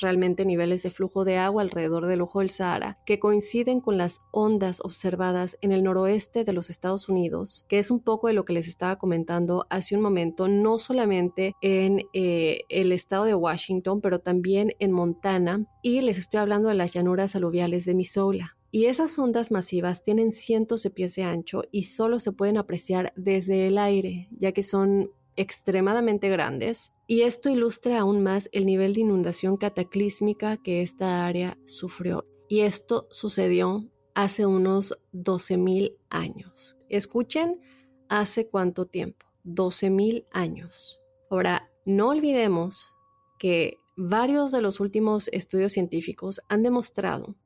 realmente 0.00 0.44
niveles 0.44 0.82
de 0.82 0.90
flujo 0.90 1.24
de 1.24 1.38
agua 1.38 1.62
alrededor 1.62 2.06
del 2.06 2.20
ojo 2.20 2.40
del 2.40 2.50
Sahara, 2.50 2.98
que 3.06 3.18
coinciden 3.18 3.80
con 3.80 3.96
las 3.96 4.20
ondas 4.32 4.80
observadas 4.82 5.56
en 5.60 5.72
el 5.72 5.82
noroeste 5.82 6.44
de 6.44 6.52
los 6.52 6.70
Estados 6.70 7.08
Unidos, 7.08 7.64
que 7.68 7.78
es 7.78 7.90
un 7.90 8.00
poco 8.00 8.28
de 8.28 8.34
lo 8.34 8.44
que 8.44 8.52
les 8.52 8.68
estaba 8.68 8.96
comentando 8.96 9.66
hace 9.70 9.96
un 9.96 10.02
momento, 10.02 10.48
no 10.48 10.78
solamente 10.78 11.54
en 11.60 12.02
eh, 12.12 12.62
el 12.68 12.92
estado 12.92 13.24
de 13.24 13.34
Washington, 13.34 14.00
pero 14.00 14.20
también 14.20 14.72
en 14.78 14.92
Montana, 14.92 15.66
y 15.82 16.00
les 16.00 16.18
estoy 16.18 16.40
hablando 16.40 16.68
de 16.68 16.74
las 16.74 16.92
llanuras 16.92 17.36
aluviales 17.36 17.84
de 17.84 17.94
Missouri. 17.94 18.40
Y 18.72 18.84
esas 18.84 19.18
ondas 19.18 19.50
masivas 19.50 20.02
tienen 20.02 20.30
cientos 20.30 20.84
de 20.84 20.90
pies 20.90 21.16
de 21.16 21.24
ancho 21.24 21.64
y 21.72 21.84
solo 21.84 22.20
se 22.20 22.30
pueden 22.30 22.56
apreciar 22.56 23.12
desde 23.16 23.66
el 23.66 23.78
aire, 23.78 24.28
ya 24.30 24.52
que 24.52 24.62
son 24.62 25.10
extremadamente 25.36 26.28
grandes 26.28 26.92
y 27.06 27.22
esto 27.22 27.48
ilustra 27.48 28.00
aún 28.00 28.22
más 28.22 28.48
el 28.52 28.66
nivel 28.66 28.94
de 28.94 29.00
inundación 29.00 29.56
cataclísmica 29.56 30.56
que 30.56 30.82
esta 30.82 31.26
área 31.26 31.58
sufrió. 31.64 32.26
Y 32.48 32.60
esto 32.60 33.06
sucedió 33.10 33.88
hace 34.14 34.46
unos 34.46 34.98
12.000 35.12 35.96
años. 36.10 36.76
Escuchen, 36.88 37.60
¿hace 38.08 38.46
cuánto 38.46 38.86
tiempo? 38.86 39.26
12.000 39.44 40.26
años. 40.32 41.00
Ahora, 41.30 41.70
no 41.84 42.08
olvidemos 42.08 42.94
que 43.38 43.78
varios 43.96 44.52
de 44.52 44.60
los 44.60 44.80
últimos 44.80 45.28
estudios 45.28 45.72
científicos 45.72 46.40
han 46.48 46.62
demostrado 46.62 47.36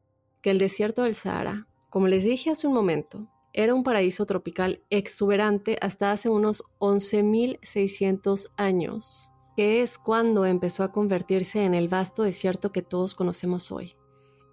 que 0.42 0.51
el 0.51 0.59
desierto 0.59 1.05
del 1.05 1.14
Sahara, 1.14 1.68
como 1.90 2.09
les 2.09 2.25
dije 2.25 2.51
hace 2.51 2.66
un 2.66 2.75
momento, 2.75 3.31
era 3.55 3.73
un 3.73 3.85
paraíso 3.85 4.27
tropical 4.27 4.83
exuberante 4.91 5.78
hasta 5.81 6.11
hace 6.11 6.28
unos 6.28 6.64
11.600 6.81 8.51
años, 8.57 9.31
que 9.57 9.81
es 9.81 9.97
cuando 9.97 10.45
empezó 10.45 10.83
a 10.83 10.91
convertirse 10.91 11.64
en 11.64 11.72
el 11.72 11.89
vasto 11.89 12.24
desierto 12.24 12.72
que 12.72 12.83
todos 12.83 13.14
conocemos 13.14 13.70
hoy. 13.70 13.95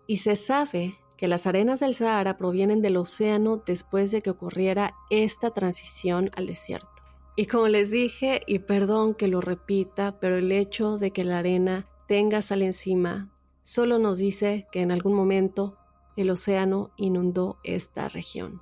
Y 0.05 0.17
se 0.17 0.35
sabe 0.35 0.99
que 1.17 1.27
las 1.27 1.47
arenas 1.47 1.79
del 1.79 1.95
Sahara 1.95 2.37
provienen 2.37 2.81
del 2.81 2.97
océano 2.97 3.57
después 3.65 4.11
de 4.11 4.21
que 4.21 4.29
ocurriera 4.29 4.93
esta 5.09 5.49
transición 5.51 6.29
al 6.35 6.45
desierto. 6.45 6.89
Y 7.35 7.47
como 7.47 7.67
les 7.69 7.89
dije, 7.89 8.43
y 8.45 8.59
perdón 8.59 9.15
que 9.15 9.27
lo 9.27 9.41
repita, 9.41 10.19
pero 10.19 10.37
el 10.37 10.51
hecho 10.51 10.97
de 10.97 11.11
que 11.11 11.23
la 11.23 11.39
arena 11.39 11.87
tenga 12.07 12.41
sal 12.41 12.61
encima 12.61 13.31
solo 13.63 13.99
nos 13.99 14.19
dice 14.19 14.67
que 14.71 14.81
en 14.81 14.91
algún 14.91 15.13
momento 15.13 15.77
el 16.15 16.29
océano 16.29 16.91
inundó 16.97 17.57
esta 17.63 18.09
región. 18.09 18.61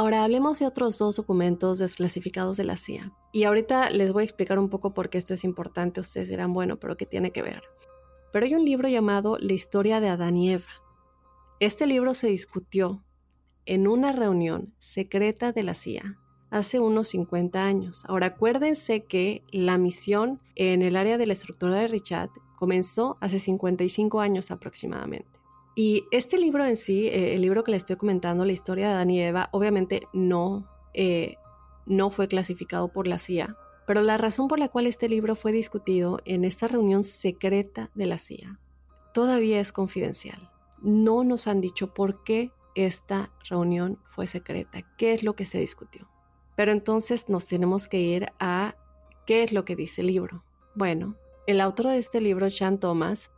Ahora 0.00 0.24
hablemos 0.24 0.58
de 0.58 0.66
otros 0.66 0.96
dos 0.96 1.16
documentos 1.16 1.78
desclasificados 1.78 2.56
de 2.56 2.64
la 2.64 2.78
CIA. 2.78 3.12
Y 3.32 3.44
ahorita 3.44 3.90
les 3.90 4.14
voy 4.14 4.22
a 4.22 4.24
explicar 4.24 4.58
un 4.58 4.70
poco 4.70 4.94
por 4.94 5.10
qué 5.10 5.18
esto 5.18 5.34
es 5.34 5.44
importante. 5.44 6.00
Ustedes 6.00 6.30
dirán, 6.30 6.54
bueno, 6.54 6.78
pero 6.78 6.96
¿qué 6.96 7.04
tiene 7.04 7.32
que 7.32 7.42
ver? 7.42 7.62
Pero 8.32 8.46
hay 8.46 8.54
un 8.54 8.64
libro 8.64 8.88
llamado 8.88 9.36
La 9.38 9.52
historia 9.52 10.00
de 10.00 10.08
Adán 10.08 10.38
y 10.38 10.52
Eva. 10.54 10.70
Este 11.58 11.86
libro 11.86 12.14
se 12.14 12.28
discutió 12.28 13.04
en 13.66 13.86
una 13.86 14.12
reunión 14.12 14.72
secreta 14.78 15.52
de 15.52 15.64
la 15.64 15.74
CIA 15.74 16.16
hace 16.48 16.80
unos 16.80 17.08
50 17.08 17.62
años. 17.62 18.02
Ahora 18.08 18.28
acuérdense 18.28 19.04
que 19.04 19.44
la 19.50 19.76
misión 19.76 20.40
en 20.54 20.80
el 20.80 20.96
área 20.96 21.18
de 21.18 21.26
la 21.26 21.34
estructura 21.34 21.74
de 21.74 21.88
Richard 21.88 22.30
comenzó 22.56 23.18
hace 23.20 23.38
55 23.38 24.18
años 24.22 24.50
aproximadamente. 24.50 25.39
Y 25.80 26.04
este 26.10 26.36
libro 26.36 26.66
en 26.66 26.76
sí, 26.76 27.06
eh, 27.06 27.34
el 27.34 27.40
libro 27.40 27.64
que 27.64 27.70
les 27.70 27.82
estoy 27.82 27.96
comentando, 27.96 28.44
la 28.44 28.52
historia 28.52 28.88
de 28.88 28.92
Adán 28.92 29.08
y 29.08 29.22
Eva, 29.22 29.48
obviamente 29.52 30.02
no, 30.12 30.68
eh, 30.92 31.36
no 31.86 32.10
fue 32.10 32.28
clasificado 32.28 32.92
por 32.92 33.06
la 33.06 33.18
CIA, 33.18 33.56
pero 33.86 34.02
la 34.02 34.18
razón 34.18 34.46
por 34.46 34.58
la 34.58 34.68
cual 34.68 34.86
este 34.86 35.08
libro 35.08 35.34
fue 35.36 35.52
discutido 35.52 36.20
en 36.26 36.44
esta 36.44 36.68
reunión 36.68 37.02
secreta 37.02 37.90
de 37.94 38.04
la 38.04 38.18
CIA 38.18 38.58
todavía 39.12 39.60
es 39.60 39.72
confidencial. 39.72 40.50
No 40.82 41.24
nos 41.24 41.46
han 41.46 41.60
dicho 41.60 41.92
por 41.92 42.22
qué 42.24 42.52
esta 42.74 43.32
reunión 43.48 43.98
fue 44.04 44.26
secreta, 44.26 44.82
qué 44.96 45.12
es 45.12 45.22
lo 45.22 45.34
que 45.34 45.44
se 45.44 45.58
discutió. 45.58 46.08
Pero 46.56 46.72
entonces 46.72 47.28
nos 47.28 47.46
tenemos 47.46 47.88
que 47.88 48.00
ir 48.00 48.26
a 48.38 48.76
qué 49.26 49.42
es 49.42 49.52
lo 49.52 49.64
que 49.64 49.76
dice 49.76 50.02
el 50.02 50.08
libro. 50.08 50.44
Bueno, 50.74 51.16
el 51.46 51.60
autor 51.60 51.88
de 51.88 51.98
este 51.98 52.20
libro, 52.20 52.48
Sean 52.50 52.78
Thomas, 52.78 53.30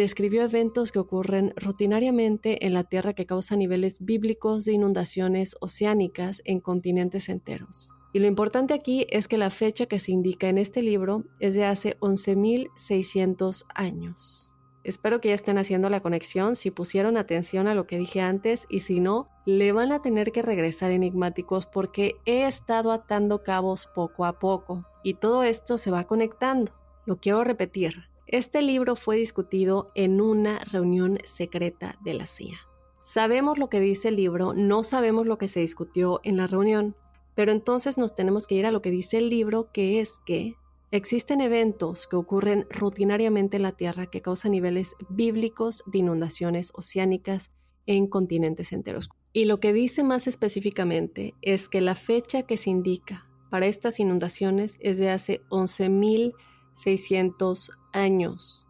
describió 0.00 0.42
eventos 0.42 0.92
que 0.92 0.98
ocurren 0.98 1.52
rutinariamente 1.56 2.66
en 2.66 2.74
la 2.74 2.84
Tierra 2.84 3.12
que 3.12 3.26
causan 3.26 3.60
niveles 3.60 4.04
bíblicos 4.04 4.64
de 4.64 4.72
inundaciones 4.72 5.56
oceánicas 5.60 6.42
en 6.44 6.60
continentes 6.60 7.28
enteros. 7.28 7.94
Y 8.12 8.18
lo 8.18 8.26
importante 8.26 8.74
aquí 8.74 9.06
es 9.10 9.28
que 9.28 9.38
la 9.38 9.50
fecha 9.50 9.86
que 9.86 9.98
se 9.98 10.12
indica 10.12 10.48
en 10.48 10.58
este 10.58 10.82
libro 10.82 11.24
es 11.38 11.54
de 11.54 11.64
hace 11.64 11.96
11.600 12.00 13.64
años. 13.74 14.52
Espero 14.82 15.20
que 15.20 15.28
ya 15.28 15.34
estén 15.34 15.58
haciendo 15.58 15.90
la 15.90 16.00
conexión, 16.00 16.56
si 16.56 16.70
pusieron 16.70 17.16
atención 17.16 17.66
a 17.68 17.74
lo 17.74 17.86
que 17.86 17.98
dije 17.98 18.22
antes 18.22 18.66
y 18.70 18.80
si 18.80 18.98
no, 18.98 19.28
le 19.44 19.72
van 19.72 19.92
a 19.92 20.00
tener 20.00 20.32
que 20.32 20.42
regresar 20.42 20.90
enigmáticos 20.90 21.66
porque 21.66 22.16
he 22.24 22.46
estado 22.46 22.90
atando 22.90 23.42
cabos 23.42 23.88
poco 23.94 24.24
a 24.24 24.38
poco 24.38 24.86
y 25.04 25.14
todo 25.14 25.44
esto 25.44 25.76
se 25.76 25.90
va 25.90 26.04
conectando. 26.04 26.72
Lo 27.04 27.18
quiero 27.18 27.44
repetir, 27.44 28.09
este 28.32 28.62
libro 28.62 28.94
fue 28.94 29.16
discutido 29.16 29.90
en 29.96 30.20
una 30.20 30.60
reunión 30.60 31.18
secreta 31.24 31.96
de 32.04 32.14
la 32.14 32.26
CIA. 32.26 32.58
Sabemos 33.02 33.58
lo 33.58 33.68
que 33.68 33.80
dice 33.80 34.06
el 34.06 34.14
libro, 34.16 34.54
no 34.54 34.84
sabemos 34.84 35.26
lo 35.26 35.36
que 35.36 35.48
se 35.48 35.58
discutió 35.58 36.20
en 36.22 36.36
la 36.36 36.46
reunión, 36.46 36.94
pero 37.34 37.50
entonces 37.50 37.98
nos 37.98 38.14
tenemos 38.14 38.46
que 38.46 38.54
ir 38.54 38.66
a 38.66 38.70
lo 38.70 38.82
que 38.82 38.92
dice 38.92 39.18
el 39.18 39.30
libro, 39.30 39.72
que 39.72 40.00
es 40.00 40.20
que 40.24 40.54
existen 40.92 41.40
eventos 41.40 42.06
que 42.06 42.14
ocurren 42.14 42.68
rutinariamente 42.70 43.56
en 43.56 43.64
la 43.64 43.72
Tierra 43.72 44.06
que 44.06 44.22
causan 44.22 44.52
niveles 44.52 44.94
bíblicos 45.08 45.82
de 45.86 45.98
inundaciones 45.98 46.70
oceánicas 46.74 47.50
en 47.86 48.06
continentes 48.06 48.72
enteros. 48.72 49.08
Y 49.32 49.46
lo 49.46 49.58
que 49.58 49.72
dice 49.72 50.04
más 50.04 50.28
específicamente 50.28 51.34
es 51.42 51.68
que 51.68 51.80
la 51.80 51.96
fecha 51.96 52.44
que 52.44 52.56
se 52.56 52.70
indica 52.70 53.26
para 53.50 53.66
estas 53.66 53.98
inundaciones 53.98 54.76
es 54.78 54.98
de 54.98 55.10
hace 55.10 55.40
11.000 55.50 56.34
600 56.80 57.70
años. 57.92 58.66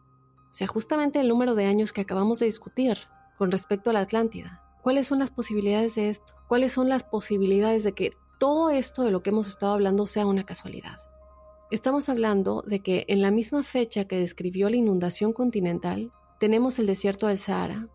O 0.51 0.53
sea, 0.53 0.67
justamente 0.67 1.21
el 1.21 1.29
número 1.29 1.55
de 1.55 1.67
años 1.67 1.93
que 1.93 2.01
acabamos 2.01 2.41
de 2.41 2.47
discutir 2.47 2.99
con 3.39 3.51
respecto 3.51 3.91
a 3.91 3.93
la 3.93 4.01
Atlántida. 4.01 4.63
¿Cuáles 4.83 5.07
son 5.07 5.21
las 5.21 5.31
posibilidades 5.31 5.95
de 5.95 6.09
esto? 6.09 6.35
¿Cuáles 6.49 6.73
son 6.73 6.89
las 6.89 7.05
posibilidades 7.05 7.85
de 7.85 7.93
que 7.93 8.11
todo 8.39 8.71
esto 8.71 9.05
de 9.05 9.11
lo 9.11 9.23
que 9.23 9.31
hemos 9.31 9.49
estado 9.49 9.75
hablando 9.75 10.07
sea 10.07 10.27
una 10.27 10.45
casualidad? 10.45 10.99
Estamos 11.71 12.09
hablando 12.09 12.65
de 12.67 12.81
que 12.81 13.05
en 13.09 13.23
la 13.23 13.31
misma 13.31 13.63
fecha 13.63 14.07
que 14.07 14.19
describió 14.19 14.69
la 14.71 14.77
inundación 14.77 15.33
continental, 15.33 16.11
tenemos 16.41 16.79
el 16.81 16.87
desierto 16.87 17.29
del 17.29 17.39
Sahara, 17.39 17.89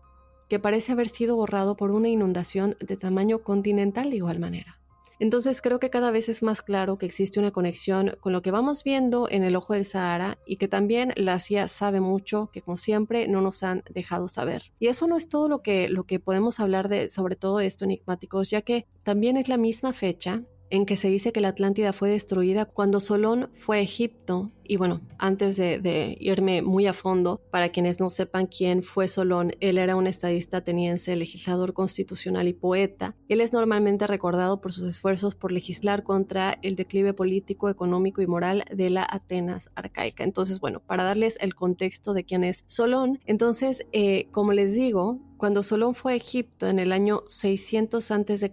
que 0.48 0.58
parece 0.58 0.92
haber 0.92 1.08
sido 1.08 1.36
borrado 1.36 1.76
por 1.76 1.90
una 1.90 2.08
inundación 2.08 2.76
de 2.80 2.96
tamaño 2.96 3.42
continental 3.42 4.10
de 4.10 4.16
igual 4.16 4.38
manera. 4.38 4.80
Entonces 5.18 5.60
creo 5.62 5.78
que 5.78 5.90
cada 5.90 6.10
vez 6.10 6.28
es 6.28 6.42
más 6.42 6.62
claro 6.62 6.98
que 6.98 7.06
existe 7.06 7.38
una 7.38 7.50
conexión 7.50 8.16
con 8.20 8.32
lo 8.32 8.42
que 8.42 8.50
vamos 8.50 8.84
viendo 8.84 9.28
en 9.30 9.42
el 9.42 9.56
ojo 9.56 9.72
del 9.72 9.84
Sahara 9.84 10.38
y 10.46 10.56
que 10.56 10.68
también 10.68 11.12
la 11.16 11.38
CIA 11.38 11.68
sabe 11.68 12.00
mucho, 12.00 12.50
que 12.52 12.60
como 12.60 12.76
siempre 12.76 13.26
no 13.28 13.40
nos 13.40 13.62
han 13.62 13.82
dejado 13.90 14.28
saber. 14.28 14.72
Y 14.78 14.88
eso 14.88 15.06
no 15.06 15.16
es 15.16 15.28
todo 15.28 15.48
lo 15.48 15.62
que, 15.62 15.88
lo 15.88 16.04
que 16.04 16.20
podemos 16.20 16.60
hablar 16.60 16.88
de 16.88 17.08
sobre 17.08 17.36
todo 17.36 17.60
esto 17.60 17.84
enigmáticos, 17.84 18.50
ya 18.50 18.62
que 18.62 18.86
también 19.04 19.36
es 19.36 19.48
la 19.48 19.56
misma 19.56 19.92
fecha 19.92 20.42
en 20.70 20.86
que 20.86 20.96
se 20.96 21.08
dice 21.08 21.32
que 21.32 21.40
la 21.40 21.48
Atlántida 21.48 21.92
fue 21.92 22.10
destruida 22.10 22.64
cuando 22.64 23.00
Solón 23.00 23.50
fue 23.54 23.78
a 23.78 23.80
Egipto. 23.80 24.50
Y 24.68 24.78
bueno, 24.78 25.00
antes 25.18 25.56
de, 25.56 26.16
irme 26.18 26.60
muy 26.60 26.86
a 26.86 26.92
fondo, 26.92 27.40
para 27.50 27.68
quienes 27.68 28.00
no 28.00 28.10
sepan 28.10 28.46
quién 28.46 28.82
fue 28.82 29.06
Solón, 29.06 29.52
él 29.60 29.78
era 29.78 29.94
un 29.94 30.08
estadista 30.08 30.58
ateniense, 30.58 31.14
legislador 31.14 31.72
constitucional 31.72 32.48
y 32.48 32.52
poeta. 32.52 33.14
Él 33.28 33.40
es 33.40 33.52
normalmente 33.52 34.08
recordado 34.08 34.60
por 34.60 34.72
sus 34.72 34.88
esfuerzos 34.88 35.36
por 35.36 35.52
legislar 35.52 36.02
contra 36.02 36.58
el 36.62 36.74
declive 36.74 37.14
político, 37.14 37.70
económico 37.70 38.22
y 38.22 38.26
moral 38.26 38.64
de 38.74 38.90
la 38.90 39.06
Atenas 39.08 39.70
arcaica. 39.76 40.24
Entonces, 40.24 40.58
bueno, 40.58 40.80
para 40.80 41.04
darles 41.04 41.38
el 41.40 41.54
contexto 41.54 42.12
de 42.12 42.24
quién 42.24 42.42
es 42.42 42.64
Solón, 42.66 43.20
entonces, 43.24 43.86
eh, 43.92 44.26
como 44.32 44.52
les 44.52 44.74
digo, 44.74 45.20
cuando 45.36 45.62
Solón 45.62 45.94
fue 45.94 46.14
a 46.14 46.16
Egipto 46.16 46.66
en 46.66 46.80
el 46.80 46.92
año 46.92 47.22
600 47.26 48.10
a.C., 48.10 48.50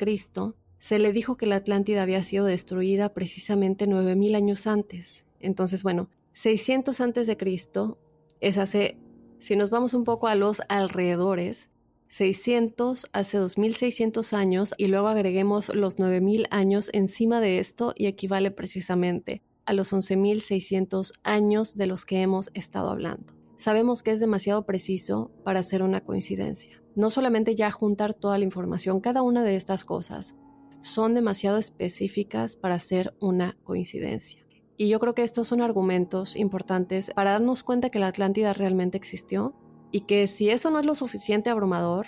se 0.84 1.00
le 1.00 1.14
dijo 1.14 1.38
que 1.38 1.46
la 1.46 1.56
Atlántida 1.56 2.04
había 2.04 2.22
sido 2.24 2.44
destruida 2.44 3.14
precisamente 3.14 3.88
9000 3.88 4.36
años 4.36 4.68
antes. 4.68 5.26
Entonces, 5.40 5.82
bueno, 5.82 6.10
600 6.34 7.00
antes 7.00 7.26
de 7.26 7.38
Cristo 7.38 7.98
es 8.42 8.58
hace, 8.58 8.98
si 9.40 9.56
nos 9.56 9.70
vamos 9.70 9.94
un 9.94 10.04
poco 10.04 10.28
a 10.28 10.36
los 10.36 10.62
alrededores, 10.68 11.70
600 12.10 13.08
hace 13.14 13.38
2600 13.38 14.34
años 14.34 14.74
y 14.78 14.88
luego 14.88 15.08
agreguemos 15.08 15.74
los 15.74 16.00
9000 16.00 16.48
años 16.52 16.90
encima 16.92 17.40
de 17.40 17.60
esto 17.60 17.94
y 17.96 18.08
equivale 18.08 18.52
precisamente 18.52 19.42
a 19.66 19.72
los 19.72 19.94
11600 19.94 21.14
años 21.24 21.76
de 21.76 21.88
los 21.88 22.04
que 22.04 22.22
hemos 22.22 22.52
estado 22.56 22.90
hablando. 22.90 23.34
Sabemos 23.56 24.04
que 24.04 24.12
es 24.12 24.20
demasiado 24.20 24.66
preciso 24.66 25.32
para 25.46 25.62
hacer 25.62 25.82
una 25.82 26.02
coincidencia. 26.02 26.84
No 26.94 27.10
solamente 27.10 27.56
ya 27.56 27.72
juntar 27.72 28.14
toda 28.14 28.38
la 28.38 28.44
información, 28.44 29.00
cada 29.00 29.22
una 29.22 29.44
de 29.44 29.56
estas 29.56 29.86
cosas, 29.86 30.36
son 30.84 31.16
demasiado 31.16 31.58
específicas 31.58 32.56
para 32.56 32.78
ser 32.78 33.16
una 33.20 33.58
coincidencia. 33.64 34.46
Y 34.78 34.90
yo 34.90 35.00
creo 35.00 35.16
que 35.16 35.24
estos 35.24 35.48
son 35.48 35.62
argumentos 35.62 36.36
importantes 36.36 37.12
para 37.16 37.32
darnos 37.32 37.64
cuenta 37.64 37.90
que 37.90 38.00
la 38.00 38.08
Atlántida 38.08 38.54
realmente 38.54 38.98
existió 38.98 39.56
y 39.92 40.02
que 40.02 40.28
si 40.28 40.50
eso 40.50 40.70
no 40.72 40.80
es 40.80 40.86
lo 40.86 40.94
suficiente 40.94 41.50
abrumador, 41.50 42.08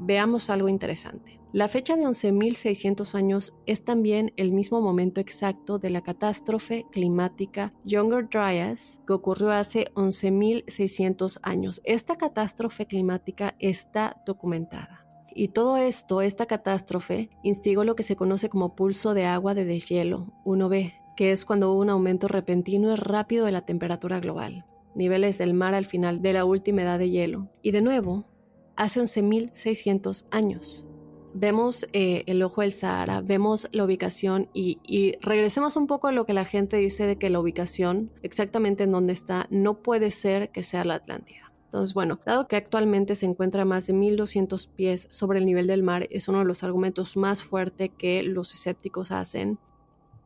veamos 0.00 0.50
algo 0.50 0.68
interesante. 0.68 1.40
La 1.52 1.68
fecha 1.68 1.96
de 1.96 2.02
11.600 2.02 3.14
años 3.14 3.54
es 3.64 3.82
también 3.82 4.32
el 4.36 4.52
mismo 4.52 4.82
momento 4.82 5.20
exacto 5.20 5.78
de 5.78 5.88
la 5.88 6.02
catástrofe 6.02 6.84
climática 6.90 7.72
Younger 7.84 8.28
Dryas 8.28 9.00
que 9.06 9.14
ocurrió 9.14 9.50
hace 9.52 9.90
11.600 9.94 11.38
años. 11.42 11.80
Esta 11.84 12.16
catástrofe 12.16 12.86
climática 12.86 13.56
está 13.60 14.22
documentada. 14.26 15.07
Y 15.40 15.50
todo 15.50 15.76
esto, 15.76 16.20
esta 16.20 16.46
catástrofe, 16.46 17.30
instigó 17.44 17.84
lo 17.84 17.94
que 17.94 18.02
se 18.02 18.16
conoce 18.16 18.48
como 18.48 18.74
pulso 18.74 19.14
de 19.14 19.24
agua 19.24 19.54
de 19.54 19.64
deshielo, 19.64 20.32
1B, 20.44 20.94
que 21.16 21.30
es 21.30 21.44
cuando 21.44 21.70
hubo 21.70 21.80
un 21.80 21.90
aumento 21.90 22.26
repentino 22.26 22.92
y 22.92 22.96
rápido 22.96 23.46
de 23.46 23.52
la 23.52 23.64
temperatura 23.64 24.18
global, 24.18 24.66
niveles 24.96 25.38
del 25.38 25.54
mar 25.54 25.76
al 25.76 25.86
final 25.86 26.22
de 26.22 26.32
la 26.32 26.44
última 26.44 26.82
edad 26.82 26.98
de 26.98 27.10
hielo. 27.10 27.52
Y 27.62 27.70
de 27.70 27.82
nuevo, 27.82 28.26
hace 28.74 29.00
11.600 29.00 30.26
años. 30.32 30.88
Vemos 31.34 31.86
eh, 31.92 32.24
el 32.26 32.42
ojo 32.42 32.62
del 32.62 32.72
Sahara, 32.72 33.20
vemos 33.20 33.68
la 33.70 33.84
ubicación 33.84 34.50
y, 34.52 34.80
y 34.82 35.18
regresemos 35.20 35.76
un 35.76 35.86
poco 35.86 36.08
a 36.08 36.12
lo 36.12 36.26
que 36.26 36.32
la 36.32 36.46
gente 36.46 36.78
dice 36.78 37.06
de 37.06 37.16
que 37.16 37.30
la 37.30 37.38
ubicación, 37.38 38.10
exactamente 38.24 38.82
en 38.82 38.90
donde 38.90 39.12
está, 39.12 39.46
no 39.50 39.82
puede 39.82 40.10
ser 40.10 40.50
que 40.50 40.64
sea 40.64 40.84
la 40.84 40.96
Atlántida. 40.96 41.47
Entonces, 41.68 41.92
bueno, 41.92 42.18
dado 42.24 42.48
que 42.48 42.56
actualmente 42.56 43.14
se 43.14 43.26
encuentra 43.26 43.62
a 43.62 43.66
más 43.66 43.86
de 43.86 43.92
1200 43.92 44.68
pies 44.68 45.06
sobre 45.10 45.38
el 45.38 45.44
nivel 45.44 45.66
del 45.66 45.82
mar, 45.82 46.06
es 46.08 46.26
uno 46.26 46.38
de 46.38 46.46
los 46.46 46.64
argumentos 46.64 47.14
más 47.14 47.42
fuertes 47.42 47.90
que 47.98 48.22
los 48.22 48.54
escépticos 48.54 49.10
hacen. 49.10 49.58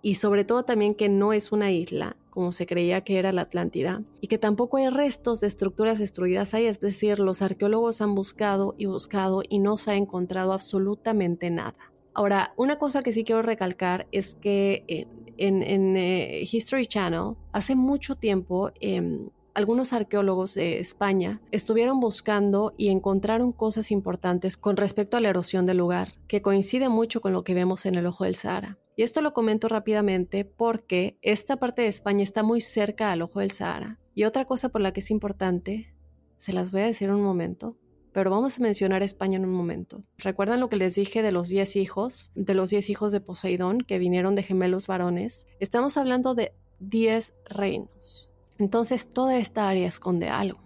Y 0.02 0.14
sobre 0.14 0.44
todo 0.44 0.62
también 0.62 0.94
que 0.94 1.08
no 1.08 1.32
es 1.32 1.50
una 1.50 1.72
isla, 1.72 2.16
como 2.30 2.52
se 2.52 2.64
creía 2.64 3.00
que 3.00 3.18
era 3.18 3.32
la 3.32 3.42
Atlántida, 3.42 4.04
y 4.20 4.28
que 4.28 4.38
tampoco 4.38 4.76
hay 4.76 4.88
restos 4.88 5.40
de 5.40 5.48
estructuras 5.48 5.98
destruidas 5.98 6.54
ahí, 6.54 6.66
es 6.66 6.78
decir, 6.78 7.18
los 7.18 7.42
arqueólogos 7.42 8.00
han 8.02 8.14
buscado 8.14 8.76
y 8.78 8.86
buscado 8.86 9.42
y 9.48 9.58
no 9.58 9.76
se 9.78 9.90
ha 9.90 9.96
encontrado 9.96 10.52
absolutamente 10.52 11.50
nada. 11.50 11.74
Ahora, 12.14 12.54
una 12.56 12.78
cosa 12.78 13.02
que 13.02 13.10
sí 13.10 13.24
quiero 13.24 13.42
recalcar 13.42 14.06
es 14.12 14.36
que 14.36 15.08
en, 15.38 15.96
eh, 15.96 16.44
History 16.48 16.86
Channel 16.86 17.34
hace 17.50 17.74
mucho 17.74 18.14
tiempo 18.14 18.70
em, 18.80 19.28
algunos 19.54 19.92
arqueólogos 19.92 20.54
de 20.54 20.78
España 20.78 21.40
estuvieron 21.50 22.00
buscando 22.00 22.74
y 22.76 22.88
encontraron 22.88 23.52
cosas 23.52 23.90
importantes 23.90 24.56
con 24.56 24.76
respecto 24.76 25.16
a 25.16 25.20
la 25.20 25.28
erosión 25.28 25.66
del 25.66 25.78
lugar, 25.78 26.12
que 26.26 26.42
coincide 26.42 26.88
mucho 26.88 27.20
con 27.20 27.32
lo 27.32 27.44
que 27.44 27.54
vemos 27.54 27.86
en 27.86 27.94
el 27.94 28.06
ojo 28.06 28.24
del 28.24 28.36
Sahara. 28.36 28.78
Y 28.96 29.02
esto 29.02 29.22
lo 29.22 29.32
comento 29.32 29.68
rápidamente 29.68 30.44
porque 30.44 31.18
esta 31.22 31.56
parte 31.56 31.82
de 31.82 31.88
España 31.88 32.22
está 32.22 32.42
muy 32.42 32.60
cerca 32.60 33.10
al 33.10 33.22
ojo 33.22 33.40
del 33.40 33.50
Sahara. 33.50 33.98
Y 34.14 34.24
otra 34.24 34.44
cosa 34.44 34.68
por 34.68 34.80
la 34.80 34.92
que 34.92 35.00
es 35.00 35.10
importante, 35.10 35.94
se 36.36 36.52
las 36.52 36.70
voy 36.70 36.82
a 36.82 36.86
decir 36.86 37.10
un 37.10 37.22
momento, 37.22 37.78
pero 38.12 38.30
vamos 38.30 38.58
a 38.58 38.62
mencionar 38.62 39.02
España 39.02 39.36
en 39.36 39.46
un 39.46 39.52
momento. 39.52 40.04
¿Recuerdan 40.18 40.60
lo 40.60 40.68
que 40.68 40.76
les 40.76 40.94
dije 40.94 41.22
de 41.22 41.32
los 41.32 41.48
10 41.48 41.76
hijos? 41.76 42.30
De 42.34 42.54
los 42.54 42.70
10 42.70 42.90
hijos 42.90 43.12
de 43.12 43.20
Poseidón 43.20 43.78
que 43.80 43.98
vinieron 43.98 44.34
de 44.34 44.42
gemelos 44.42 44.86
varones. 44.86 45.46
Estamos 45.60 45.96
hablando 45.96 46.34
de 46.34 46.54
10 46.80 47.34
reinos. 47.46 48.31
Entonces 48.58 49.08
toda 49.08 49.38
esta 49.38 49.68
área 49.68 49.88
esconde 49.88 50.28
algo. 50.28 50.60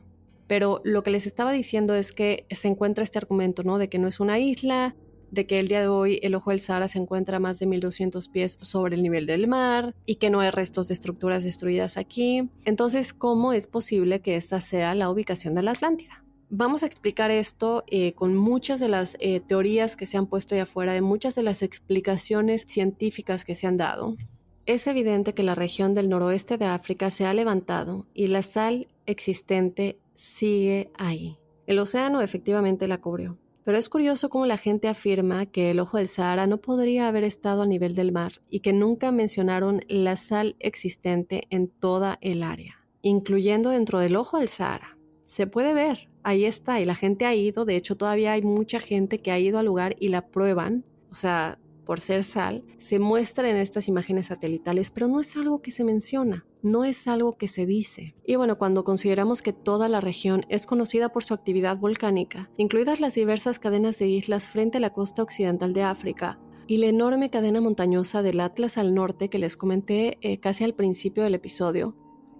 Pero 0.46 0.80
lo 0.84 1.02
que 1.02 1.10
les 1.10 1.26
estaba 1.26 1.52
diciendo 1.52 1.94
es 1.94 2.12
que 2.12 2.46
se 2.50 2.68
encuentra 2.68 3.02
este 3.02 3.18
argumento, 3.18 3.64
¿no? 3.64 3.78
De 3.78 3.88
que 3.88 3.98
no 3.98 4.06
es 4.06 4.20
una 4.20 4.38
isla, 4.38 4.94
de 5.30 5.46
que 5.46 5.58
el 5.58 5.68
día 5.68 5.80
de 5.80 5.88
hoy 5.88 6.20
el 6.22 6.34
ojo 6.34 6.50
del 6.50 6.60
Sahara 6.60 6.88
se 6.88 6.98
encuentra 6.98 7.38
a 7.38 7.40
más 7.40 7.58
de 7.58 7.66
1200 7.66 8.28
pies 8.28 8.58
sobre 8.62 8.96
el 8.96 9.02
nivel 9.02 9.26
del 9.26 9.48
mar 9.48 9.94
y 10.06 10.16
que 10.16 10.30
no 10.30 10.40
hay 10.40 10.50
restos 10.50 10.88
de 10.88 10.94
estructuras 10.94 11.44
destruidas 11.44 11.96
aquí. 11.96 12.48
Entonces, 12.64 13.12
¿cómo 13.12 13.52
es 13.52 13.66
posible 13.66 14.20
que 14.20 14.36
esta 14.36 14.60
sea 14.60 14.94
la 14.94 15.10
ubicación 15.10 15.54
de 15.54 15.62
la 15.62 15.72
Atlántida? 15.72 16.22
Vamos 16.48 16.84
a 16.84 16.86
explicar 16.86 17.32
esto 17.32 17.82
eh, 17.88 18.12
con 18.12 18.36
muchas 18.36 18.78
de 18.78 18.88
las 18.88 19.16
eh, 19.18 19.40
teorías 19.40 19.96
que 19.96 20.06
se 20.06 20.16
han 20.16 20.26
puesto 20.26 20.54
ahí 20.54 20.60
afuera, 20.60 20.92
de 20.92 21.00
muchas 21.00 21.34
de 21.34 21.42
las 21.42 21.62
explicaciones 21.62 22.62
científicas 22.62 23.44
que 23.44 23.56
se 23.56 23.66
han 23.66 23.76
dado. 23.76 24.14
Es 24.66 24.88
evidente 24.88 25.32
que 25.32 25.44
la 25.44 25.54
región 25.54 25.94
del 25.94 26.08
noroeste 26.08 26.58
de 26.58 26.64
África 26.64 27.10
se 27.10 27.24
ha 27.24 27.32
levantado 27.32 28.04
y 28.12 28.26
la 28.26 28.42
sal 28.42 28.88
existente 29.06 30.00
sigue 30.14 30.90
ahí. 30.98 31.38
El 31.68 31.78
océano 31.78 32.20
efectivamente 32.20 32.88
la 32.88 33.00
cubrió, 33.00 33.38
pero 33.62 33.78
es 33.78 33.88
curioso 33.88 34.28
cómo 34.28 34.44
la 34.44 34.56
gente 34.56 34.88
afirma 34.88 35.46
que 35.46 35.70
el 35.70 35.78
ojo 35.78 35.98
del 35.98 36.08
Sahara 36.08 36.48
no 36.48 36.58
podría 36.58 37.06
haber 37.06 37.22
estado 37.22 37.62
a 37.62 37.66
nivel 37.66 37.94
del 37.94 38.10
mar 38.10 38.40
y 38.50 38.58
que 38.58 38.72
nunca 38.72 39.12
mencionaron 39.12 39.82
la 39.86 40.16
sal 40.16 40.56
existente 40.58 41.46
en 41.50 41.68
toda 41.68 42.18
el 42.20 42.42
área, 42.42 42.84
incluyendo 43.02 43.70
dentro 43.70 44.00
del 44.00 44.16
ojo 44.16 44.38
del 44.38 44.48
Sahara. 44.48 44.98
Se 45.22 45.46
puede 45.46 45.74
ver, 45.74 46.08
ahí 46.24 46.44
está, 46.44 46.80
y 46.80 46.84
la 46.86 46.96
gente 46.96 47.24
ha 47.24 47.36
ido, 47.36 47.66
de 47.66 47.76
hecho 47.76 47.96
todavía 47.96 48.32
hay 48.32 48.42
mucha 48.42 48.80
gente 48.80 49.18
que 49.18 49.30
ha 49.30 49.38
ido 49.38 49.60
al 49.60 49.66
lugar 49.66 49.94
y 50.00 50.08
la 50.08 50.26
prueban, 50.26 50.84
o 51.08 51.14
sea, 51.14 51.60
por 51.86 52.00
ser 52.00 52.22
sal, 52.24 52.64
se 52.76 52.98
muestra 52.98 53.48
en 53.48 53.56
estas 53.56 53.88
imágenes 53.88 54.26
satelitales, 54.26 54.90
pero 54.90 55.08
no 55.08 55.20
es 55.20 55.34
algo 55.38 55.62
que 55.62 55.70
se 55.70 55.84
menciona, 55.84 56.44
no 56.62 56.84
es 56.84 57.08
algo 57.08 57.38
que 57.38 57.48
se 57.48 57.64
dice. 57.64 58.14
Y 58.26 58.36
bueno, 58.36 58.58
cuando 58.58 58.84
consideramos 58.84 59.40
que 59.40 59.54
toda 59.54 59.88
la 59.88 60.02
región 60.02 60.44
es 60.50 60.66
conocida 60.66 61.08
por 61.08 61.24
su 61.24 61.32
actividad 61.32 61.78
volcánica, 61.78 62.50
incluidas 62.58 63.00
las 63.00 63.14
diversas 63.14 63.58
cadenas 63.58 63.98
de 63.98 64.08
islas 64.08 64.46
frente 64.46 64.76
a 64.76 64.80
la 64.82 64.92
costa 64.92 65.22
occidental 65.22 65.72
de 65.72 65.84
África, 65.84 66.38
y 66.66 66.78
la 66.78 66.86
enorme 66.86 67.30
cadena 67.30 67.60
montañosa 67.60 68.22
del 68.22 68.40
Atlas 68.40 68.76
al 68.76 68.92
norte 68.92 69.30
que 69.30 69.38
les 69.38 69.56
comenté 69.56 70.18
eh, 70.20 70.40
casi 70.40 70.64
al 70.64 70.74
principio 70.74 71.22
del 71.22 71.36
episodio, 71.36 71.96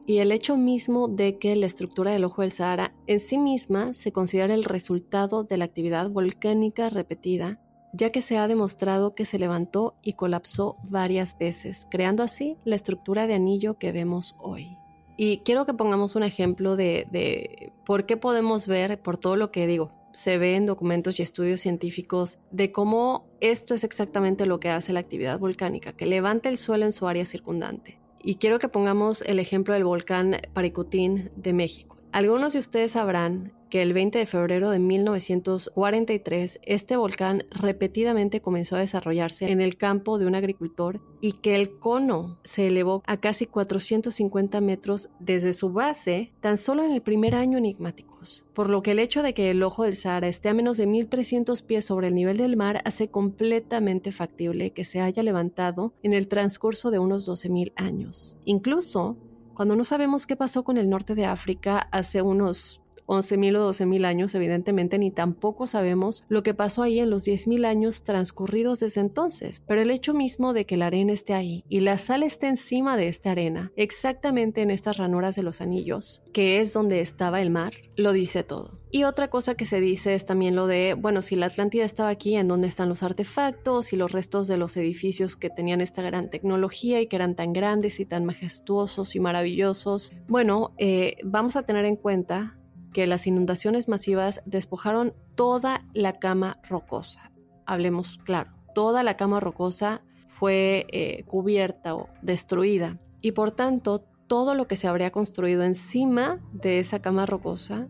y 0.07 0.19
el 0.19 0.31
hecho 0.31 0.57
mismo 0.57 1.09
de 1.09 1.39
que 1.39 1.57
la 1.57 1.67
estructura 1.67 2.13
del 2.13 2.25
ojo 2.25 2.43
del 2.43 2.53
Sahara 2.53 2.95
en 3.07 3.19
sí 3.19 3.39
misma 3.39 3.93
se 3.93 4.13
considera 4.13 4.55
el 4.55 4.65
resultado 4.65 5.43
de 5.43 5.57
la 5.57 5.65
actividad 5.65 6.11
volcánica 6.11 6.89
repetida, 6.89 7.61
ya 7.93 8.11
que 8.11 8.21
se 8.21 8.39
ha 8.39 8.49
demostrado 8.49 9.15
que 9.15 9.25
se 9.25 9.39
levantó 9.39 9.95
y 10.03 10.15
colapsó 10.15 10.77
varias 10.85 11.37
veces, 11.39 11.87
creando 11.91 12.23
así 12.23 12.57
la 12.65 12.77
estructura 12.77 13.27
de 13.27 13.35
anillo 13.35 13.79
que 13.79 13.93
vemos 13.93 14.35
hoy. 14.39 14.77
Y 15.17 15.39
quiero 15.39 15.65
que 15.65 15.75
pongamos 15.75 16.15
un 16.15 16.23
ejemplo 16.23 16.77
de, 16.77 17.07
de 17.11 17.73
por 17.85 18.05
qué 18.05 18.17
podemos 18.17 18.67
ver, 18.67 19.01
por 19.01 19.17
todo 19.17 19.37
lo 19.37 19.51
que 19.51 19.67
digo, 19.67 19.93
se 20.13 20.39
ve 20.39 20.57
en 20.57 20.65
documentos 20.65 21.19
y 21.19 21.23
estudios 21.23 21.61
científicos 21.61 22.39
de 22.51 22.73
cómo 22.73 23.27
esto 23.41 23.75
es 23.75 23.85
exactamente 23.85 24.47
lo 24.47 24.61
que 24.61 24.71
hace 24.71 24.93
la 24.93 25.01
actividad 25.01 25.39
volcánica, 25.39 25.93
que 25.93 26.07
levanta 26.07 26.49
el 26.49 26.57
suelo 26.57 26.87
en 26.87 26.93
su 26.93 27.07
área 27.07 27.25
circundante. 27.25 27.99
Y 28.23 28.37
quiero 28.37 28.59
que 28.59 28.69
pongamos 28.69 29.23
el 29.23 29.39
ejemplo 29.39 29.75
del 29.75 29.85
volcán 29.85 30.37
Paricutín 30.53 31.31
de 31.37 31.53
México. 31.53 31.99
Algunos 32.13 32.55
de 32.55 32.61
ustedes 32.61 32.93
sabrán 32.93 33.53
que 33.71 33.83
el 33.83 33.93
20 33.93 34.19
de 34.19 34.27
febrero 34.27 34.71
de 34.71 34.79
1943 34.79 36.61
este 36.63 36.97
volcán 36.97 37.45
repetidamente 37.51 38.41
comenzó 38.41 38.77
a 38.77 38.81
desarrollarse 38.81 39.51
en 39.51 39.61
el 39.61 39.77
campo 39.77 40.19
de 40.19 40.27
un 40.27 40.35
agricultor 40.35 41.01
y 41.21 41.33
que 41.33 41.57
el 41.57 41.79
cono 41.79 42.39
se 42.45 42.69
elevó 42.69 43.03
a 43.07 43.19
casi 43.19 43.47
450 43.47 44.61
metros 44.61 45.09
desde 45.19 45.53
su 45.53 45.71
base 45.73 46.33
tan 46.41 46.59
solo 46.59 46.85
en 46.85 46.93
el 46.93 47.03
primer 47.03 47.35
año 47.35 47.59
enigmáticos, 47.59 48.47
por 48.55 48.71
lo 48.71 48.83
que 48.83 48.93
el 48.93 48.99
hecho 48.99 49.23
de 49.23 49.35
que 49.35 49.51
el 49.51 49.63
ojo 49.63 49.85
del 49.85 49.97
Sahara 49.97 50.29
esté 50.29 50.49
a 50.49 50.55
menos 50.55 50.77
de 50.77 50.87
1300 50.87 51.63
pies 51.63 51.85
sobre 51.85 52.09
el 52.09 52.15
nivel 52.15 52.37
del 52.37 52.57
mar 52.57 52.83
hace 52.85 53.09
completamente 53.09 54.13
factible 54.13 54.71
que 54.71 54.85
se 54.85 55.01
haya 55.01 55.23
levantado 55.23 55.95
en 56.03 56.13
el 56.13 56.29
transcurso 56.29 56.91
de 56.91 56.99
unos 56.99 57.29
12.000 57.29 57.73
años. 57.77 58.37
Incluso 58.45 59.17
cuando 59.55 59.75
no 59.75 59.85
sabemos 59.85 60.27
qué 60.27 60.37
pasó 60.37 60.65
con 60.65 60.77
el 60.77 60.91
norte 60.91 61.15
de 61.15 61.25
África 61.25 61.89
hace 61.91 62.21
unos 62.21 62.83
11.000 63.07 63.57
o 63.57 63.71
12.000 63.71 64.05
años, 64.05 64.35
evidentemente, 64.35 64.99
ni 64.99 65.11
tampoco 65.11 65.67
sabemos 65.67 66.25
lo 66.29 66.43
que 66.43 66.55
pasó 66.55 66.83
ahí 66.83 66.99
en 66.99 67.11
los 67.11 67.27
10.000 67.27 67.67
años 67.67 68.03
transcurridos 68.03 68.81
desde 68.81 69.01
entonces. 69.01 69.63
Pero 69.67 69.83
el 69.83 69.91
hecho 69.91 70.15
mismo 70.15 70.53
de 70.53 70.67
que 70.67 70.77
la 70.77 70.87
arena 70.87 71.13
esté 71.13 71.35
ahí 71.35 71.65
y 71.69 71.81
la 71.81 71.99
sal 71.99 72.23
esté 72.23 72.49
encima 72.49 72.97
de 72.97 73.09
esta 73.09 73.31
arena, 73.31 73.73
exactamente 73.77 74.63
en 74.63 74.71
estas 74.71 74.97
ranuras 74.97 75.37
de 75.37 75.43
los 75.43 75.61
anillos, 75.61 76.23
que 76.33 76.61
es 76.61 76.73
donde 76.73 77.01
estaba 77.01 77.41
el 77.41 77.51
mar, 77.51 77.73
lo 77.97 78.13
dice 78.13 78.43
todo. 78.43 78.81
Y 78.91 79.05
otra 79.05 79.29
cosa 79.29 79.57
que 79.57 79.67
se 79.67 79.81
dice 79.81 80.15
es 80.15 80.25
también 80.25 80.55
lo 80.55 80.67
de, 80.67 80.95
bueno, 80.95 81.21
si 81.21 81.37
la 81.37 81.47
Atlántida 81.47 81.85
estaba 81.85 82.09
aquí, 82.09 82.37
¿en 82.37 82.49
dónde 82.49 82.69
están 82.69 82.89
los 82.89 83.03
artefactos 83.03 83.93
y 83.93 83.97
los 83.97 84.13
restos 84.13 84.47
de 84.47 84.57
los 84.57 84.77
edificios 84.77 85.37
que 85.37 85.51
tenían 85.51 85.81
esta 85.81 86.03
gran 86.03 86.31
tecnología 86.31 87.01
y 87.01 87.07
que 87.07 87.17
eran 87.17 87.35
tan 87.35 87.53
grandes 87.53 88.01
y 88.01 88.07
tan 88.07 88.25
majestuosos 88.25 89.15
y 89.15 89.21
maravillosos? 89.21 90.13
Bueno, 90.29 90.73
eh, 90.79 91.17
vamos 91.25 91.57
a 91.57 91.63
tener 91.65 91.85
en 91.85 91.97
cuenta 91.97 92.56
que 92.97 93.07
las 93.07 93.27
inundaciones 93.27 93.89
masivas 93.89 94.41
despojaron 94.47 95.13
toda 95.35 95.85
la 95.93 96.15
cama 96.15 96.63
rocosa. 96.67 97.31
Hablemos 97.67 98.17
claro, 98.17 98.53
toda 98.75 99.03
la 99.03 99.19
cama 99.19 99.39
rocosa 99.39 100.01
fue 100.25 100.87
eh, 100.89 101.23
cubierta 101.27 101.95
o 101.95 102.09
destruida 102.23 102.99
y 103.21 103.33
por 103.33 103.51
tanto 103.53 103.99
todo 104.27 104.55
lo 104.55 104.67
que 104.67 104.77
se 104.77 104.89
habría 104.89 105.11
construido 105.11 105.63
encima 105.63 106.41
de 106.55 106.79
esa 106.79 107.03
cama 107.03 107.27
rocosa 107.27 107.89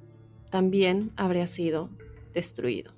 también 0.50 1.12
habría 1.16 1.46
sido 1.46 1.88
destruido. 2.32 2.92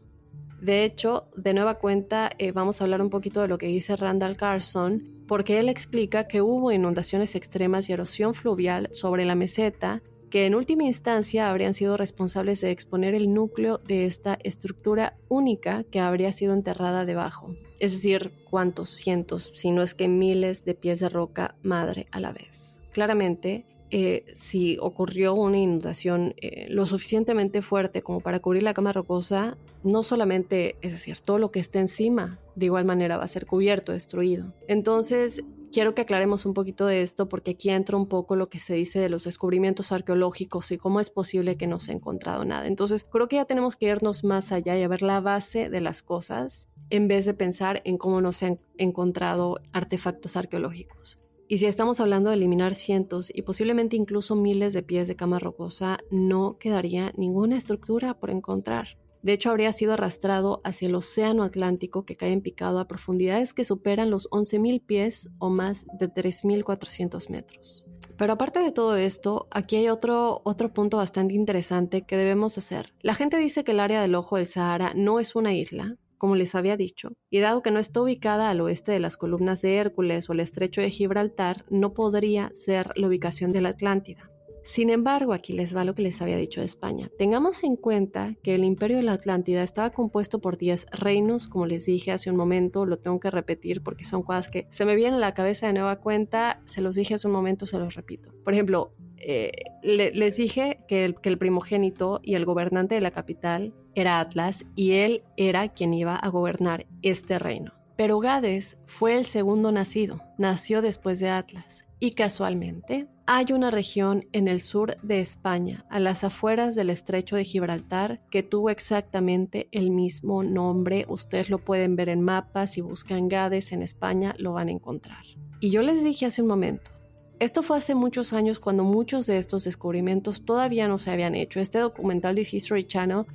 De 0.62 0.84
hecho, 0.84 1.28
de 1.36 1.52
nueva 1.52 1.74
cuenta, 1.74 2.30
eh, 2.38 2.52
vamos 2.52 2.80
a 2.80 2.84
hablar 2.84 3.02
un 3.02 3.10
poquito 3.10 3.42
de 3.42 3.48
lo 3.48 3.58
que 3.58 3.66
dice 3.66 3.96
Randall 3.96 4.38
Carson, 4.38 5.24
porque 5.28 5.58
él 5.58 5.68
explica 5.68 6.26
que 6.26 6.40
hubo 6.40 6.72
inundaciones 6.72 7.34
extremas 7.34 7.90
y 7.90 7.92
erosión 7.92 8.32
fluvial 8.32 8.88
sobre 8.92 9.26
la 9.26 9.34
meseta 9.34 10.02
que 10.28 10.46
en 10.46 10.54
última 10.54 10.84
instancia 10.84 11.50
habrían 11.50 11.74
sido 11.74 11.96
responsables 11.96 12.60
de 12.60 12.70
exponer 12.70 13.14
el 13.14 13.32
núcleo 13.32 13.78
de 13.78 14.06
esta 14.06 14.38
estructura 14.42 15.16
única 15.28 15.84
que 15.84 16.00
habría 16.00 16.32
sido 16.32 16.52
enterrada 16.54 17.04
debajo. 17.04 17.54
Es 17.78 17.92
decir, 17.92 18.32
cuántos 18.50 18.90
cientos, 18.90 19.50
si 19.54 19.70
no 19.70 19.82
es 19.82 19.94
que 19.94 20.08
miles 20.08 20.64
de 20.64 20.74
pies 20.74 21.00
de 21.00 21.08
roca 21.08 21.56
madre 21.62 22.08
a 22.10 22.20
la 22.20 22.32
vez. 22.32 22.82
Claramente, 22.92 23.66
eh, 23.90 24.26
si 24.34 24.76
ocurrió 24.80 25.34
una 25.34 25.56
inundación 25.56 26.34
eh, 26.36 26.66
lo 26.68 26.86
suficientemente 26.86 27.62
fuerte 27.62 28.02
como 28.02 28.20
para 28.20 28.40
cubrir 28.40 28.62
la 28.62 28.74
cama 28.74 28.92
rocosa, 28.92 29.56
no 29.82 30.02
solamente, 30.02 30.76
es 30.82 30.92
decir, 30.92 31.20
todo 31.20 31.38
lo 31.38 31.50
que 31.50 31.60
esté 31.60 31.78
encima 31.78 32.38
de 32.54 32.66
igual 32.66 32.84
manera 32.84 33.16
va 33.16 33.24
a 33.24 33.28
ser 33.28 33.46
cubierto, 33.46 33.92
destruido. 33.92 34.52
Entonces, 34.66 35.42
quiero 35.72 35.94
que 35.94 36.02
aclaremos 36.02 36.46
un 36.46 36.54
poquito 36.54 36.86
de 36.86 37.02
esto 37.02 37.28
porque 37.28 37.52
aquí 37.52 37.70
entra 37.70 37.96
un 37.96 38.08
poco 38.08 38.36
lo 38.36 38.48
que 38.48 38.58
se 38.58 38.74
dice 38.74 38.98
de 38.98 39.08
los 39.08 39.24
descubrimientos 39.24 39.92
arqueológicos 39.92 40.70
y 40.72 40.78
cómo 40.78 41.00
es 41.00 41.10
posible 41.10 41.56
que 41.56 41.66
no 41.66 41.78
se 41.78 41.92
ha 41.92 41.94
encontrado 41.94 42.44
nada. 42.44 42.66
Entonces, 42.66 43.04
creo 43.04 43.28
que 43.28 43.36
ya 43.36 43.44
tenemos 43.44 43.76
que 43.76 43.86
irnos 43.86 44.24
más 44.24 44.52
allá 44.52 44.76
y 44.78 44.82
a 44.82 44.88
ver 44.88 45.02
la 45.02 45.20
base 45.20 45.68
de 45.68 45.80
las 45.80 46.02
cosas 46.02 46.68
en 46.90 47.08
vez 47.08 47.26
de 47.26 47.34
pensar 47.34 47.82
en 47.84 47.98
cómo 47.98 48.20
no 48.20 48.32
se 48.32 48.46
han 48.46 48.60
encontrado 48.76 49.58
artefactos 49.72 50.36
arqueológicos. 50.36 51.18
Y 51.50 51.58
si 51.58 51.66
estamos 51.66 51.98
hablando 52.00 52.28
de 52.28 52.36
eliminar 52.36 52.74
cientos 52.74 53.32
y 53.34 53.42
posiblemente 53.42 53.96
incluso 53.96 54.36
miles 54.36 54.74
de 54.74 54.82
pies 54.82 55.08
de 55.08 55.16
cama 55.16 55.38
rocosa, 55.38 55.98
no 56.10 56.58
quedaría 56.58 57.12
ninguna 57.16 57.56
estructura 57.56 58.18
por 58.18 58.28
encontrar. 58.30 58.98
De 59.28 59.34
hecho, 59.34 59.50
habría 59.50 59.72
sido 59.72 59.92
arrastrado 59.92 60.62
hacia 60.64 60.88
el 60.88 60.94
Océano 60.94 61.42
Atlántico 61.42 62.06
que 62.06 62.16
cae 62.16 62.32
en 62.32 62.40
picado 62.40 62.80
a 62.80 62.88
profundidades 62.88 63.52
que 63.52 63.62
superan 63.62 64.08
los 64.08 64.26
11.000 64.30 64.80
pies 64.80 65.28
o 65.38 65.50
más 65.50 65.84
de 65.92 66.08
3.400 66.08 67.28
metros. 67.28 67.86
Pero 68.16 68.32
aparte 68.32 68.60
de 68.60 68.72
todo 68.72 68.96
esto, 68.96 69.46
aquí 69.50 69.76
hay 69.76 69.90
otro, 69.90 70.40
otro 70.46 70.72
punto 70.72 70.96
bastante 70.96 71.34
interesante 71.34 72.06
que 72.06 72.16
debemos 72.16 72.56
hacer. 72.56 72.94
La 73.02 73.12
gente 73.12 73.36
dice 73.36 73.64
que 73.64 73.72
el 73.72 73.80
área 73.80 74.00
del 74.00 74.14
Ojo 74.14 74.36
del 74.36 74.46
Sahara 74.46 74.94
no 74.96 75.20
es 75.20 75.34
una 75.34 75.52
isla, 75.52 75.96
como 76.16 76.34
les 76.34 76.54
había 76.54 76.78
dicho, 76.78 77.12
y 77.28 77.40
dado 77.40 77.62
que 77.62 77.70
no 77.70 77.80
está 77.80 78.00
ubicada 78.00 78.48
al 78.48 78.62
oeste 78.62 78.92
de 78.92 79.00
las 79.00 79.18
columnas 79.18 79.60
de 79.60 79.76
Hércules 79.76 80.30
o 80.30 80.32
el 80.32 80.40
estrecho 80.40 80.80
de 80.80 80.88
Gibraltar, 80.88 81.66
no 81.68 81.92
podría 81.92 82.50
ser 82.54 82.92
la 82.96 83.08
ubicación 83.08 83.52
de 83.52 83.60
la 83.60 83.68
Atlántida. 83.68 84.30
Sin 84.68 84.90
embargo, 84.90 85.32
aquí 85.32 85.54
les 85.54 85.74
va 85.74 85.82
lo 85.82 85.94
que 85.94 86.02
les 86.02 86.20
había 86.20 86.36
dicho 86.36 86.60
de 86.60 86.66
España. 86.66 87.08
Tengamos 87.16 87.64
en 87.64 87.74
cuenta 87.74 88.34
que 88.42 88.54
el 88.54 88.64
imperio 88.64 88.98
de 88.98 89.02
la 89.02 89.14
Atlántida 89.14 89.62
estaba 89.62 89.88
compuesto 89.88 90.42
por 90.42 90.58
10 90.58 90.88
reinos, 90.92 91.48
como 91.48 91.64
les 91.64 91.86
dije 91.86 92.12
hace 92.12 92.30
un 92.30 92.36
momento, 92.36 92.84
lo 92.84 92.98
tengo 92.98 93.18
que 93.18 93.30
repetir 93.30 93.82
porque 93.82 94.04
son 94.04 94.22
cosas 94.22 94.50
que 94.50 94.66
se 94.68 94.84
me 94.84 94.94
vienen 94.94 95.14
a 95.14 95.20
la 95.20 95.32
cabeza 95.32 95.68
de 95.68 95.72
nueva 95.72 95.96
cuenta, 96.00 96.60
se 96.66 96.82
los 96.82 96.96
dije 96.96 97.14
hace 97.14 97.26
un 97.26 97.32
momento, 97.32 97.64
se 97.64 97.78
los 97.78 97.94
repito. 97.94 98.30
Por 98.44 98.52
ejemplo, 98.52 98.92
eh, 99.16 99.52
les 99.82 100.36
dije 100.36 100.84
que 100.86 101.06
el, 101.06 101.14
que 101.18 101.30
el 101.30 101.38
primogénito 101.38 102.20
y 102.22 102.34
el 102.34 102.44
gobernante 102.44 102.94
de 102.94 103.00
la 103.00 103.10
capital 103.10 103.72
era 103.94 104.20
Atlas 104.20 104.66
y 104.76 104.92
él 104.92 105.22
era 105.38 105.68
quien 105.68 105.94
iba 105.94 106.14
a 106.14 106.28
gobernar 106.28 106.86
este 107.00 107.38
reino. 107.38 107.72
Pero 107.96 108.20
Gades 108.20 108.76
fue 108.84 109.16
el 109.16 109.24
segundo 109.24 109.72
nacido, 109.72 110.20
nació 110.36 110.82
después 110.82 111.20
de 111.20 111.30
Atlas. 111.30 111.87
Y 112.00 112.12
casualmente, 112.12 113.08
hay 113.26 113.46
una 113.52 113.72
región 113.72 114.22
en 114.32 114.46
el 114.46 114.60
sur 114.60 114.96
de 115.02 115.20
España, 115.20 115.84
a 115.90 115.98
las 115.98 116.22
afueras 116.22 116.76
del 116.76 116.90
estrecho 116.90 117.34
de 117.34 117.44
Gibraltar, 117.44 118.20
que 118.30 118.44
tuvo 118.44 118.70
exactamente 118.70 119.68
el 119.72 119.90
mismo 119.90 120.44
nombre. 120.44 121.06
Ustedes 121.08 121.50
lo 121.50 121.58
pueden 121.58 121.96
ver 121.96 122.08
en 122.08 122.22
mapas, 122.22 122.74
si 122.74 122.82
buscan 122.82 123.28
Gades 123.28 123.72
en 123.72 123.82
España 123.82 124.36
lo 124.38 124.52
van 124.52 124.68
a 124.68 124.72
encontrar. 124.72 125.24
Y 125.58 125.70
yo 125.70 125.82
les 125.82 126.04
dije 126.04 126.26
hace 126.26 126.40
un 126.40 126.48
momento, 126.48 126.92
esto 127.40 127.62
fue 127.62 127.78
hace 127.78 127.96
muchos 127.96 128.32
años 128.32 128.60
cuando 128.60 128.84
muchos 128.84 129.26
de 129.26 129.38
estos 129.38 129.64
descubrimientos 129.64 130.44
todavía 130.44 130.86
no 130.86 130.98
se 130.98 131.10
habían 131.10 131.34
hecho. 131.34 131.58
Este 131.58 131.78
documental 131.78 132.36
de 132.36 132.48
History 132.50 132.84
Channel 132.84 133.26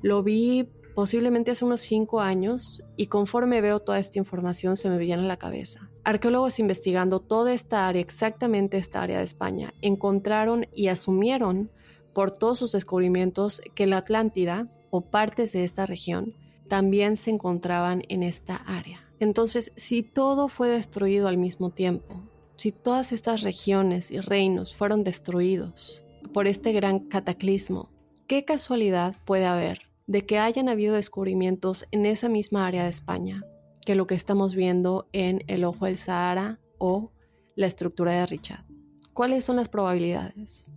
lo 0.00 0.22
vi 0.22 0.68
posiblemente 0.94 1.50
hace 1.50 1.64
unos 1.64 1.80
cinco 1.80 2.20
años, 2.20 2.82
y 2.96 3.06
conforme 3.06 3.60
veo 3.60 3.80
toda 3.80 3.98
esta 3.98 4.18
información 4.18 4.76
se 4.76 4.88
me 4.88 4.98
viene 4.98 5.22
a 5.22 5.26
la 5.26 5.36
cabeza. 5.36 5.90
Arqueólogos 6.04 6.58
investigando 6.58 7.20
toda 7.20 7.52
esta 7.52 7.88
área, 7.88 8.02
exactamente 8.02 8.78
esta 8.78 9.02
área 9.02 9.18
de 9.18 9.24
España, 9.24 9.74
encontraron 9.80 10.66
y 10.74 10.88
asumieron 10.88 11.70
por 12.12 12.30
todos 12.30 12.58
sus 12.58 12.72
descubrimientos 12.72 13.62
que 13.74 13.86
la 13.86 13.98
Atlántida 13.98 14.68
o 14.90 15.02
partes 15.02 15.52
de 15.52 15.64
esta 15.64 15.86
región 15.86 16.34
también 16.68 17.16
se 17.16 17.30
encontraban 17.30 18.02
en 18.08 18.22
esta 18.22 18.56
área. 18.56 19.06
Entonces, 19.20 19.72
si 19.76 20.02
todo 20.02 20.48
fue 20.48 20.68
destruido 20.68 21.28
al 21.28 21.38
mismo 21.38 21.70
tiempo, 21.70 22.20
si 22.56 22.72
todas 22.72 23.12
estas 23.12 23.42
regiones 23.42 24.10
y 24.10 24.20
reinos 24.20 24.74
fueron 24.74 25.04
destruidos 25.04 26.04
por 26.32 26.46
este 26.46 26.72
gran 26.72 27.00
cataclismo, 27.00 27.90
¿qué 28.26 28.44
casualidad 28.44 29.16
puede 29.24 29.46
haber 29.46 29.91
de 30.12 30.26
que 30.26 30.38
hayan 30.38 30.68
habido 30.68 30.94
descubrimientos 30.94 31.86
en 31.90 32.04
esa 32.04 32.28
misma 32.28 32.66
área 32.66 32.82
de 32.82 32.90
España 32.90 33.46
que 33.86 33.94
lo 33.94 34.06
que 34.06 34.14
estamos 34.14 34.54
viendo 34.54 35.08
en 35.12 35.42
el 35.46 35.64
ojo 35.64 35.86
del 35.86 35.96
Sahara 35.96 36.60
o 36.76 37.12
la 37.56 37.66
estructura 37.66 38.12
de 38.12 38.26
Richard. 38.26 38.66
¿Cuáles 39.14 39.42
son 39.46 39.56
las 39.56 39.70
probabilidades? 39.70 40.68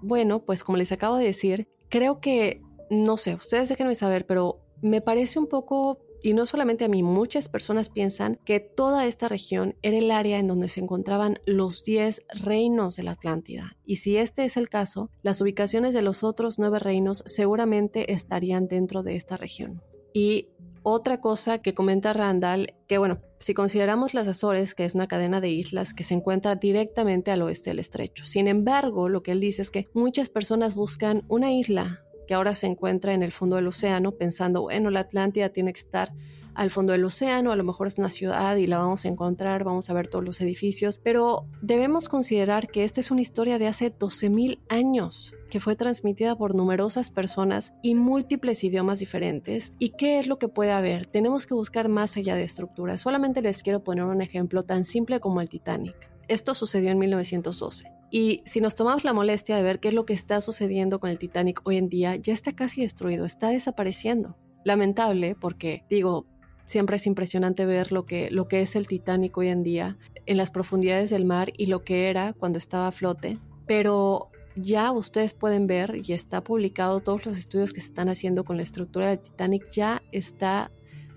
Bueno, 0.00 0.44
pues 0.44 0.62
como 0.62 0.78
les 0.78 0.92
acabo 0.92 1.16
de 1.16 1.24
decir, 1.24 1.68
creo 1.88 2.20
que, 2.20 2.62
no 2.88 3.16
sé, 3.16 3.34
ustedes 3.34 3.68
déjenme 3.68 3.96
saber, 3.96 4.26
pero 4.26 4.60
me 4.80 5.00
parece 5.00 5.40
un 5.40 5.48
poco 5.48 5.98
y 6.24 6.32
no 6.32 6.46
solamente 6.46 6.86
a 6.86 6.88
mí, 6.88 7.02
muchas 7.02 7.50
personas 7.50 7.90
piensan 7.90 8.40
que 8.46 8.58
toda 8.58 9.06
esta 9.06 9.28
región 9.28 9.76
era 9.82 9.98
el 9.98 10.10
área 10.10 10.38
en 10.38 10.46
donde 10.46 10.70
se 10.70 10.80
encontraban 10.80 11.38
los 11.44 11.84
10 11.84 12.22
reinos 12.42 12.96
de 12.96 13.02
la 13.02 13.10
Atlántida. 13.10 13.76
Y 13.84 13.96
si 13.96 14.16
este 14.16 14.46
es 14.46 14.56
el 14.56 14.70
caso, 14.70 15.10
las 15.22 15.42
ubicaciones 15.42 15.92
de 15.92 16.00
los 16.00 16.24
otros 16.24 16.58
nueve 16.58 16.78
reinos 16.78 17.22
seguramente 17.26 18.10
estarían 18.10 18.68
dentro 18.68 19.02
de 19.02 19.16
esta 19.16 19.36
región. 19.36 19.82
Y 20.14 20.48
otra 20.82 21.20
cosa 21.20 21.58
que 21.58 21.74
comenta 21.74 22.14
Randall, 22.14 22.72
que 22.88 22.96
bueno, 22.96 23.20
si 23.38 23.52
consideramos 23.52 24.14
las 24.14 24.26
Azores, 24.26 24.74
que 24.74 24.86
es 24.86 24.94
una 24.94 25.08
cadena 25.08 25.42
de 25.42 25.50
islas 25.50 25.92
que 25.92 26.04
se 26.04 26.14
encuentra 26.14 26.56
directamente 26.56 27.32
al 27.32 27.42
oeste 27.42 27.68
del 27.68 27.80
estrecho. 27.80 28.24
Sin 28.24 28.48
embargo, 28.48 29.10
lo 29.10 29.22
que 29.22 29.32
él 29.32 29.40
dice 29.40 29.60
es 29.60 29.70
que 29.70 29.88
muchas 29.92 30.30
personas 30.30 30.74
buscan 30.74 31.26
una 31.28 31.52
isla 31.52 32.02
que 32.26 32.34
ahora 32.34 32.54
se 32.54 32.66
encuentra 32.66 33.14
en 33.14 33.22
el 33.22 33.32
fondo 33.32 33.56
del 33.56 33.66
océano, 33.66 34.12
pensando, 34.12 34.62
bueno, 34.62 34.90
la 34.90 35.00
Atlántida 35.00 35.48
tiene 35.50 35.72
que 35.72 35.80
estar 35.80 36.12
al 36.54 36.70
fondo 36.70 36.92
del 36.92 37.04
océano, 37.04 37.52
a 37.52 37.56
lo 37.56 37.64
mejor 37.64 37.86
es 37.86 37.98
una 37.98 38.10
ciudad 38.10 38.56
y 38.56 38.66
la 38.66 38.78
vamos 38.78 39.04
a 39.04 39.08
encontrar, 39.08 39.64
vamos 39.64 39.90
a 39.90 39.94
ver 39.94 40.08
todos 40.08 40.24
los 40.24 40.40
edificios, 40.40 41.00
pero 41.02 41.46
debemos 41.62 42.08
considerar 42.08 42.68
que 42.68 42.84
esta 42.84 43.00
es 43.00 43.10
una 43.10 43.20
historia 43.20 43.58
de 43.58 43.66
hace 43.66 43.92
12.000 43.92 44.60
años 44.68 45.34
que 45.50 45.60
fue 45.60 45.76
transmitida 45.76 46.36
por 46.36 46.54
numerosas 46.54 47.10
personas 47.10 47.74
y 47.82 47.94
múltiples 47.94 48.64
idiomas 48.64 48.98
diferentes. 48.98 49.72
¿Y 49.78 49.90
qué 49.90 50.18
es 50.18 50.26
lo 50.26 50.38
que 50.38 50.48
puede 50.48 50.72
haber? 50.72 51.06
Tenemos 51.06 51.46
que 51.46 51.54
buscar 51.54 51.88
más 51.88 52.16
allá 52.16 52.34
de 52.34 52.42
estructuras. 52.42 53.00
Solamente 53.00 53.42
les 53.42 53.62
quiero 53.62 53.84
poner 53.84 54.04
un 54.04 54.22
ejemplo 54.22 54.64
tan 54.64 54.84
simple 54.84 55.20
como 55.20 55.40
el 55.40 55.48
Titanic. 55.48 56.13
Esto 56.28 56.54
sucedió 56.54 56.90
en 56.90 56.98
1912. 56.98 57.90
Y 58.10 58.42
si 58.44 58.60
nos 58.60 58.74
tomamos 58.74 59.04
la 59.04 59.12
molestia 59.12 59.56
de 59.56 59.62
ver 59.62 59.80
qué 59.80 59.88
es 59.88 59.94
lo 59.94 60.06
que 60.06 60.12
está 60.12 60.40
sucediendo 60.40 61.00
con 61.00 61.10
el 61.10 61.18
Titanic 61.18 61.60
hoy 61.64 61.78
en 61.78 61.88
día, 61.88 62.16
ya 62.16 62.32
está 62.32 62.54
casi 62.54 62.82
destruido, 62.82 63.24
está 63.24 63.48
desapareciendo. 63.48 64.36
Lamentable 64.64 65.34
porque, 65.34 65.84
digo, 65.90 66.26
siempre 66.64 66.96
es 66.96 67.06
impresionante 67.06 67.66
ver 67.66 67.92
lo 67.92 68.06
que, 68.06 68.30
lo 68.30 68.46
que 68.48 68.60
es 68.60 68.76
el 68.76 68.86
Titanic 68.86 69.36
hoy 69.36 69.48
en 69.48 69.62
día 69.62 69.98
en 70.26 70.36
las 70.36 70.50
profundidades 70.50 71.10
del 71.10 71.24
mar 71.24 71.52
y 71.56 71.66
lo 71.66 71.84
que 71.84 72.08
era 72.08 72.32
cuando 72.32 72.58
estaba 72.58 72.86
a 72.86 72.92
flote. 72.92 73.38
Pero 73.66 74.30
ya 74.56 74.92
ustedes 74.92 75.34
pueden 75.34 75.66
ver 75.66 76.00
y 76.04 76.12
está 76.12 76.42
publicado 76.42 77.00
todos 77.00 77.26
los 77.26 77.36
estudios 77.36 77.72
que 77.72 77.80
se 77.80 77.88
están 77.88 78.08
haciendo 78.08 78.44
con 78.44 78.56
la 78.56 78.62
estructura 78.62 79.08
del 79.08 79.18
Titanic, 79.18 79.68
ya 79.70 80.02
está 80.12 80.70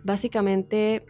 básicamente 0.04 1.06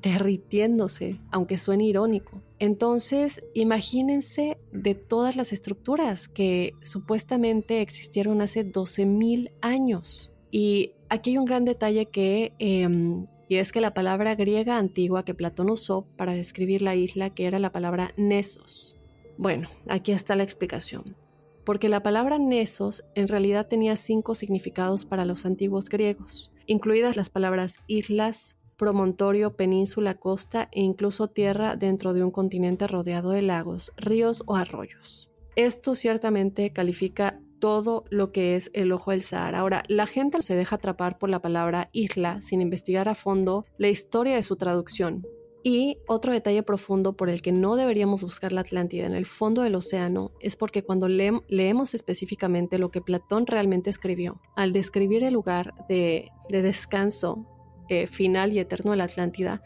derritiéndose, 0.00 1.20
aunque 1.30 1.58
suene 1.58 1.84
irónico. 1.84 2.42
Entonces, 2.58 3.44
imagínense 3.54 4.58
de 4.72 4.94
todas 4.94 5.36
las 5.36 5.52
estructuras 5.52 6.28
que 6.28 6.74
supuestamente 6.82 7.82
existieron 7.82 8.40
hace 8.40 8.64
12.000 8.64 9.52
años. 9.60 10.32
Y 10.50 10.92
aquí 11.08 11.30
hay 11.30 11.38
un 11.38 11.44
gran 11.44 11.64
detalle 11.64 12.06
que, 12.06 12.52
em, 12.58 13.26
y 13.48 13.56
es 13.56 13.72
que 13.72 13.80
la 13.80 13.94
palabra 13.94 14.34
griega 14.34 14.78
antigua 14.78 15.24
que 15.24 15.34
Platón 15.34 15.70
usó 15.70 16.06
para 16.16 16.34
describir 16.34 16.82
la 16.82 16.94
isla, 16.94 17.30
que 17.30 17.46
era 17.46 17.58
la 17.58 17.72
palabra 17.72 18.12
Nesos. 18.16 18.96
Bueno, 19.36 19.68
aquí 19.88 20.12
está 20.12 20.34
la 20.34 20.42
explicación. 20.42 21.16
Porque 21.64 21.88
la 21.88 22.02
palabra 22.02 22.38
Nesos 22.38 23.04
en 23.14 23.28
realidad 23.28 23.66
tenía 23.66 23.96
cinco 23.96 24.34
significados 24.34 25.04
para 25.04 25.24
los 25.24 25.44
antiguos 25.44 25.88
griegos, 25.88 26.52
incluidas 26.66 27.16
las 27.16 27.28
palabras 27.28 27.80
islas, 27.86 28.56
promontorio, 28.76 29.56
península, 29.56 30.14
costa 30.14 30.68
e 30.72 30.82
incluso 30.82 31.28
tierra 31.28 31.76
dentro 31.76 32.14
de 32.14 32.22
un 32.22 32.30
continente 32.30 32.86
rodeado 32.86 33.30
de 33.30 33.42
lagos, 33.42 33.92
ríos 33.96 34.42
o 34.46 34.56
arroyos. 34.56 35.30
Esto 35.56 35.94
ciertamente 35.94 36.72
califica 36.72 37.40
todo 37.58 38.04
lo 38.10 38.32
que 38.32 38.56
es 38.56 38.70
el 38.74 38.92
ojo 38.92 39.10
del 39.10 39.22
Sahara. 39.22 39.60
Ahora, 39.60 39.82
la 39.88 40.06
gente 40.06 40.42
se 40.42 40.54
deja 40.54 40.76
atrapar 40.76 41.18
por 41.18 41.30
la 41.30 41.40
palabra 41.40 41.88
isla 41.92 42.40
sin 42.42 42.60
investigar 42.60 43.08
a 43.08 43.14
fondo 43.14 43.64
la 43.78 43.88
historia 43.88 44.36
de 44.36 44.42
su 44.42 44.56
traducción. 44.56 45.26
Y 45.62 45.98
otro 46.06 46.32
detalle 46.32 46.62
profundo 46.62 47.16
por 47.16 47.28
el 47.28 47.42
que 47.42 47.50
no 47.50 47.74
deberíamos 47.74 48.22
buscar 48.22 48.52
la 48.52 48.60
Atlántida 48.60 49.04
en 49.04 49.14
el 49.14 49.26
fondo 49.26 49.62
del 49.62 49.74
océano 49.74 50.30
es 50.38 50.54
porque 50.54 50.84
cuando 50.84 51.08
leemos 51.08 51.94
específicamente 51.94 52.78
lo 52.78 52.92
que 52.92 53.00
Platón 53.00 53.48
realmente 53.48 53.90
escribió, 53.90 54.40
al 54.54 54.72
describir 54.72 55.24
el 55.24 55.34
lugar 55.34 55.74
de, 55.88 56.30
de 56.48 56.62
descanso 56.62 57.55
eh, 57.88 58.06
final 58.06 58.52
y 58.52 58.58
eterno 58.58 58.92
de 58.92 58.96
la 58.98 59.04
Atlántida, 59.04 59.62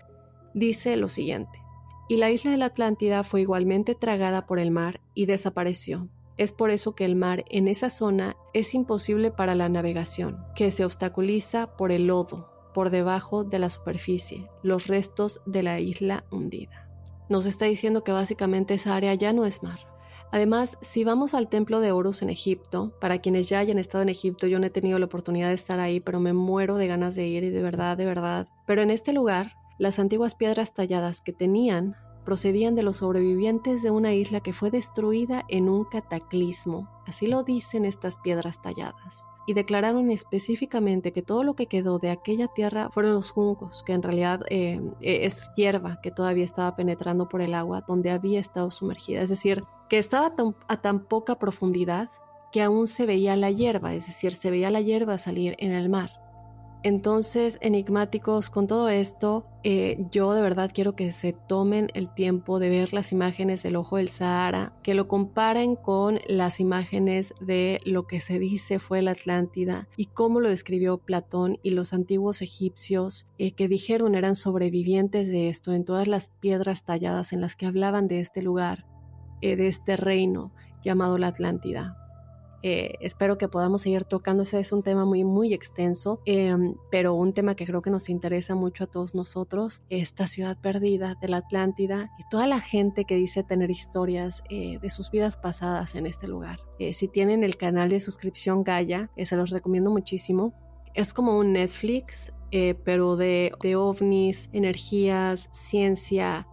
dice 0.55 0.97
lo 0.97 1.09
siguiente. 1.09 1.61
Y 2.09 2.17
la 2.17 2.31
isla 2.31 2.51
de 2.51 2.57
la 2.57 2.67
Atlántida 2.67 3.23
fue 3.23 3.43
igualmente 3.43 3.95
tragada 3.95 4.47
por 4.47 4.59
el 4.59 4.71
mar 4.71 5.01
y 5.15 5.27
desapareció. 5.27 6.09
Es 6.37 6.53
por 6.53 6.71
eso 6.71 6.95
que 6.95 7.05
el 7.05 7.17
mar 7.17 7.45
en 7.51 7.69
esa 7.69 7.91
zona 7.91 8.37
es 8.55 8.75
imposible 8.75 9.31
para 9.31 9.55
la 9.55 9.69
navegación, 9.69 10.45
que 10.55 10.71
se 10.71 10.85
obstaculiza 10.85 11.77
por 11.77 11.93
el 11.93 12.07
lodo, 12.07 12.51
por 12.73 12.91
debajo 12.91 13.45
de 13.45 13.59
la 13.59 13.71
superficie, 13.71 14.49
los 14.63 14.87
restos 14.87 15.41
de 15.47 15.63
la 15.63 15.81
isla 15.81 16.25
hundida. 16.31 16.89
Nos 17.29 17.47
está 17.47 17.67
diciendo 17.67 18.03
que 18.03 18.13
básicamente 18.13 18.75
esa 18.75 18.97
área 18.97 19.15
ya 19.15 19.33
no 19.33 19.45
es 19.45 19.63
mar. 19.63 19.90
Además, 20.33 20.79
si 20.81 21.03
vamos 21.03 21.35
al 21.35 21.49
templo 21.49 21.81
de 21.81 21.91
Horus 21.91 22.23
en 22.23 22.31
Egipto, 22.31 22.93
para 23.01 23.19
quienes 23.19 23.49
ya 23.49 23.59
hayan 23.59 23.79
estado 23.79 24.03
en 24.03 24.09
Egipto, 24.09 24.47
yo 24.47 24.61
no 24.61 24.67
he 24.67 24.71
tenido 24.71 24.99
la 24.99 25.07
oportunidad 25.07 25.49
de 25.49 25.55
estar 25.55 25.81
ahí, 25.81 25.99
pero 26.01 26.21
me 26.21 26.33
muero 26.33 26.77
de 26.77 26.87
ganas 26.87 27.17
de 27.17 27.27
ir 27.27 27.43
y 27.43 27.51
de 27.51 27.63
verdad, 27.63 27.97
de 27.97 28.07
verdad. 28.07 28.49
Pero 28.67 28.83
en 28.83 28.91
este 28.91 29.13
lugar, 29.13 29.57
las 29.79 29.99
antiguas 29.99 30.37
piedras 30.37 30.73
talladas 30.73 31.21
que 31.21 31.33
tenían 31.33 31.97
procedían 32.25 32.75
de 32.75 32.83
los 32.83 32.99
sobrevivientes 32.99 33.83
de 33.83 33.91
una 33.91 34.13
isla 34.13 34.41
que 34.41 34.53
fue 34.53 34.71
destruida 34.71 35.45
en 35.49 35.69
un 35.69 35.85
cataclismo, 35.85 36.89
así 37.07 37.27
lo 37.27 37.43
dicen 37.43 37.85
estas 37.85 38.19
piedras 38.19 38.63
talladas, 38.63 39.27
y 39.47 39.55
declararon 39.55 40.11
específicamente 40.11 41.13
que 41.13 41.23
todo 41.23 41.43
lo 41.43 41.55
que 41.55 41.67
quedó 41.67 41.99
de 41.99 42.11
aquella 42.11 42.47
tierra 42.47 42.89
fueron 42.91 43.15
los 43.15 43.31
juncos, 43.31 43.83
que 43.85 43.95
en 43.95 44.03
realidad 44.03 44.43
eh, 44.51 44.81
es 45.01 45.51
hierba 45.57 45.99
que 46.03 46.11
todavía 46.11 46.45
estaba 46.45 46.77
penetrando 46.77 47.29
por 47.29 47.41
el 47.41 47.55
agua 47.55 47.83
donde 47.89 48.11
había 48.11 48.39
estado 48.39 48.71
sumergida, 48.71 49.23
es 49.23 49.31
decir, 49.31 49.65
que 49.91 49.99
estaba 49.99 50.33
a 50.69 50.81
tan 50.81 51.01
poca 51.01 51.39
profundidad 51.39 52.09
que 52.53 52.63
aún 52.63 52.87
se 52.87 53.07
veía 53.07 53.35
la 53.35 53.51
hierba, 53.51 53.93
es 53.93 54.07
decir, 54.07 54.33
se 54.33 54.51
veía 54.51 54.71
la 54.71 54.81
hierba 54.81 55.19
salir 55.19 55.57
en 55.59 55.73
el 55.73 55.89
mar. 55.89 56.13
Entonces, 56.83 57.59
enigmáticos, 57.61 58.49
con 58.49 58.67
todo 58.67 58.89
esto, 58.89 59.45
eh, 59.65 60.07
yo 60.11 60.33
de 60.33 60.41
verdad 60.41 60.71
quiero 60.73 60.97
que 60.97 61.13
se 61.13 61.35
tomen 61.35 61.89
el 61.93 62.15
tiempo 62.15 62.59
de 62.59 62.71
ver 62.71 62.95
las 62.95 63.13
imágenes 63.13 63.63
del 63.63 63.77
ojo 63.77 63.97
del 63.97 64.09
Sahara, 64.09 64.73
que 64.83 64.95
lo 64.95 65.07
comparen 65.07 65.77
con 65.77 66.21
las 66.27 66.59
imágenes 66.59 67.35
de 67.41 67.81
lo 67.85 68.07
que 68.07 68.21
se 68.21 68.39
dice 68.39 68.79
fue 68.79 69.03
la 69.03 69.11
Atlántida 69.11 69.89
y 69.97 70.07
cómo 70.07 70.41
lo 70.41 70.49
describió 70.49 70.97
Platón 70.97 71.59
y 71.63 71.71
los 71.71 71.93
antiguos 71.93 72.41
egipcios 72.41 73.27
eh, 73.37 73.53
que 73.53 73.69
dijeron 73.69 74.15
eran 74.15 74.35
sobrevivientes 74.35 75.31
de 75.31 75.51
esto 75.51 75.75
en 75.75 75.85
todas 75.85 76.09
las 76.09 76.31
piedras 76.41 76.85
talladas 76.85 77.35
en 77.35 77.43
las 77.43 77.57
que 77.57 77.67
hablaban 77.67 78.09
de 78.09 78.21
este 78.21 78.41
lugar, 78.41 78.87
eh, 79.41 79.57
de 79.57 79.69
este 79.69 79.97
reino 79.97 80.53
llamado 80.83 81.19
la 81.19 81.29
Atlántida. 81.29 82.01
Eh, 82.63 82.95
espero 83.01 83.39
que 83.39 83.49
podamos 83.49 83.83
seguir 83.83 84.05
tocando. 84.05 84.43
Ese 84.43 84.61
es 84.61 84.73
un 84.73 84.83
tema 84.83 85.05
muy, 85.05 85.25
muy 85.25 85.55
extenso, 85.55 86.21
em, 86.27 86.75
pero 86.91 87.15
un 87.15 87.33
tema 87.33 87.55
que 87.55 87.65
creo 87.65 87.83
que 87.83 87.91
nos 87.91 88.09
interesa 88.09 88.55
mucho 88.55 88.85
a 88.85 88.87
todos 88.87 89.15
nosotros, 89.15 89.83
esta 89.89 90.27
ciudad 90.27 90.59
perdida 90.61 91.17
de 91.21 91.29
la 91.29 91.39
Atlántida 91.39 92.11
y 92.19 92.29
toda 92.29 92.47
la 92.47 92.61
gente 92.61 93.05
que 93.05 93.17
dice 93.17 93.43
tener 93.43 93.71
historias 93.71 94.43
eh, 94.51 94.79
de 94.81 94.91
sus 94.91 95.11
vidas 95.11 95.39
pasadas 95.39 95.95
en 95.95 96.07
este 96.07 96.29
lugar. 96.29 96.61
Eh, 96.79 96.93
si 96.93 97.09
tienen 97.09 97.45
el 97.45 97.57
canal 97.57 97.89
de 97.89 98.01
suscripción 98.01 98.63
Gaia, 98.63 99.11
se 99.17 99.37
los 99.37 99.51
recomiendo 99.51 99.91
muchísimo. 99.91 100.53
Es 100.95 101.15
como 101.15 101.39
un 101.39 101.53
Netflix, 101.53 102.33
pero 102.85 103.17
de, 103.17 103.53
de, 103.63 103.77
ovnis, 103.77 104.49
energías, 104.53 105.49
ciencia, 105.53 106.49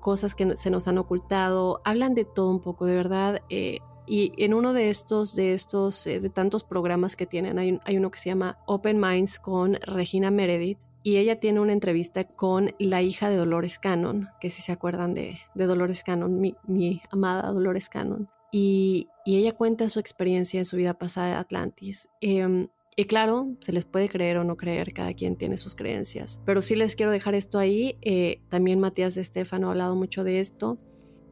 cosas 0.00 0.34
que 0.34 0.54
se 0.54 0.70
nos 0.70 0.86
han 0.88 0.98
ocultado. 0.98 1.80
Hablan 1.84 2.14
de 2.14 2.24
todo 2.24 2.50
un 2.50 2.60
poco, 2.60 2.86
de 2.86 2.94
verdad. 2.94 3.42
Y 4.12 4.32
en 4.38 4.54
uno 4.54 4.72
de 4.72 4.90
estos, 4.90 5.36
de 5.36 5.54
estos, 5.54 6.04
eh, 6.08 6.18
de 6.18 6.30
tantos 6.30 6.64
programas 6.64 7.14
que 7.14 7.26
tienen, 7.26 7.60
hay, 7.60 7.96
uno 7.96 8.10
que 8.10 8.18
se 8.18 8.28
llama 8.28 8.58
Open 8.66 8.98
Minds 8.98 9.38
con 9.38 9.74
Regina 9.74 10.32
Meredith, 10.32 10.80
y 11.04 11.18
ella 11.18 11.38
tiene 11.38 11.60
una 11.60 11.72
entrevista 11.72 12.24
con 12.24 12.74
la 12.80 13.02
hija 13.02 13.30
de 13.30 13.36
Dolores 13.36 13.78
Cannon, 13.78 14.28
que 14.40 14.50
si 14.50 14.62
se 14.62 14.72
acuerdan 14.72 15.14
de, 15.14 15.38
de 15.54 15.66
Dolores 15.66 16.02
Cannon, 16.02 16.40
mi, 16.40 17.00
amada 17.12 17.52
Dolores 17.52 17.88
Cannon. 17.88 18.28
Y, 18.50 19.06
ella 19.24 19.52
cuenta 19.52 19.88
su 19.88 20.00
experiencia 20.00 20.58
en 20.58 20.66
su 20.66 20.76
vida 20.76 20.94
pasada 20.94 21.28
de 21.28 21.34
Atlantis. 21.34 22.08
Eh, 22.20 22.66
y 22.96 23.04
claro, 23.04 23.56
se 23.60 23.72
les 23.72 23.84
puede 23.84 24.08
creer 24.08 24.38
o 24.38 24.44
no 24.44 24.56
creer, 24.56 24.92
cada 24.92 25.14
quien 25.14 25.36
tiene 25.36 25.56
sus 25.56 25.74
creencias. 25.74 26.40
Pero 26.44 26.60
sí 26.60 26.76
les 26.76 26.96
quiero 26.96 27.12
dejar 27.12 27.34
esto 27.34 27.58
ahí. 27.58 27.96
Eh, 28.02 28.40
también 28.48 28.80
Matías 28.80 29.14
de 29.14 29.20
Estefano 29.20 29.68
ha 29.68 29.70
hablado 29.70 29.96
mucho 29.96 30.24
de 30.24 30.40
esto. 30.40 30.78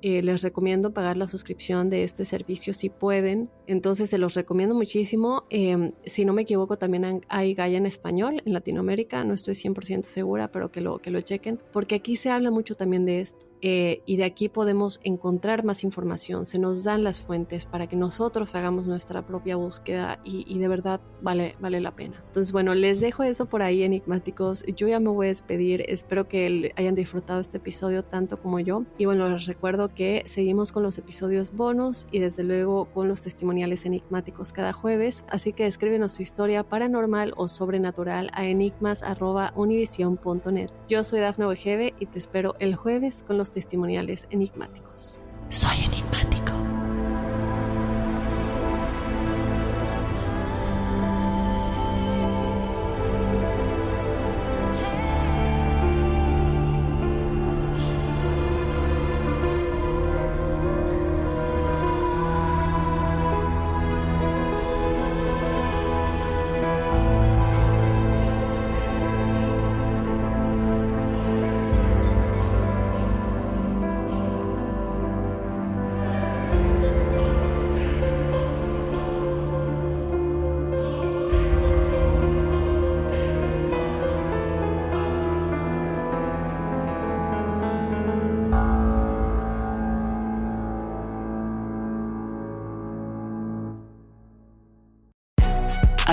Eh, 0.01 0.23
les 0.23 0.43
recomiendo 0.43 0.95
pagar 0.95 1.17
la 1.17 1.27
suscripción 1.27 1.91
de 1.91 2.05
este 2.05 2.25
servicio 2.25 2.73
si 2.73 2.89
pueden. 2.89 3.51
Entonces 3.67 4.09
se 4.11 4.19
los 4.19 4.35
recomiendo 4.35 4.75
muchísimo. 4.75 5.45
Em, 5.51 5.93
si 6.07 6.25
no 6.25 6.33
me 6.33 6.43
equivoco, 6.43 6.79
también 6.79 7.23
hay 7.29 7.55
Gaia 7.55 7.79
en 7.79 7.87
español 7.87 8.41
en 8.45 8.53
Latinoamérica. 8.53 9.25
No 9.25 9.35
estoy 9.35 9.55
100% 9.55 10.05
segura, 10.05 10.53
pero 10.53 10.71
que 10.71 10.81
lo, 10.81 10.99
que 10.99 11.11
lo 11.11 11.21
chequen. 11.21 11.61
Porque 11.73 11.97
aquí 11.97 12.15
se 12.15 12.31
habla 12.31 12.53
mucho 12.53 12.77
también 12.77 13.05
de 13.05 13.21
esto. 13.21 13.47
Eh, 13.61 14.03
y 14.07 14.17
de 14.17 14.25
aquí 14.25 14.49
podemos 14.49 14.99
encontrar 15.03 15.65
más 15.65 15.85
información, 15.85 16.47
se 16.47 16.59
nos 16.59 16.83
dan 16.85 17.05
las 17.05 17.21
fuentes 17.21 17.67
para 17.67 17.87
que 17.87 17.97
nosotros 17.97 18.55
hagamos 18.55 18.87
nuestra 18.87 19.27
propia 19.27 19.57
búsqueda 19.57 20.21
y, 20.25 20.59
de 20.59 20.69
verdad 20.69 21.03
vale, 21.23 21.57
vale 21.61 21.81
la 21.81 21.97
pena. 21.97 22.23
Entonces 22.27 22.53
bueno, 22.53 22.75
les 22.75 23.01
dejo 23.01 23.23
eso 23.23 23.47
por 23.47 23.63
ahí 23.63 23.83
enigmáticos, 23.83 24.65
yo 24.77 24.87
ya 24.89 25.01
me 25.01 25.09
voy 25.11 25.27
a 25.27 25.31
despedir, 25.31 25.85
espero 25.89 26.29
que 26.29 26.73
hayan 26.77 26.95
disfrutado 26.95 27.41
este 27.41 27.57
episodio 27.59 28.05
tanto 28.05 28.41
como 28.41 28.61
yo. 28.61 28.85
Y 28.97 29.07
bueno, 29.07 29.29
les 29.29 29.47
recuerdo 29.47 29.89
que 29.89 30.23
seguimos 30.27 30.71
con 30.73 30.83
los 30.83 30.99
episodios 30.99 31.53
bonus 31.53 32.07
y 32.11 32.19
desde 32.21 32.45
luego 32.45 32.87
con 32.87 33.09
los 33.09 33.23
testimoniales 33.23 33.85
enigmáticos 33.87 34.53
cada 34.53 34.73
jueves, 34.73 35.25
así 35.29 35.53
que 35.53 35.67
escríbenos 35.67 36.13
su 36.13 36.23
historia 36.23 36.63
paranormal 36.63 37.35
o 37.37 37.49
sobrenatural 37.49 38.31
a 38.33 38.47
enigmas.univision.net. 38.47 40.71
Yo 40.89 41.05
soy 41.05 41.21
Dafne 41.21 41.47
Wegebe 41.47 41.95
y 41.99 42.07
te 42.07 42.19
espero 42.19 42.55
el 42.59 42.75
jueves 42.77 43.25
con 43.27 43.39
los 43.39 43.48
testimoniales 43.51 44.27
enigmáticos. 44.31 45.23
Soy 45.49 45.79
enigmático. 45.85 46.78